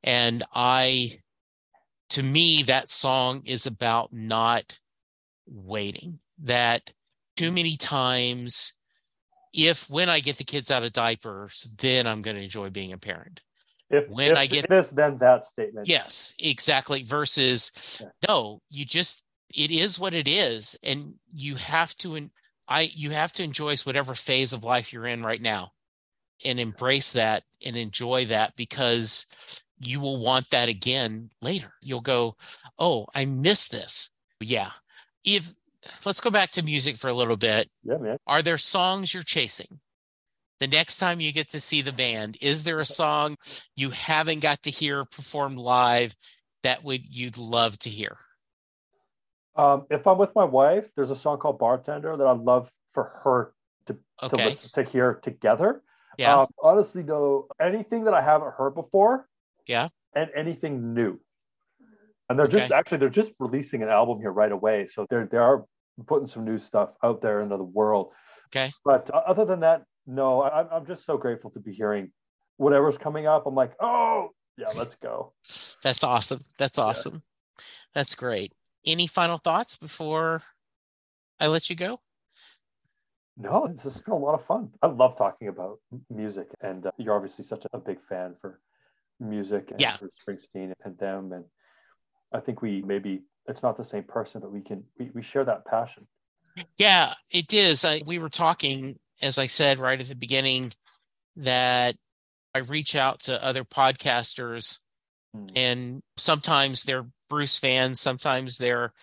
And 0.03 0.41
I 0.53 1.19
to 2.11 2.23
me 2.23 2.63
that 2.63 2.89
song 2.89 3.43
is 3.45 3.65
about 3.65 4.13
not 4.13 4.79
waiting 5.45 6.19
that 6.43 6.91
too 7.35 7.51
many 7.51 7.75
times 7.75 8.73
if 9.53 9.89
when 9.89 10.09
I 10.09 10.19
get 10.19 10.37
the 10.37 10.43
kids 10.43 10.71
out 10.71 10.83
of 10.83 10.93
diapers, 10.93 11.69
then 11.77 12.07
I'm 12.07 12.21
going 12.21 12.35
to 12.35 12.43
enjoy 12.43 12.69
being 12.69 12.93
a 12.93 12.97
parent. 12.97 13.41
If 13.89 14.09
when 14.09 14.31
if 14.31 14.37
I 14.37 14.47
get 14.47 14.67
this, 14.67 14.89
then 14.89 15.17
that 15.19 15.45
statement. 15.45 15.87
Yes, 15.87 16.33
exactly. 16.39 17.03
Versus 17.03 17.99
yeah. 18.01 18.07
no, 18.27 18.61
you 18.69 18.85
just 18.85 19.23
it 19.53 19.69
is 19.69 19.99
what 19.99 20.15
it 20.15 20.27
is, 20.27 20.77
and 20.81 21.13
you 21.31 21.55
have 21.55 21.95
to. 21.97 22.29
I 22.67 22.91
you 22.95 23.11
have 23.11 23.33
to 23.33 23.43
enjoy 23.43 23.75
whatever 23.83 24.15
phase 24.15 24.53
of 24.53 24.63
life 24.63 24.91
you're 24.91 25.05
in 25.05 25.23
right 25.23 25.41
now, 25.41 25.73
and 26.43 26.59
embrace 26.59 27.13
that 27.13 27.43
and 27.63 27.75
enjoy 27.75 28.25
that 28.25 28.55
because 28.55 29.27
you 29.79 29.99
will 29.99 30.17
want 30.17 30.49
that 30.49 30.69
again 30.69 31.29
later. 31.41 31.73
You'll 31.81 32.01
go, 32.01 32.35
oh, 32.79 33.05
I 33.13 33.25
miss 33.25 33.67
this. 33.67 34.09
Yeah, 34.39 34.71
if 35.23 35.53
let's 36.05 36.21
go 36.21 36.29
back 36.29 36.51
to 36.51 36.63
music 36.63 36.97
for 36.97 37.09
a 37.09 37.13
little 37.13 37.37
bit. 37.37 37.69
Yeah, 37.83 37.97
man. 37.97 38.17
Are 38.27 38.41
there 38.41 38.57
songs 38.57 39.13
you're 39.13 39.23
chasing? 39.23 39.79
The 40.59 40.67
next 40.67 40.97
time 40.97 41.19
you 41.19 41.33
get 41.33 41.49
to 41.49 41.59
see 41.59 41.81
the 41.81 41.91
band, 41.91 42.37
is 42.41 42.63
there 42.63 42.79
a 42.79 42.85
song 42.85 43.37
you 43.75 43.89
haven't 43.89 44.39
got 44.39 44.63
to 44.63 44.71
hear 44.71 45.03
performed 45.05 45.57
live 45.57 46.15
that 46.61 46.83
would 46.83 47.05
you'd 47.05 47.37
love 47.37 47.77
to 47.79 47.89
hear? 47.89 48.17
Um, 49.55 49.85
if 49.89 50.07
I'm 50.07 50.17
with 50.17 50.33
my 50.35 50.45
wife, 50.45 50.85
there's 50.95 51.11
a 51.11 51.15
song 51.15 51.37
called 51.37 51.59
Bartender 51.59 52.15
that 52.15 52.25
I'd 52.25 52.39
love 52.39 52.71
for 52.93 53.11
her 53.23 53.53
to 53.87 53.97
okay. 54.23 54.37
to, 54.37 54.49
listen, 54.49 54.69
to 54.73 54.89
hear 54.89 55.15
together. 55.15 55.81
Yeah. 56.17 56.41
Um, 56.41 56.47
honestly, 56.61 57.01
though, 57.01 57.47
anything 57.59 58.05
that 58.05 58.13
I 58.13 58.21
haven't 58.21 58.53
heard 58.53 58.75
before. 58.75 59.27
Yeah. 59.67 59.89
And 60.15 60.29
anything 60.35 60.93
new 60.93 61.19
and 62.29 62.39
they're 62.39 62.45
okay. 62.45 62.59
just 62.59 62.71
actually 62.71 62.97
they're 62.97 63.09
just 63.09 63.31
releasing 63.39 63.83
an 63.83 63.89
album 63.89 64.19
here 64.19 64.31
right 64.31 64.51
away 64.51 64.87
so 64.87 65.05
they're 65.09 65.25
they 65.25 65.37
are 65.37 65.65
putting 66.07 66.27
some 66.27 66.45
new 66.45 66.57
stuff 66.57 66.89
out 67.03 67.21
there 67.21 67.41
into 67.41 67.57
the 67.57 67.63
world. 67.63 68.11
Okay. 68.47 68.71
But 68.85 69.09
other 69.09 69.45
than 69.45 69.61
that 69.61 69.83
no 70.05 70.41
I, 70.41 70.67
i'm 70.75 70.85
just 70.85 71.05
so 71.05 71.17
grateful 71.17 71.49
to 71.51 71.61
be 71.61 71.71
hearing 71.71 72.11
whatever's 72.57 72.97
coming 72.97 73.25
up. 73.27 73.45
I'm 73.45 73.55
like 73.55 73.73
oh 73.79 74.29
yeah 74.57 74.67
let's 74.77 74.95
go. 74.95 75.33
That's 75.83 76.03
awesome. 76.03 76.41
That's 76.57 76.77
awesome. 76.77 77.23
Yeah. 77.57 77.63
that's 77.95 78.15
great. 78.15 78.53
Any 78.85 79.07
final 79.07 79.37
thoughts 79.37 79.75
before 79.75 80.41
i 81.39 81.47
let 81.47 81.69
you 81.69 81.75
go? 81.75 81.99
No 83.37 83.67
this 83.67 83.83
has 83.83 84.01
been 84.01 84.13
a 84.13 84.17
lot 84.17 84.35
of 84.35 84.45
fun. 84.45 84.69
I 84.81 84.87
love 84.87 85.17
talking 85.17 85.47
about 85.47 85.79
music 86.09 86.47
and 86.61 86.85
uh, 86.85 86.91
you're 86.97 87.15
obviously 87.15 87.45
such 87.45 87.65
a 87.73 87.79
big 87.79 87.99
fan 88.07 88.35
for 88.41 88.59
music 89.19 89.71
and 89.71 89.79
yeah. 89.79 89.95
for 89.95 90.09
springsteen 90.09 90.73
and 90.83 90.97
them 90.97 91.31
and 91.31 91.45
I 92.33 92.39
think 92.39 92.61
we 92.61 92.81
maybe 92.81 93.21
it's 93.47 93.63
not 93.63 93.77
the 93.77 93.83
same 93.83 94.03
person, 94.03 94.41
but 94.41 94.51
we 94.51 94.61
can 94.61 94.83
we, 94.97 95.09
we 95.13 95.21
share 95.21 95.45
that 95.45 95.65
passion. 95.65 96.07
Yeah, 96.77 97.13
it 97.31 97.53
is. 97.53 97.83
I, 97.83 98.01
we 98.05 98.19
were 98.19 98.29
talking, 98.29 98.97
as 99.21 99.37
I 99.37 99.47
said 99.47 99.79
right 99.79 99.99
at 99.99 100.07
the 100.07 100.15
beginning, 100.15 100.71
that 101.35 101.95
I 102.53 102.59
reach 102.59 102.95
out 102.95 103.21
to 103.21 103.43
other 103.43 103.63
podcasters, 103.63 104.79
hmm. 105.33 105.47
and 105.55 106.03
sometimes 106.17 106.83
they're 106.83 107.07
Bruce 107.29 107.57
fans, 107.57 107.99
sometimes 107.99 108.57
they're 108.57 108.93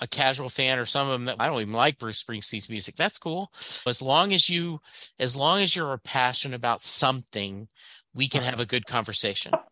a 0.00 0.06
casual 0.06 0.48
fan, 0.48 0.78
or 0.78 0.84
some 0.84 1.08
of 1.08 1.12
them 1.12 1.24
that 1.26 1.36
I 1.40 1.48
don't 1.48 1.60
even 1.60 1.72
like 1.72 1.98
Bruce 1.98 2.22
Springsteen's 2.22 2.68
music. 2.68 2.94
That's 2.96 3.18
cool. 3.18 3.50
As 3.86 4.00
long 4.00 4.32
as 4.32 4.48
you, 4.48 4.80
as 5.18 5.36
long 5.36 5.60
as 5.60 5.74
you're 5.74 5.98
passionate 5.98 6.56
about 6.56 6.82
something, 6.82 7.68
we 8.14 8.28
can 8.28 8.42
have 8.42 8.60
a 8.60 8.66
good 8.66 8.86
conversation. 8.86 9.52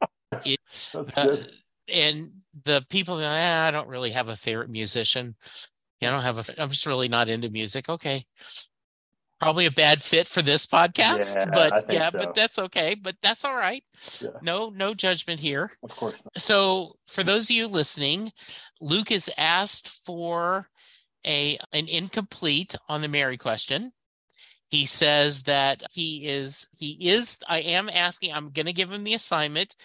It, 0.46 0.58
That's 0.94 1.12
uh, 1.14 1.24
good. 1.26 1.52
And 1.89 2.30
the 2.64 2.85
people 2.89 3.16
that 3.16 3.35
eh, 3.35 3.68
I 3.68 3.70
don't 3.70 3.89
really 3.89 4.11
have 4.11 4.28
a 4.28 4.37
favorite 4.37 4.70
musician. 4.70 5.35
I 6.03 6.07
don't 6.07 6.22
have 6.22 6.49
a. 6.49 6.62
I'm 6.62 6.70
just 6.70 6.87
really 6.87 7.09
not 7.09 7.28
into 7.28 7.51
music. 7.51 7.89
Okay, 7.89 8.24
probably 9.43 9.66
a 9.66 9.72
bad 9.72 10.03
fit 10.03 10.28
for 10.28 10.43
this 10.43 10.66
podcast, 10.66 11.37
yeah, 11.37 11.51
but 11.53 11.85
yeah, 11.93 12.11
so. 12.11 12.18
but 12.18 12.35
that's 12.35 12.59
okay. 12.59 12.95
But 12.95 13.16
that's 13.22 13.45
all 13.45 13.55
right. 13.55 13.83
Yeah. 14.20 14.30
No, 14.43 14.70
no 14.70 14.95
judgment 14.95 15.41
here. 15.41 15.72
Of 15.83 15.97
course. 15.97 16.22
Not. 16.24 16.41
So, 16.41 16.97
for 17.07 17.22
those 17.22 17.51
of 17.51 17.57
you 17.57 17.66
listening, 17.68 18.33
Luke 18.80 19.11
has 19.11 19.30
asked 19.37 19.89
for 19.89 20.68
a 21.26 21.59
an 21.72 21.89
incomplete 21.89 22.76
on 22.89 23.01
the 23.03 23.09
Mary 23.09 23.37
question. 23.37 23.93
He 24.68 24.87
says 24.87 25.43
that 25.45 25.83
he 25.93 26.26
is 26.26 26.68
he 26.76 26.97
is. 27.11 27.41
I 27.49 27.61
am 27.61 27.89
asking. 27.89 28.33
I'm 28.33 28.51
going 28.51 28.66
to 28.66 28.72
give 28.72 28.91
him 28.91 29.05
the 29.05 29.14
assignment 29.14 29.76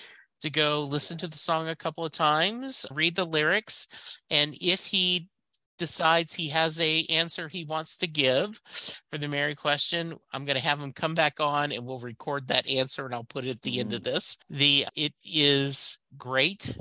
to 0.42 0.50
go 0.50 0.82
listen 0.82 1.18
to 1.18 1.28
the 1.28 1.38
song 1.38 1.68
a 1.68 1.76
couple 1.76 2.06
of 2.06 2.12
times, 2.12 2.86
read 2.92 3.16
the 3.16 3.26
lyrics, 3.26 3.88
and 4.30 4.56
if 4.62 4.86
he 4.86 5.30
decides 5.78 6.34
he 6.34 6.50
has 6.50 6.80
a 6.82 7.06
answer 7.10 7.48
he 7.48 7.64
wants 7.64 7.98
to 7.98 8.08
give 8.08 8.60
for 9.12 9.18
the 9.18 9.28
Mary 9.28 9.56
question, 9.56 10.16
I'm 10.34 10.46
going 10.46 10.58
to 10.58 10.64
have 10.64 10.80
him 10.80 10.92
come 10.92 11.14
back 11.14 11.40
on 11.40 11.72
and 11.72 11.86
we'll 11.86 12.00
record 12.00 12.48
that 12.48 12.68
answer 12.68 13.06
and 13.06 13.14
I'll 13.14 13.24
put 13.24 13.46
it 13.46 13.52
at 13.52 13.62
the 13.62 13.78
mm. 13.78 13.80
end 13.82 13.94
of 13.94 14.02
mm. 14.02 14.06
this. 14.06 14.38
The 14.50 14.88
it 14.96 15.14
is 15.24 16.00
great 16.18 16.76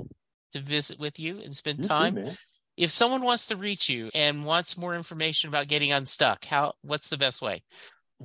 to 0.51 0.59
visit 0.59 0.99
with 0.99 1.19
you 1.19 1.39
and 1.39 1.55
spend 1.55 1.79
you 1.79 1.83
time. 1.83 2.15
Too, 2.15 2.31
if 2.75 2.91
someone 2.91 3.21
wants 3.21 3.47
to 3.47 3.55
reach 3.55 3.89
you 3.89 4.09
and 4.13 4.43
wants 4.43 4.77
more 4.77 4.95
information 4.95 5.49
about 5.49 5.67
getting 5.67 5.91
unstuck, 5.91 6.45
how 6.45 6.73
what's 6.81 7.09
the 7.09 7.17
best 7.17 7.41
way? 7.41 7.63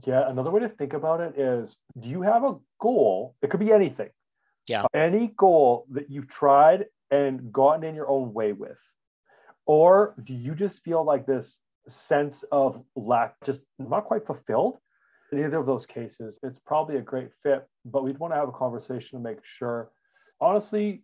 Yeah, 0.06 0.28
another 0.28 0.50
way 0.50 0.60
to 0.60 0.68
think 0.70 0.94
about 0.94 1.20
it 1.20 1.38
is 1.38 1.76
do 1.98 2.08
you 2.08 2.22
have 2.22 2.44
a 2.44 2.56
goal? 2.80 3.34
It 3.42 3.50
could 3.50 3.60
be 3.60 3.72
anything. 3.72 4.08
Yeah. 4.66 4.86
Any 4.94 5.32
goal 5.36 5.86
that 5.90 6.10
you've 6.10 6.28
tried 6.28 6.86
and 7.10 7.52
gotten 7.52 7.84
in 7.84 7.94
your 7.94 8.08
own 8.08 8.32
way 8.32 8.52
with? 8.52 8.78
Or 9.66 10.14
do 10.24 10.34
you 10.34 10.54
just 10.54 10.82
feel 10.82 11.04
like 11.04 11.26
this 11.26 11.58
sense 11.88 12.44
of 12.52 12.82
lack, 12.96 13.34
just 13.44 13.62
not 13.78 14.04
quite 14.04 14.26
fulfilled? 14.26 14.78
In 15.30 15.38
either 15.38 15.56
of 15.58 15.66
those 15.66 15.86
cases, 15.86 16.38
it's 16.42 16.58
probably 16.58 16.96
a 16.96 17.00
great 17.00 17.30
fit, 17.42 17.66
but 17.84 18.04
we'd 18.04 18.18
want 18.18 18.34
to 18.34 18.38
have 18.38 18.48
a 18.48 18.52
conversation 18.52 19.18
to 19.18 19.22
make 19.22 19.38
sure. 19.42 19.90
Honestly, 20.40 21.02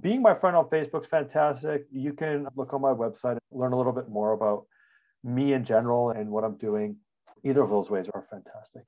being 0.00 0.22
my 0.22 0.34
friend 0.34 0.56
on 0.56 0.68
Facebook's 0.68 1.06
fantastic. 1.06 1.86
You 1.90 2.12
can 2.12 2.46
look 2.56 2.74
on 2.74 2.80
my 2.80 2.92
website, 2.92 3.38
learn 3.50 3.72
a 3.72 3.76
little 3.76 3.92
bit 3.92 4.08
more 4.08 4.32
about 4.32 4.66
me 5.24 5.52
in 5.52 5.64
general 5.64 6.10
and 6.10 6.30
what 6.30 6.44
I'm 6.44 6.56
doing. 6.56 6.96
Either 7.44 7.62
of 7.62 7.70
those 7.70 7.88
ways 7.90 8.06
are 8.12 8.26
fantastic. 8.30 8.82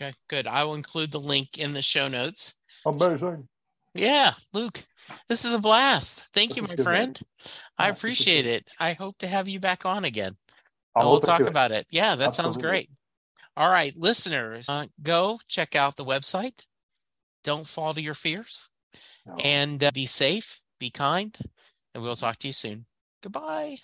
Okay, 0.00 0.12
good. 0.28 0.46
I 0.46 0.64
will 0.64 0.74
include 0.74 1.10
the 1.10 1.20
link 1.20 1.58
in 1.58 1.72
the 1.72 1.82
show 1.82 2.08
notes. 2.08 2.56
Amazing. 2.84 3.48
Yeah, 3.94 4.32
Luke, 4.52 4.84
this 5.28 5.44
is 5.44 5.54
a 5.54 5.58
blast. 5.58 6.32
Thank 6.34 6.54
you, 6.56 6.62
my 6.62 6.76
friend. 6.76 7.18
I 7.78 7.86
Yeah, 7.86 7.90
this 7.90 7.96
is 7.96 7.98
appreciate 7.98 8.46
it. 8.46 8.68
I 8.78 8.92
hope 8.92 9.16
to 9.18 9.26
have 9.26 9.48
you 9.48 9.58
back 9.58 9.86
on 9.86 10.04
again. 10.04 10.36
We'll 10.94 11.20
talk 11.20 11.40
about 11.40 11.72
it. 11.72 11.86
Yeah, 11.90 12.14
that 12.16 12.34
sounds 12.34 12.56
great. 12.56 12.90
All 13.56 13.70
right, 13.70 13.96
listeners, 13.96 14.68
uh, 14.68 14.86
go 15.02 15.38
check 15.48 15.74
out 15.74 15.96
the 15.96 16.04
website. 16.04 16.66
Don't 17.42 17.66
fall 17.66 17.94
to 17.94 18.02
your 18.02 18.14
fears 18.14 18.68
and 19.42 19.82
uh, 19.82 19.90
be 19.92 20.06
safe, 20.06 20.60
be 20.78 20.90
kind, 20.90 21.36
and 21.94 22.02
we'll 22.02 22.16
talk 22.16 22.38
to 22.40 22.46
you 22.48 22.52
soon. 22.52 22.86
Goodbye. 23.22 23.76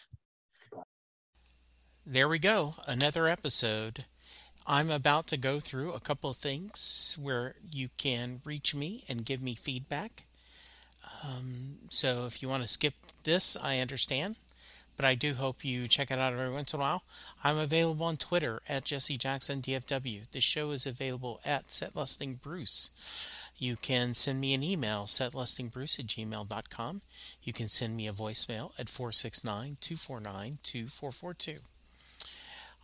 There 2.04 2.28
we 2.28 2.38
go. 2.38 2.74
Another 2.86 3.28
episode. 3.28 4.04
I'm 4.66 4.90
about 4.90 5.26
to 5.28 5.36
go 5.36 5.58
through 5.58 5.92
a 5.92 6.00
couple 6.00 6.30
of 6.30 6.36
things 6.36 7.16
where 7.20 7.56
you 7.70 7.88
can 7.96 8.40
reach 8.44 8.74
me 8.74 9.04
and 9.08 9.24
give 9.24 9.42
me 9.42 9.54
feedback. 9.54 10.24
Um, 11.24 11.78
so 11.88 12.26
if 12.26 12.42
you 12.42 12.48
want 12.48 12.62
to 12.62 12.68
skip 12.68 12.94
this, 13.24 13.56
I 13.56 13.78
understand. 13.78 14.36
But 14.96 15.06
I 15.06 15.14
do 15.14 15.34
hope 15.34 15.64
you 15.64 15.88
check 15.88 16.10
it 16.10 16.18
out 16.18 16.32
every 16.32 16.50
once 16.50 16.74
in 16.74 16.78
a 16.78 16.82
while. 16.82 17.02
I'm 17.42 17.58
available 17.58 18.06
on 18.06 18.16
Twitter 18.18 18.62
at 18.68 18.84
Jesse 18.84 19.16
Jackson 19.16 19.62
DFW. 19.62 20.30
The 20.30 20.40
show 20.40 20.70
is 20.70 20.86
available 20.86 21.40
at 21.44 21.68
Setlisting 21.68 22.40
Bruce. 22.40 22.90
You 23.56 23.76
can 23.76 24.14
send 24.14 24.40
me 24.40 24.54
an 24.54 24.62
email, 24.62 25.04
setlistingbruce 25.04 26.00
at 26.00 26.06
gmail.com. 26.06 27.02
You 27.42 27.52
can 27.52 27.68
send 27.68 27.96
me 27.96 28.08
a 28.08 28.12
voicemail 28.12 28.72
at 28.78 28.88
469 28.88 29.76
249 29.80 30.58
2442. 30.62 31.71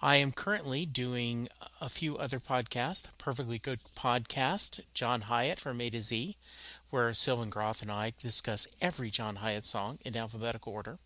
I 0.01 0.15
am 0.17 0.31
currently 0.31 0.87
doing 0.87 1.49
a 1.81 1.89
few 1.89 2.17
other 2.19 2.39
podcasts. 2.39 3.09
Perfectly 3.19 3.59
Good 3.59 3.81
Podcast, 3.97 4.79
John 4.95 5.23
Hiatt 5.23 5.59
from 5.59 5.81
A 5.81 5.91
to 5.91 6.01
Z, 6.01 6.37
where 6.91 7.13
Sylvan 7.13 7.51
Groth 7.51 7.83
and 7.83 7.91
I 7.91 8.13
discuss 8.17 8.69
every 8.81 9.11
John 9.11 9.37
Hiatt 9.37 9.65
song 9.65 9.99
in 10.05 10.17
alphabetical 10.17 10.73
order. 10.73 11.01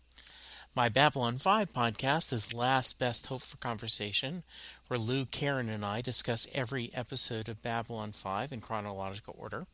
My 0.75 0.89
Babylon 0.89 1.39
5 1.39 1.73
podcast 1.73 2.31
is 2.31 2.53
Last 2.53 2.99
Best 2.99 3.25
Hope 3.25 3.41
for 3.41 3.57
Conversation, 3.57 4.43
where 4.87 4.99
Lou, 4.99 5.25
Karen, 5.25 5.69
and 5.69 5.83
I 5.83 6.01
discuss 6.01 6.45
every 6.53 6.91
episode 6.93 7.49
of 7.49 7.63
Babylon 7.63 8.11
5 8.11 8.51
in 8.51 8.61
chronological 8.61 9.35
order. 9.39 9.65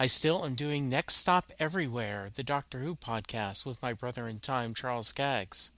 I 0.00 0.08
still 0.08 0.44
am 0.44 0.56
doing 0.56 0.88
Next 0.88 1.14
Stop 1.14 1.52
Everywhere, 1.60 2.28
the 2.34 2.42
Doctor 2.42 2.78
Who 2.78 2.96
podcast 2.96 3.64
with 3.64 3.80
my 3.80 3.92
brother 3.92 4.26
in 4.26 4.40
time, 4.40 4.74
Charles 4.74 5.06
Skaggs. 5.06 5.70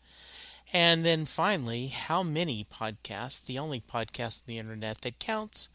And 0.72 1.04
then 1.04 1.24
finally, 1.26 1.88
How 1.88 2.22
Many 2.22 2.64
Podcasts, 2.64 3.44
the 3.44 3.58
only 3.58 3.80
podcast 3.80 4.40
on 4.40 4.44
the 4.46 4.58
internet 4.58 5.02
that 5.02 5.18
counts, 5.18 5.68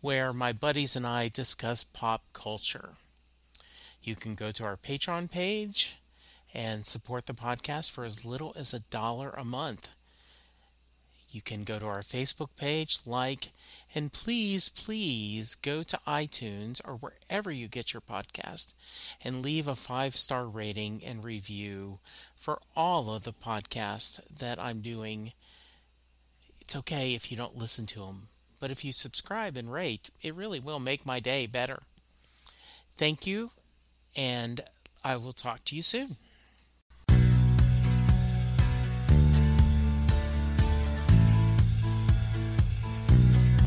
where 0.00 0.32
my 0.32 0.52
buddies 0.52 0.96
and 0.96 1.06
I 1.06 1.28
discuss 1.28 1.84
pop 1.84 2.22
culture. 2.32 2.96
You 4.02 4.16
can 4.16 4.34
go 4.34 4.50
to 4.50 4.64
our 4.64 4.76
Patreon 4.76 5.30
page 5.30 5.98
and 6.52 6.86
support 6.86 7.26
the 7.26 7.34
podcast 7.34 7.90
for 7.90 8.04
as 8.04 8.24
little 8.24 8.52
as 8.56 8.74
a 8.74 8.80
dollar 8.80 9.30
a 9.30 9.44
month. 9.44 9.94
You 11.32 11.40
can 11.40 11.64
go 11.64 11.78
to 11.78 11.86
our 11.86 12.02
Facebook 12.02 12.50
page, 12.56 12.98
like, 13.06 13.52
and 13.94 14.12
please, 14.12 14.68
please 14.68 15.54
go 15.54 15.82
to 15.82 15.98
iTunes 16.06 16.80
or 16.86 16.96
wherever 16.96 17.50
you 17.50 17.68
get 17.68 17.94
your 17.94 18.02
podcast 18.02 18.74
and 19.24 19.42
leave 19.42 19.66
a 19.66 19.74
five 19.74 20.14
star 20.14 20.46
rating 20.46 21.02
and 21.04 21.24
review 21.24 22.00
for 22.36 22.60
all 22.76 23.14
of 23.14 23.24
the 23.24 23.32
podcasts 23.32 24.20
that 24.38 24.58
I'm 24.58 24.80
doing. 24.82 25.32
It's 26.60 26.76
okay 26.76 27.14
if 27.14 27.30
you 27.30 27.36
don't 27.36 27.56
listen 27.56 27.86
to 27.86 28.00
them, 28.00 28.28
but 28.60 28.70
if 28.70 28.84
you 28.84 28.92
subscribe 28.92 29.56
and 29.56 29.72
rate, 29.72 30.10
it 30.20 30.34
really 30.34 30.60
will 30.60 30.80
make 30.80 31.06
my 31.06 31.18
day 31.18 31.46
better. 31.46 31.80
Thank 32.96 33.26
you, 33.26 33.52
and 34.14 34.60
I 35.02 35.16
will 35.16 35.32
talk 35.32 35.64
to 35.64 35.76
you 35.76 35.82
soon. 35.82 36.16